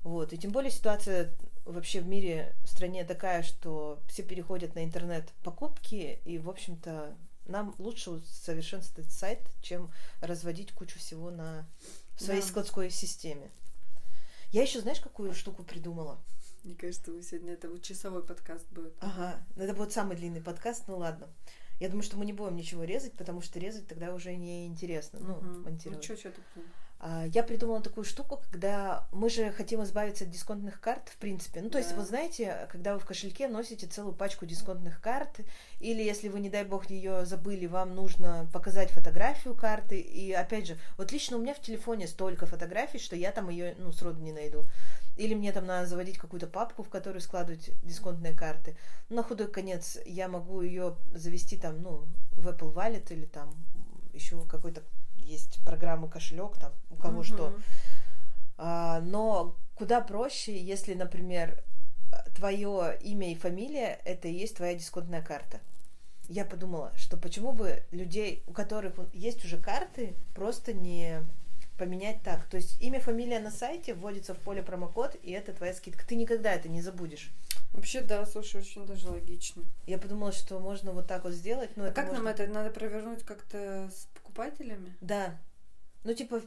Вот. 0.05 0.33
И 0.33 0.39
тем 0.39 0.53
более 0.53 0.71
ситуация 0.71 1.35
вообще 1.65 2.01
в 2.01 2.07
мире, 2.07 2.55
в 2.63 2.69
стране 2.69 3.05
такая, 3.05 3.43
что 3.43 3.99
все 4.07 4.23
переходят 4.23 4.75
на 4.75 4.85
интернет 4.85 5.33
покупки, 5.43 6.21
и, 6.25 6.39
в 6.39 6.49
общем-то, 6.49 7.17
нам 7.47 7.75
лучше 7.79 8.11
усовершенствовать 8.11 9.11
сайт, 9.11 9.41
чем 9.63 9.91
разводить 10.21 10.73
кучу 10.73 10.99
всего 10.99 11.31
на 11.31 11.67
в 12.17 12.23
своей 12.23 12.43
Да. 12.43 12.47
складской 12.47 12.91
системе. 12.91 13.51
Я 14.53 14.63
еще, 14.63 14.81
знаешь, 14.81 15.01
какую 15.01 15.35
штуку 15.35 15.65
придумала? 15.65 16.19
Мне 16.63 16.75
кажется, 16.77 17.11
вы 17.11 17.23
сегодня 17.23 17.55
это 17.55 17.69
вот 17.69 17.83
часовой 17.83 18.23
подкаст 18.25 18.67
будет. 18.71 18.95
Ага, 19.01 19.45
это 19.57 19.75
будет 19.75 19.93
самый 19.93 20.17
длинный 20.17 20.41
подкаст, 20.41 20.85
ну 20.87 20.97
ладно. 20.99 21.29
Я 21.81 21.89
думаю, 21.89 22.05
что 22.05 22.17
мы 22.17 22.25
не 22.25 22.33
будем 22.33 22.55
ничего 22.57 22.85
резать, 22.85 23.15
потому 23.15 23.41
что 23.43 23.59
резать 23.59 23.89
тогда 23.89 24.15
уже 24.15 24.35
не 24.37 24.67
интересно, 24.67 25.19
ну, 25.21 25.35
Мгм. 25.41 25.63
монтировать. 25.65 26.09
Ну, 26.09 26.17
что, 26.17 26.17
что 26.17 26.31
тут? 26.31 26.45
А, 27.07 27.27
я 27.27 27.43
придумала 27.43 27.83
такую 27.83 28.05
штуку, 28.05 28.41
когда 28.51 29.07
мы 29.13 29.29
же 29.29 29.53
хотим 29.53 29.83
избавиться 29.83 30.25
от 30.25 30.31
дисконтных 30.31 30.81
карт, 30.81 31.11
в 31.11 31.19
принципе. 31.19 31.61
Ну, 31.61 31.69
то 31.69 31.77
есть, 31.77 31.91
Да. 31.91 31.97
вот 31.97 32.09
знаете, 32.09 32.67
когда 32.73 32.95
вы 32.95 33.01
в 33.01 33.05
кошельке 33.05 33.47
носите 33.47 33.87
целую 33.87 34.15
пачку 34.15 34.47
дисконтных 34.47 35.03
карт, 35.03 35.41
или 35.81 36.03
если 36.03 36.29
вы, 36.29 36.41
не 36.41 36.49
дай 36.49 36.65
бог, 36.65 36.89
ее 36.89 37.27
забыли, 37.27 37.67
вам 37.67 37.95
нужно 37.95 38.49
показать 38.55 38.91
фотографию 38.91 39.55
карты. 39.55 40.01
И 40.01 40.33
опять 40.33 40.67
же, 40.67 40.79
вот 40.97 41.13
лично 41.13 41.37
у 41.37 41.41
меня 41.41 41.53
в 41.53 41.61
телефоне 41.61 42.09
столько 42.09 42.47
фотографий, 42.47 42.99
что 42.99 43.17
я 43.17 43.33
там 43.33 43.51
ее, 43.51 43.75
ну, 43.77 43.93
сроду 43.93 44.23
не 44.23 44.33
найду. 44.33 44.65
Или 45.19 45.35
мне 45.35 45.53
там 45.53 45.67
надо 45.67 45.87
заводить 45.87 46.17
какую-то 46.17 46.47
папку, 46.47 46.83
в 46.83 46.89
которую 46.89 47.21
складывать 47.21 47.71
дисконтные 47.83 48.33
карты. 48.33 48.79
Ну, 49.11 49.17
на 49.17 49.23
худой 49.23 49.49
конец 49.49 49.99
я 50.07 50.27
могу 50.29 50.63
ее 50.63 50.97
завести 51.13 51.59
там, 51.59 51.83
ну, 51.83 52.07
в 52.33 52.49
Apple 52.49 52.73
Wallet 52.73 53.13
или 53.13 53.27
там 53.27 53.55
еще 54.15 54.43
какой-то 54.47 54.83
есть 55.25 55.61
программы 55.65 56.09
кошелек, 56.09 56.57
там 56.59 56.73
у 56.91 56.97
кого 56.97 57.19
Мгм. 57.19 57.25
что. 57.25 57.55
А, 58.57 59.01
но 59.01 59.57
куда 59.75 60.01
проще, 60.01 60.57
если, 60.57 60.95
например, 60.95 61.63
твое 62.37 62.97
имя 63.01 63.33
и 63.33 63.35
фамилия 63.35 64.01
это 64.05 64.29
и 64.29 64.33
есть 64.35 64.57
твоя 64.57 64.75
дисконтная 64.75 65.23
карта. 65.23 65.61
Я 66.29 66.45
подумала, 66.45 66.93
что 66.97 67.17
почему 67.17 67.53
бы 67.53 67.83
людей, 67.91 68.43
у 68.47 68.53
которых 68.53 68.95
есть 69.13 69.45
уже 69.45 69.59
карты, 69.59 70.15
просто 70.35 70.73
не 70.73 71.23
поменять 71.77 72.23
так. 72.23 72.45
То 72.47 72.57
есть 72.57 72.81
имя, 72.81 73.01
фамилия 73.01 73.41
на 73.41 73.51
сайте 73.51 73.95
вводится 73.95 74.33
в 74.35 74.39
поле 74.39 74.63
промокод, 74.63 75.17
и 75.23 75.33
это 75.33 75.53
твоя 75.53 75.75
скидка. 75.75 76.07
Ты 76.07 76.15
никогда 76.15 76.53
это 76.53 76.69
не 76.69 76.81
забудешь. 76.81 77.31
Вообще, 77.75 78.01
да, 78.03 78.25
слушай, 78.25 78.61
очень 78.61 78.87
даже 78.87 79.09
логично. 79.09 79.65
Я 79.87 79.99
подумала, 79.99 80.31
что 80.33 80.61
можно 80.61 80.93
вот 80.93 81.09
так 81.09 81.25
вот 81.25 81.33
сделать. 81.33 81.77
Но 81.77 81.87
а 81.87 81.91
как 81.91 82.07
нам 82.07 82.25
можно- 82.25 82.29
это? 82.29 82.47
Надо 82.47 82.71
провернуть 82.71 83.25
как-то 83.25 83.91
с 83.93 84.07
покупателями? 84.15 84.97
Да. 85.01 85.37
Ну, 86.05 86.15
типа, 86.15 86.41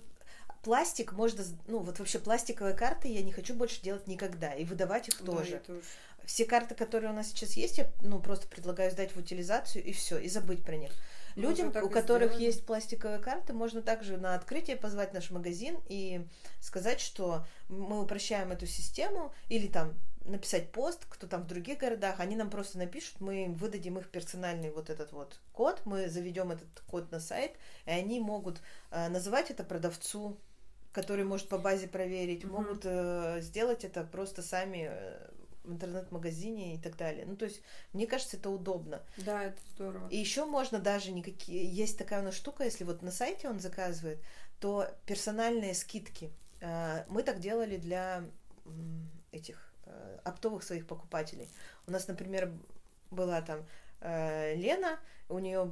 пластик 0.64 1.12
можно... 1.12 1.44
Ну, 1.68 1.80
вот 1.80 2.00
вообще 2.00 2.20
пластиковые 2.20 2.76
карты 2.76 3.10
я 3.10 3.22
не 3.24 3.34
хочу 3.34 3.54
больше 3.54 3.82
делать 3.82 4.08
никогда. 4.08 4.54
И 4.54 4.64
выдавать 4.64 5.10
их 5.10 5.20
Да, 5.20 5.34
тоже. 5.34 5.62
Все 6.26 6.46
карты, 6.46 6.76
которые 6.76 7.12
у 7.12 7.14
нас 7.14 7.28
сейчас 7.28 7.54
есть, 7.54 7.78
я 7.78 7.92
ну, 8.02 8.20
просто 8.20 8.48
предлагаю 8.48 8.92
сдать 8.92 9.12
в 9.14 9.18
утилизацию 9.18 9.84
и 9.84 9.92
все, 9.94 10.18
и 10.18 10.28
забыть 10.30 10.64
про 10.64 10.76
них. 10.76 10.92
Мы 11.36 11.44
Людям, 11.44 11.68
у 11.70 11.90
которых 11.90 12.32
сделали. 12.32 12.46
есть 12.46 12.66
пластиковые 12.66 13.20
карты, 13.20 13.54
можно 13.54 13.82
также 13.82 14.18
на 14.18 14.34
открытие 14.34 14.76
позвать 14.76 15.14
наш 15.14 15.30
магазин 15.30 15.78
и 15.88 16.26
сказать, 16.60 17.00
что 17.00 17.46
мы 17.70 18.02
упрощаем 18.02 18.52
эту 18.52 18.66
систему, 18.66 19.32
или 19.48 19.68
там 19.68 19.94
написать 20.28 20.72
пост, 20.72 21.06
кто 21.10 21.28
там 21.28 21.44
в 21.44 21.48
других 21.48 21.80
городах, 21.80 22.20
они 22.20 22.36
нам 22.36 22.50
просто 22.50 22.78
напишут, 22.78 23.20
мы 23.22 23.46
им 23.46 23.54
выдадим 23.56 23.98
их 23.98 24.10
персональный 24.10 24.72
вот 24.72 24.90
этот 24.90 25.12
вот 25.12 25.40
код, 25.54 25.82
мы 25.86 26.10
заведем 26.10 26.52
этот 26.52 26.68
код 26.88 27.12
на 27.12 27.20
сайт, 27.20 27.52
и 27.86 27.92
они 27.92 28.20
могут 28.20 28.62
э, 28.92 29.08
называть 29.10 29.52
это 29.52 29.64
продавцу, 29.64 30.38
который 30.92 31.24
может 31.26 31.48
по 31.50 31.58
базе 31.58 31.88
проверить, 31.88 32.44
Мгм. 32.44 32.54
могут 32.54 32.82
э, 32.86 33.40
сделать 33.42 33.84
это 33.84 34.04
просто 34.04 34.42
сами 34.42 34.88
э, 34.90 35.30
в 35.64 35.74
интернет-магазине 35.74 36.76
и 36.76 36.78
так 36.80 36.96
далее. 36.98 37.26
Ну, 37.26 37.36
то 37.36 37.46
есть, 37.46 37.62
мне 37.94 38.08
кажется, 38.08 38.38
это 38.38 38.50
удобно. 38.50 39.02
Да, 39.18 39.44
это 39.44 39.60
здорово. 39.76 40.08
И 40.10 40.18
еще 40.18 40.46
можно 40.46 40.80
даже 40.80 41.12
никакие... 41.12 41.66
Есть 41.66 41.98
такая 41.98 42.22
у 42.22 42.24
нас 42.24 42.36
штука, 42.36 42.64
если 42.64 42.86
вот 42.86 43.02
на 43.02 43.12
сайте 43.12 43.50
он 43.50 43.60
заказывает, 43.60 44.20
то 44.62 44.88
персональные 45.06 45.74
скидки. 45.76 46.32
А, 46.62 47.06
Мы 47.10 47.22
так 47.22 47.40
делали 47.40 47.78
для 47.78 48.24
этих 49.32 49.58
э, 49.58 49.67
оптовых 50.24 50.64
своих 50.64 50.88
покупателей. 50.88 51.50
У 51.86 51.92
нас, 51.92 52.08
например, 52.08 52.52
была 53.12 53.42
там 53.42 53.66
э, 54.02 54.56
Лена, 54.56 55.00
у 55.30 55.40
нее 55.40 55.72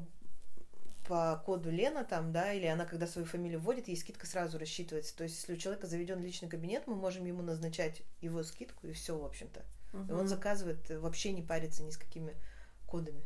по 1.07 1.41
коду 1.45 1.69
Лена 1.69 2.03
там, 2.03 2.31
да, 2.31 2.53
или 2.53 2.65
она, 2.65 2.85
когда 2.85 3.05
свою 3.05 3.27
фамилию 3.27 3.59
вводит, 3.59 3.87
ей 3.87 3.97
скидка 3.97 4.25
сразу 4.25 4.57
рассчитывается. 4.57 5.15
То 5.15 5.23
есть, 5.23 5.37
если 5.37 5.53
у 5.53 5.57
человека 5.57 5.87
заведен 5.87 6.19
личный 6.19 6.49
кабинет, 6.49 6.87
мы 6.87 6.95
можем 6.95 7.25
ему 7.25 7.41
назначать 7.43 8.01
его 8.21 8.43
скидку, 8.43 8.87
и 8.87 8.93
все, 8.93 9.17
в 9.17 9.23
общем-то. 9.23 9.63
И 10.09 10.11
он 10.11 10.27
заказывает, 10.27 10.89
э, 10.91 10.99
вообще 10.99 11.31
не 11.31 11.41
парится 11.41 11.83
ни 11.83 11.91
с 11.91 11.97
какими 11.97 12.35
кодами. 12.85 13.25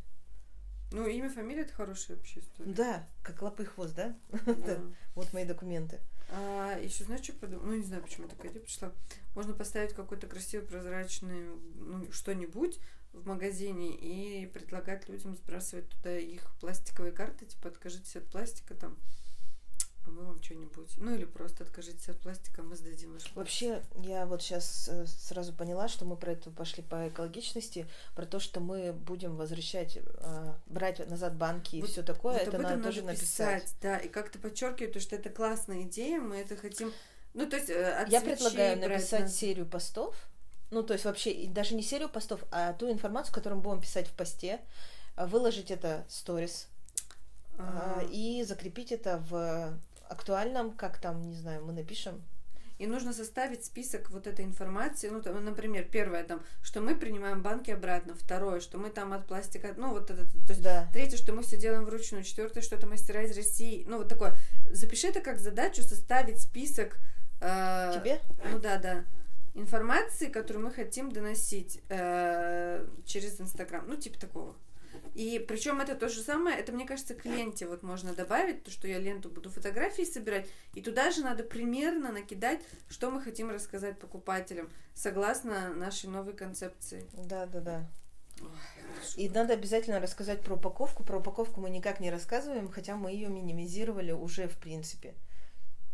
Ну, 0.92 1.08
имя, 1.08 1.30
фамилия 1.30 1.62
это 1.62 1.74
хорошая 1.74 2.18
вообще 2.18 2.40
история. 2.40 2.74
Да, 2.74 3.08
как 3.22 3.42
лапы 3.42 3.66
хвост, 3.66 3.96
да? 3.96 4.18
Да. 4.46 4.82
Вот 5.16 5.32
мои 5.34 5.46
документы. 5.46 6.00
А 6.32 6.78
еще 6.80 7.04
знаешь, 7.04 7.24
что 7.24 7.34
подумала? 7.34 7.68
Ну, 7.68 7.76
не 7.76 7.84
знаю, 7.84 8.04
почему 8.04 8.28
такая 8.28 8.52
идея 8.52 8.64
пришла. 8.64 8.92
Можно 9.36 9.54
поставить 9.54 9.94
какой-то 9.94 10.28
красивый 10.28 10.66
прозрачный, 10.66 11.50
ну, 11.76 12.12
что-нибудь 12.12 12.80
в 13.14 13.28
магазине 13.28 13.96
и 13.96 14.46
предлагать 14.48 15.10
людям 15.10 15.36
сбрасывать 15.36 15.90
туда 15.90 16.18
их 16.18 16.44
пластиковые 16.60 17.12
карты, 17.12 17.46
типа 17.46 17.70
откажитесь 17.70 18.16
от 18.16 18.28
пластика 18.28 18.76
там, 18.76 18.98
мы 20.10 20.24
вам 20.26 20.42
что-нибудь. 20.44 20.90
Ну 20.98 21.16
или 21.16 21.26
просто 21.26 21.64
откажитесь 21.64 22.10
от 22.10 22.20
пластика, 22.20 22.62
мы 22.64 22.76
сдадим 22.76 23.14
ваш 23.14 23.22
пластик. 23.24 23.36
Вообще, 23.36 23.84
я 24.04 24.26
вот 24.26 24.42
сейчас 24.42 24.90
сразу 25.06 25.54
поняла, 25.54 25.88
что 25.88 26.06
мы 26.06 26.16
про 26.18 26.32
это 26.34 26.50
пошли 26.52 26.84
по 26.84 27.08
экологичности, 27.08 27.88
про 28.16 28.26
то, 28.26 28.40
что 28.40 28.60
мы 28.60 28.94
будем 28.94 29.36
возвращать, 29.36 29.98
э, 29.98 30.54
брать 30.66 31.08
назад 31.10 31.36
банки 31.36 31.78
и 31.78 31.82
Вот- 31.82 31.90
все 31.92 32.04
такое, 32.04 32.34
Вот 32.40 32.42
это 32.48 32.58
об 32.58 32.64
надо 32.64 32.76
этом 32.76 32.84
тоже 32.86 33.02
надо 33.02 33.14
написать. 33.14 33.64
писать, 33.64 33.76
да, 33.82 33.98
и 33.98 34.10
как-то 34.10 34.40
подчеркивать, 34.40 34.94
то, 34.94 35.00
что 35.00 35.16
это 35.16 35.30
классная 35.30 35.84
идея, 35.84 36.20
мы 36.20 36.38
это 36.38 36.56
хотим. 36.58 36.92
Ну, 37.34 37.48
то 37.48 37.56
есть, 37.58 37.70
э, 37.70 37.92
от 37.94 38.10
Я 38.10 38.22
предлагаю 38.22 38.78
брать 38.80 38.90
написать 38.90 39.22
на- 39.22 39.28
серию 39.30 39.66
постов, 39.68 40.16
ну, 40.72 40.84
то 40.84 40.94
есть 40.94 41.06
вообще 41.06 41.46
даже 41.48 41.76
не 41.76 41.84
серию 41.84 42.10
постов, 42.10 42.44
а 42.52 42.74
ту 42.74 42.92
информацию, 42.92 43.34
которую 43.34 43.58
мы 43.58 43.64
будем 43.64 43.82
писать 43.82 44.08
в 44.08 44.14
посте, 44.14 44.60
выложить 45.16 45.70
это 45.72 46.06
в 46.08 46.14
сторис, 46.14 46.68
А, 47.62 48.02
и 48.10 48.42
закрепить 48.44 48.92
это 48.94 49.18
в 49.30 49.78
актуальном, 50.10 50.72
как 50.72 50.98
там, 51.00 51.22
не 51.22 51.36
знаю, 51.36 51.64
мы 51.66 51.74
напишем. 51.74 52.22
И 52.80 52.88
нужно 52.88 53.12
составить 53.12 53.66
список 53.66 54.10
вот 54.10 54.26
этой 54.26 54.46
информации. 54.46 55.10
Ну, 55.10 55.22
там, 55.22 55.44
например, 55.44 55.84
первое, 55.84 56.24
там, 56.24 56.42
что 56.62 56.80
мы 56.80 56.96
принимаем 56.96 57.42
банки 57.42 57.72
обратно. 57.72 58.16
Второе, 58.16 58.62
что 58.62 58.78
мы 58.78 58.90
там 58.90 59.12
от 59.12 59.28
пластика, 59.28 59.74
ну, 59.76 59.92
вот 59.92 60.10
это, 60.10 60.24
то 60.24 60.50
есть 60.54 60.62
Да. 60.62 60.88
Третье, 60.94 61.18
что 61.18 61.34
мы 61.34 61.44
все 61.44 61.58
делаем 61.58 61.84
вручную. 61.84 62.24
Четвертое, 62.24 62.62
что 62.62 62.78
это 62.78 62.88
мастера 62.88 63.24
из 63.24 63.36
России. 63.36 63.84
Ну, 63.86 63.98
вот 63.98 64.08
такое. 64.08 64.34
Запиши 64.72 65.08
это 65.08 65.20
как 65.20 65.40
задачу 65.40 65.82
составить 65.82 66.40
список. 66.40 66.98
э, 67.42 67.92
Тебе? 68.00 68.22
Ну 68.50 68.60
да, 68.60 68.78
да. 68.78 69.04
Информации, 69.56 70.28
которую 70.28 70.66
мы 70.66 70.72
хотим 70.72 71.12
доносить 71.12 71.82
э, 71.90 72.88
через 73.06 73.42
Инстаграм. 73.42 73.84
Ну, 73.88 73.98
типа 73.98 74.18
такого. 74.18 74.56
И 75.16 75.44
причем 75.48 75.82
это 75.82 75.96
то 75.96 76.10
же 76.10 76.22
самое, 76.22 76.58
это, 76.58 76.72
мне 76.72 76.86
кажется, 76.86 77.14
к 77.14 77.26
ленте 77.26 77.68
вот 77.68 77.84
можно 77.84 78.14
добавить, 78.14 78.64
то, 78.64 78.72
что 78.72 78.88
я 78.88 79.00
ленту 79.00 79.30
буду 79.30 79.50
фотографии 79.50 80.04
собирать, 80.04 80.48
и 80.74 80.82
туда 80.82 81.12
же 81.12 81.22
надо 81.22 81.44
примерно 81.44 82.12
накидать, 82.12 82.62
что 82.90 83.12
мы 83.12 83.22
хотим 83.22 83.50
рассказать 83.50 84.00
покупателям, 84.00 84.70
согласно 84.94 85.74
нашей 85.74 86.10
новой 86.10 86.34
концепции. 86.34 87.08
Да, 87.14 87.46
да, 87.46 87.60
да. 87.60 87.90
Ой. 88.42 88.48
И 89.16 89.30
надо 89.30 89.54
обязательно 89.54 90.00
рассказать 90.00 90.42
про 90.42 90.56
упаковку. 90.56 91.04
Про 91.04 91.20
упаковку 91.20 91.62
мы 91.62 91.70
никак 91.70 92.00
не 92.00 92.10
рассказываем, 92.10 92.70
хотя 92.70 92.96
мы 92.96 93.12
ее 93.12 93.30
минимизировали 93.30 94.12
уже 94.12 94.48
в 94.48 94.58
принципе. 94.58 95.16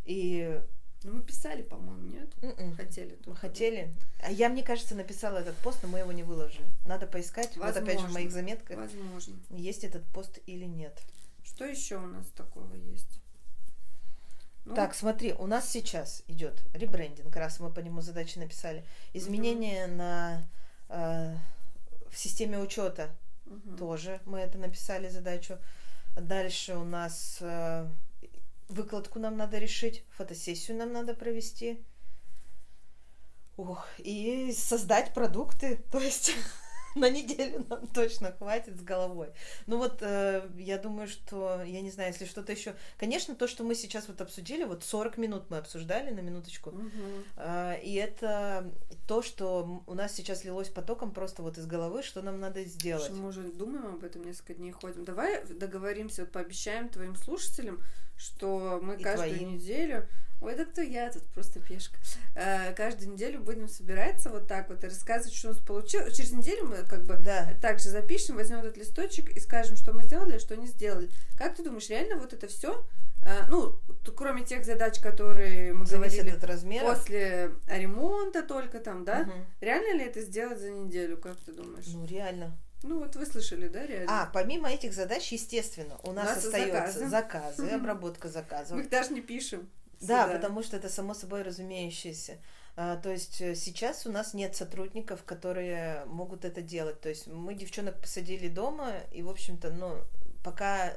И 0.05 0.61
Ну, 1.05 1.13
мы 1.13 1.21
писали, 1.21 1.61
по-моему, 1.61 2.07
нет? 2.07 2.33
м-м, 2.41 2.75
Хотели. 2.75 3.19
мы 3.27 3.35
хотели. 3.35 3.93
А 4.23 4.31
я, 4.31 4.49
мне 4.49 4.63
кажется, 4.63 4.95
написала 4.95 5.37
этот 5.37 5.55
пост, 5.57 5.77
но 5.83 5.89
мы 5.89 5.99
его 5.99 6.11
не 6.11 6.23
выложили. 6.23 6.65
Надо 6.87 7.05
поискать. 7.05 7.55
Вот 7.57 7.77
опять 7.77 7.99
же 7.99 8.07
в 8.07 8.11
моих 8.13 8.31
Возможно. 8.31 8.31
заметках 8.31 8.77
Возможно. 8.77 9.35
есть 9.51 9.83
этот 9.83 10.03
пост 10.07 10.39
или 10.47 10.65
нет. 10.65 10.99
Что 11.43 11.63
еще 11.65 11.97
у 11.97 12.07
нас 12.07 12.25
такого 12.35 12.73
есть? 12.73 13.21
Ну, 14.65 14.73
Так, 14.73 14.95
смотри, 14.95 15.33
у 15.33 15.45
нас 15.45 15.69
сейчас 15.69 16.23
идет 16.27 16.63
ребрендинг, 16.73 17.35
раз 17.35 17.59
мы 17.59 17.71
по 17.71 17.81
нему 17.81 18.01
задачи 18.01 18.39
написали. 18.39 18.83
Изменения 19.13 19.85
на 19.85 20.49
э, 20.89 21.35
в 22.09 22.17
системе 22.17 22.57
учета 22.57 23.09
мгм. 23.45 23.77
тоже 23.77 24.19
мы 24.25 24.39
это 24.39 24.57
написали 24.57 25.07
задачу. 25.07 25.59
Дальше 26.15 26.75
у 26.75 26.83
нас 26.83 27.37
э, 27.41 27.87
выкладку 28.69 29.19
нам 29.19 29.37
надо 29.37 29.57
решить, 29.57 30.03
фотосессию 30.09 30.77
нам 30.77 30.91
надо 30.93 31.13
провести. 31.13 31.83
Ох, 33.57 33.87
и 33.99 34.51
создать 34.53 35.13
продукты, 35.13 35.77
то 35.91 35.99
есть 35.99 36.33
на 36.95 37.09
неделю 37.09 37.65
нам 37.69 37.87
точно 37.87 38.33
хватит 38.33 38.77
с 38.77 38.81
головой. 38.81 39.29
Ну 39.65 39.77
вот, 39.77 39.99
э, 40.01 40.49
я 40.57 40.77
думаю, 40.77 41.07
что, 41.07 41.63
я 41.63 41.79
не 41.81 41.89
знаю, 41.89 42.11
если 42.11 42.25
что-то 42.25 42.51
еще... 42.51 42.75
Конечно, 42.97 43.33
то, 43.33 43.47
что 43.47 43.63
мы 43.63 43.75
сейчас 43.75 44.09
вот 44.09 44.19
обсудили, 44.19 44.65
вот 44.65 44.83
40 44.83 45.17
минут 45.17 45.49
мы 45.49 45.57
обсуждали, 45.57 46.11
на 46.11 46.19
минуточку, 46.19 46.71
Мгм. 46.71 47.23
а, 47.37 47.73
И 47.75 47.93
это 47.93 48.69
то, 49.07 49.21
что 49.21 49.83
у 49.87 49.93
нас 49.93 50.13
сейчас 50.13 50.43
лилось 50.43 50.69
потоком 50.69 51.11
просто 51.11 51.41
вот 51.41 51.57
из 51.57 51.65
головы, 51.65 52.03
что 52.03 52.21
нам 52.21 52.39
надо 52.41 52.61
сделать. 52.65 53.05
Слушай, 53.05 53.19
мы 53.21 53.27
уже 53.29 53.43
думаем 53.53 53.85
об 53.95 54.03
этом 54.03 54.25
несколько 54.25 54.53
дней 54.55 54.71
ходим. 54.71 55.05
Давай 55.05 55.45
договоримся, 55.45 56.23
вот 56.23 56.31
пообещаем 56.33 56.89
твоим 56.89 57.15
слушателям, 57.15 57.81
что 58.17 58.79
мы 58.81 58.95
И 58.95 59.03
каждую 59.03 59.29
твоим. 59.35 59.53
неделю... 59.55 60.07
Ой, 60.41 60.53
да 60.55 60.65
кто 60.65 60.81
я 60.81 61.09
тут, 61.11 61.23
просто 61.29 61.61
пешка. 61.61 61.97
Э, 62.35 62.73
каждую 62.73 63.09
неделю 63.13 63.39
будем 63.39 63.69
собираться 63.69 64.29
вот 64.29 64.47
так 64.47 64.67
вот 64.69 64.83
и 64.83 64.87
рассказывать, 64.87 65.33
что 65.33 65.47
у 65.49 65.53
нас 65.53 65.61
получилось. 65.61 66.15
Через 66.15 66.33
неделю 66.33 66.65
мы 66.67 66.83
как 66.83 67.03
бы 67.05 67.15
Да. 67.15 67.53
также 67.61 67.85
запишем, 67.89 68.35
возьмем 68.35 68.59
этот 68.59 68.75
листочек 68.75 69.29
и 69.31 69.39
скажем, 69.39 69.77
что 69.77 69.93
мы 69.93 70.03
сделали, 70.03 70.35
а 70.35 70.39
что 70.39 70.57
не 70.57 70.67
сделали. 70.67 71.09
Как 71.37 71.55
ты 71.55 71.63
думаешь, 71.63 71.89
реально 71.89 72.17
вот 72.17 72.33
это 72.33 72.47
все, 72.47 72.85
ну, 73.49 73.79
кроме 74.15 74.43
тех 74.43 74.65
задач, 74.65 74.99
которые 74.99 75.73
мы 75.73 75.85
Зависит 75.85 76.17
говорили 76.19 76.35
от 76.37 76.43
размера. 76.43 76.93
после 76.93 77.51
ремонта 77.67 78.43
только 78.43 78.79
там, 78.79 79.05
да? 79.05 79.23
Мгм. 79.23 79.45
Реально 79.61 79.97
ли 79.99 80.05
это 80.05 80.21
сделать 80.21 80.59
за 80.59 80.69
неделю, 80.69 81.17
как 81.17 81.37
ты 81.37 81.53
думаешь? 81.53 81.85
Ну, 81.87 82.05
реально. 82.05 82.55
Ну 82.87 82.99
вот 82.99 83.15
вы 83.15 83.25
слышали, 83.25 83.67
да, 83.67 83.85
реально? 83.85 84.23
А, 84.23 84.29
помимо 84.31 84.69
этих 84.69 84.93
задач, 84.93 85.31
естественно, 85.31 85.97
у 86.03 86.11
нас, 86.11 86.35
нас 86.35 86.43
и 86.43 86.47
остается 86.47 87.09
заказы. 87.09 87.57
заказы, 87.63 87.69
обработка 87.75 88.29
заказов. 88.29 88.77
Мы 88.77 88.83
их 88.83 88.89
даже 88.89 89.11
не 89.13 89.21
пишем. 89.21 89.67
Да, 90.01 90.25
сюда. 90.25 90.35
потому 90.37 90.61
что 90.61 90.77
это 90.77 90.89
само 90.89 91.13
собой 91.13 91.41
разумеющееся. 91.41 92.37
А, 92.77 92.97
то 92.97 93.09
есть 93.09 93.39
э, 93.41 93.55
сейчас 93.55 94.05
у 94.05 94.11
нас 94.11 94.33
нет 94.33 94.55
сотрудников, 94.55 95.23
которые 95.23 96.03
могут 96.05 96.45
это 96.45 96.61
делать. 96.61 96.99
То 97.01 97.09
есть 97.09 97.27
мы 97.27 97.53
девчонок 97.55 97.99
посадили 97.99 98.49
дома, 98.49 98.91
и, 99.13 99.23
в 99.23 99.29
общем-то, 99.29 99.71
ну, 99.71 99.95
пока 100.43 100.93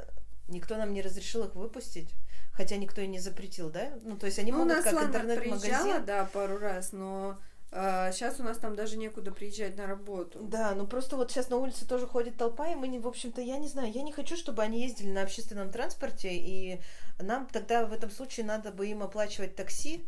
никто 0.49 0.77
нам 0.77 0.93
не 0.93 1.01
разрешил 1.03 1.45
их 1.45 1.55
выпустить, 1.55 2.11
хотя 2.53 2.77
никто 2.77 3.01
и 3.01 3.07
не 3.07 3.21
запретил, 3.21 3.71
да? 3.71 3.93
Ну, 4.03 4.17
то 4.17 4.27
есть 4.27 4.39
они 4.41 4.51
Ну, 4.51 4.59
у 4.59 4.65
могут 4.65 4.85
нас 4.85 4.93
как 4.93 5.05
интернет-магазин. 5.05 6.05
да, 6.05 6.25
пару 6.27 6.59
раз, 6.59 6.93
но 6.93 7.39
сейчас 7.71 8.41
у 8.41 8.43
нас 8.43 8.59
там 8.59 8.75
даже 8.75 8.97
некуда 8.97 9.31
приезжать 9.31 9.77
на 9.77 9.87
работу. 9.87 10.41
Да, 10.43 10.75
ну 10.75 10.87
просто 10.87 11.17
вот 11.17 11.31
сейчас 11.31 11.51
на 11.51 11.57
улице 11.57 11.87
тоже 11.87 12.07
ходит 12.07 12.37
толпа, 12.37 12.69
и 12.69 12.75
мы, 12.75 12.89
не, 12.89 12.99
в 12.99 13.07
общем-то, 13.07 13.41
я 13.41 13.59
не 13.59 13.69
знаю, 13.69 13.93
я 13.93 14.03
не 14.03 14.13
хочу, 14.13 14.37
чтобы 14.37 14.63
они 14.63 14.83
ездили 14.83 15.11
на 15.11 15.23
общественном 15.23 15.71
транспорте, 15.71 16.31
и 16.33 16.81
нам 17.19 17.47
тогда 17.47 17.85
в 17.85 17.93
этом 17.93 18.11
случае 18.11 18.47
надо 18.47 18.73
бы 18.73 18.87
им 18.87 19.03
оплачивать 19.03 19.55
такси, 19.55 20.07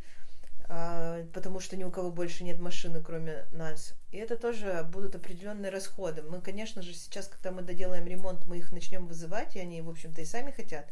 а, 0.72 1.26
потому 1.34 1.58
что 1.58 1.76
ни 1.76 1.82
у 1.82 1.90
кого 1.90 2.10
больше 2.10 2.44
нет 2.44 2.60
машины, 2.60 3.02
кроме 3.02 3.44
нас. 3.50 3.94
И 4.12 4.16
это 4.16 4.36
тоже 4.36 4.86
будут 4.90 5.16
определенные 5.16 5.70
расходы. 5.70 6.22
Мы, 6.22 6.40
конечно 6.40 6.80
же, 6.80 6.94
сейчас, 6.94 7.26
когда 7.26 7.50
мы 7.50 7.62
доделаем 7.62 8.06
ремонт, 8.06 8.46
мы 8.46 8.58
их 8.58 8.70
начнем 8.70 9.06
вызывать, 9.06 9.56
и 9.56 9.58
они, 9.58 9.82
в 9.82 9.90
общем-то, 9.90 10.22
и 10.22 10.24
сами 10.24 10.52
хотят. 10.52 10.86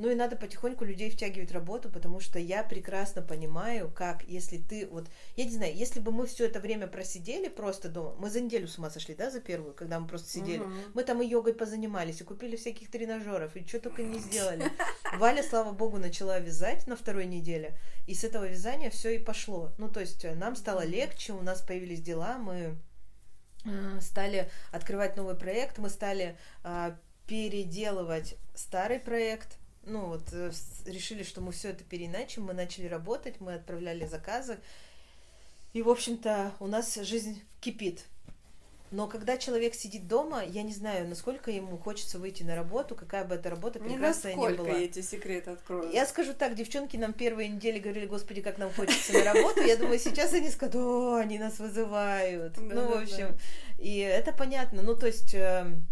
Ну 0.00 0.08
и 0.08 0.14
надо 0.14 0.34
потихоньку 0.34 0.86
людей 0.86 1.10
втягивать 1.10 1.50
в 1.50 1.54
работу, 1.54 1.90
потому 1.90 2.20
что 2.20 2.38
я 2.38 2.62
прекрасно 2.62 3.20
понимаю, 3.20 3.92
как, 3.94 4.24
если 4.24 4.56
ты, 4.56 4.86
вот, 4.86 5.10
я 5.36 5.44
не 5.44 5.50
знаю, 5.50 5.76
если 5.76 6.00
бы 6.00 6.10
мы 6.10 6.26
все 6.26 6.46
это 6.46 6.58
время 6.58 6.86
просидели 6.86 7.48
просто 7.48 7.90
дома, 7.90 8.14
мы 8.18 8.30
за 8.30 8.40
неделю 8.40 8.66
с 8.66 8.78
ума 8.78 8.88
сошли, 8.88 9.14
да, 9.14 9.30
за 9.30 9.40
первую, 9.40 9.74
когда 9.74 10.00
мы 10.00 10.08
просто 10.08 10.30
сидели, 10.30 10.60
Мгм. 10.62 10.74
мы 10.94 11.04
там 11.04 11.20
и 11.20 11.26
йогой 11.26 11.52
позанимались, 11.52 12.22
и 12.22 12.24
купили 12.24 12.56
всяких 12.56 12.90
тренажеров, 12.90 13.54
и 13.56 13.66
что 13.66 13.78
только 13.78 14.02
не 14.02 14.18
сделали. 14.18 14.64
Валя, 15.18 15.42
слава 15.42 15.72
богу, 15.72 15.98
начала 15.98 16.38
вязать 16.38 16.86
на 16.86 16.96
второй 16.96 17.26
неделе, 17.26 17.78
и 18.06 18.14
с 18.14 18.24
этого 18.24 18.46
вязания 18.48 18.88
все 18.88 19.10
и 19.16 19.18
пошло. 19.18 19.74
Ну, 19.76 19.90
то 19.90 20.00
есть 20.00 20.24
э, 20.24 20.34
нам 20.34 20.56
стало 20.56 20.82
легче, 20.86 21.34
у 21.34 21.42
нас 21.42 21.60
появились 21.60 22.00
дела, 22.00 22.38
мы 22.38 22.78
э, 23.66 24.00
стали 24.00 24.50
открывать 24.72 25.18
новый 25.18 25.34
проект, 25.34 25.76
мы 25.76 25.90
стали 25.90 26.38
а, 26.64 26.96
переделывать 27.26 28.36
старый 28.54 28.98
проект. 28.98 29.58
Ну 29.84 30.06
вот 30.06 30.22
э, 30.32 30.52
решили, 30.86 31.22
что 31.22 31.40
мы 31.40 31.52
все 31.52 31.70
это 31.70 31.84
переиначим, 31.84 32.44
мы 32.44 32.52
начали 32.52 32.86
работать, 32.86 33.40
мы 33.40 33.54
отправляли 33.54 34.06
заказы. 34.06 34.58
И, 35.72 35.82
в 35.82 35.88
общем-то, 35.88 36.52
у 36.60 36.66
нас 36.66 36.94
жизнь 36.96 37.42
кипит. 37.60 38.04
Но 38.90 39.06
когда 39.06 39.38
человек 39.38 39.74
сидит 39.74 40.08
дома, 40.08 40.42
я 40.44 40.64
не 40.64 40.72
знаю, 40.72 41.06
насколько 41.06 41.52
ему 41.52 41.78
хочется 41.78 42.18
выйти 42.18 42.42
на 42.42 42.56
работу, 42.56 42.96
какая 42.96 43.24
бы 43.24 43.36
эта 43.36 43.48
работа 43.48 43.78
Не 43.78 43.90
прекрасная 43.90 44.34
ни 44.34 44.36
насколько 44.36 44.62
была. 44.64 44.76
я 44.76 44.84
эти 44.84 45.00
секреты 45.00 45.52
открою. 45.52 45.92
Я 45.92 46.06
скажу 46.06 46.34
так, 46.34 46.56
девчонки 46.56 46.96
нам 46.96 47.12
первые 47.12 47.48
недели 47.48 47.78
говорили, 47.78 48.06
господи, 48.06 48.42
как 48.42 48.58
нам 48.58 48.72
хочется 48.72 49.12
на 49.12 49.22
работу. 49.32 49.62
Я 49.62 49.76
думаю, 49.76 50.00
сейчас 50.00 50.32
они 50.32 50.50
скажут, 50.50 50.74
о, 50.74 51.14
они 51.16 51.38
нас 51.38 51.60
вызывают. 51.60 52.56
Ну, 52.58 52.88
в 52.88 53.02
общем, 53.02 53.38
и 53.78 53.98
это 53.98 54.32
понятно. 54.32 54.82
Ну, 54.82 54.96
то 54.96 55.06
есть, 55.06 55.34
эм, 55.34 55.86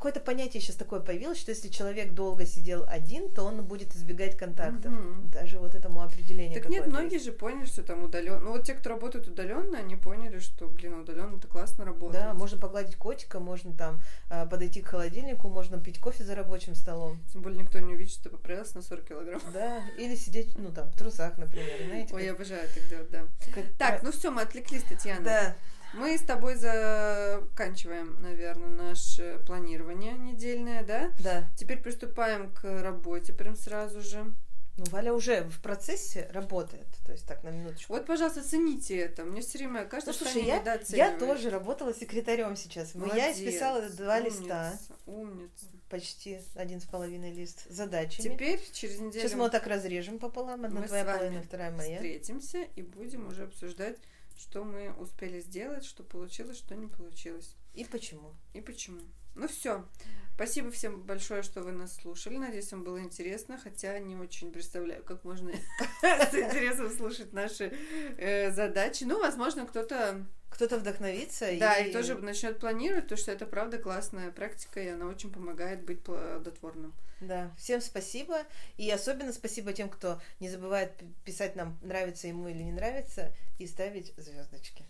какое-то 0.00 0.20
понятие 0.20 0.62
сейчас 0.62 0.76
такое 0.76 1.00
появилось, 1.00 1.38
что 1.38 1.50
если 1.50 1.68
человек 1.68 2.14
долго 2.14 2.46
сидел 2.46 2.86
один, 2.88 3.30
то 3.30 3.44
он 3.44 3.62
будет 3.62 3.94
избегать 3.94 4.34
контактов. 4.34 4.90
Мгм. 4.90 5.28
Даже 5.30 5.58
вот 5.58 5.74
этому 5.74 6.02
определению. 6.02 6.58
Так 6.58 6.70
нет, 6.70 6.86
многие 6.86 7.14
есть. 7.14 7.26
же 7.26 7.32
поняли, 7.32 7.66
что 7.66 7.82
там 7.82 8.04
удаленно. 8.04 8.40
Ну 8.40 8.52
вот 8.52 8.64
те, 8.64 8.72
кто 8.72 8.88
работают 8.88 9.28
удаленно, 9.28 9.76
они 9.78 9.96
поняли, 9.96 10.38
что, 10.38 10.68
блин, 10.68 10.94
удаленно 10.94 11.36
это 11.36 11.48
классно 11.48 11.84
работает. 11.84 12.24
Да, 12.24 12.32
можно 12.32 12.58
погладить 12.58 12.96
котика, 12.96 13.40
можно 13.40 13.76
там 13.76 14.00
э, 14.30 14.46
подойти 14.46 14.80
к 14.80 14.88
холодильнику, 14.88 15.50
можно 15.50 15.78
пить 15.78 16.00
кофе 16.00 16.24
за 16.24 16.34
рабочим 16.34 16.74
столом. 16.74 17.20
Тем 17.30 17.42
более 17.42 17.60
никто 17.60 17.78
не 17.78 17.92
увидит, 17.92 18.14
что 18.14 18.22
ты 18.24 18.30
поправилась 18.30 18.74
на 18.74 18.80
40 18.80 19.04
килограмм. 19.04 19.42
Да, 19.52 19.82
или 19.98 20.14
сидеть, 20.14 20.56
ну, 20.56 20.72
там, 20.72 20.88
в 20.88 20.96
трусах, 20.96 21.36
например, 21.36 21.76
знаете. 21.86 22.14
Ой, 22.14 22.22
я 22.24 22.30
как- 22.30 22.36
обожаю 22.40 22.66
так 22.74 22.88
делать, 22.88 23.10
да. 23.10 23.26
как- 23.54 23.66
Так, 23.78 24.02
ну 24.02 24.12
все, 24.12 24.30
мы 24.30 24.40
отвлеклись, 24.40 24.84
Татьяна. 24.84 25.20
Да, 25.22 25.56
Мы 25.92 26.16
с 26.16 26.22
тобой 26.22 26.54
заканчиваем, 26.54 28.16
наверное, 28.20 28.68
наше 28.68 29.42
планирование 29.46 30.12
недельное, 30.12 30.84
да? 30.84 31.10
да. 31.22 31.48
Теперь 31.56 31.78
приступаем 31.82 32.52
к 32.52 32.62
работе 32.82 33.32
прям 33.32 33.56
сразу 33.56 34.00
же. 34.00 34.32
Ну, 34.76 34.84
Валя 34.86 35.12
уже 35.12 35.42
в 35.42 35.60
процессе 35.60 36.30
работает. 36.32 36.86
То 37.04 37.12
есть 37.12 37.26
так, 37.26 37.42
на 37.42 37.50
минуточку. 37.50 37.92
Вот, 37.92 38.06
пожалуйста, 38.06 38.42
цените 38.42 38.96
это. 38.96 39.24
Мне 39.24 39.42
все 39.42 39.58
время 39.58 39.84
кажется, 39.84 40.10
Ну, 40.12 40.14
что 40.14 40.24
слушай, 40.24 40.38
они 40.38 40.48
я, 40.48 40.80
я 41.10 41.18
тоже 41.18 41.50
работала 41.50 41.92
секретарем 41.92 42.56
сейчас. 42.56 42.94
Мы- 42.94 43.08
Я 43.08 43.14
Молодец, 43.14 43.36
исписала 43.38 43.82
два 43.90 44.16
умница, 44.18 44.40
листа, 44.40 44.78
Умница. 45.06 45.66
почти 45.90 46.40
один 46.54 46.80
с 46.80 46.84
половиной 46.84 47.32
лист, 47.34 47.66
с 47.68 47.74
задачами. 47.74 48.22
Теперь 48.32 48.60
через 48.72 49.00
неделю 49.00 49.20
Сейчас 49.20 49.32
мы 49.34 49.40
вот 49.40 49.52
так 49.52 49.66
разрежем 49.66 50.18
пополам. 50.18 50.64
Одна 50.64 50.80
мы 50.80 50.86
твоя 50.86 51.04
половина, 51.04 51.42
вторая 51.42 51.72
моя. 51.72 51.96
встретимся 51.96 52.62
и 52.76 52.80
будем 52.82 53.26
уже 53.26 53.42
обсуждать, 53.44 53.98
что 54.40 54.64
мы 54.64 54.92
успели 54.94 55.40
сделать, 55.40 55.84
что 55.84 56.02
получилось, 56.02 56.58
что 56.58 56.74
не 56.74 56.86
получилось. 56.86 57.56
И 57.74 57.84
почему? 57.84 58.34
И 58.54 58.60
почему. 58.60 59.02
Ну 59.34 59.46
все. 59.46 59.86
Спасибо 60.34 60.70
всем 60.70 61.02
большое, 61.02 61.42
что 61.42 61.62
вы 61.62 61.72
нас 61.72 61.94
слушали. 61.96 62.38
Надеюсь, 62.38 62.72
вам 62.72 62.82
было 62.82 63.00
интересно, 63.00 63.58
хотя 63.62 63.98
не 63.98 64.16
очень 64.16 64.50
представляю, 64.50 65.04
как 65.04 65.22
можно 65.22 65.52
с 66.02 66.34
интересом 66.34 66.90
слушать 66.90 67.32
наши 67.32 67.76
э, 68.16 68.50
задачи. 68.50 69.04
Ну, 69.04 69.20
возможно, 69.20 69.66
кто-то, 69.66 70.26
Кто-то 70.60 70.76
вдохновится 70.78 71.46
да, 71.58 71.78
и... 71.78 71.88
и 71.88 71.92
тоже 71.92 72.18
начнет 72.18 72.58
планировать, 72.58 73.04
потому 73.04 73.18
что 73.18 73.32
это 73.32 73.46
правда 73.46 73.78
классная 73.78 74.30
практика, 74.30 74.78
и 74.82 74.88
она 74.88 75.06
очень 75.06 75.32
помогает 75.32 75.86
быть 75.86 76.02
плодотворным. 76.02 76.92
Да, 77.22 77.50
всем 77.56 77.80
спасибо. 77.80 78.42
И 78.76 78.90
особенно 78.90 79.32
спасибо 79.32 79.72
тем, 79.72 79.88
кто 79.88 80.20
не 80.38 80.50
забывает 80.50 80.92
писать 81.24 81.56
нам, 81.56 81.78
нравится 81.80 82.28
ему 82.28 82.46
или 82.46 82.62
не 82.62 82.72
нравится, 82.72 83.32
и 83.58 83.66
ставить 83.66 84.12
звездочки. 84.18 84.84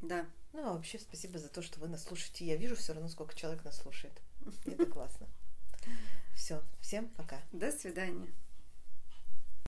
Да. 0.00 0.26
Ну, 0.52 0.66
а 0.66 0.72
вообще 0.72 0.98
спасибо 0.98 1.38
за 1.38 1.48
то, 1.48 1.62
что 1.62 1.78
вы 1.78 1.86
нас 1.86 2.02
слушаете. 2.02 2.44
Я 2.44 2.56
вижу 2.56 2.74
все 2.74 2.92
равно, 2.92 3.08
сколько 3.08 3.36
человек 3.36 3.64
нас 3.64 3.80
слушает. 3.80 4.20
Это 4.66 4.84
классно. 4.86 5.28
Все, 6.34 6.60
всем 6.80 7.06
пока. 7.10 7.40
До 7.52 7.70
свидания. 7.70 8.32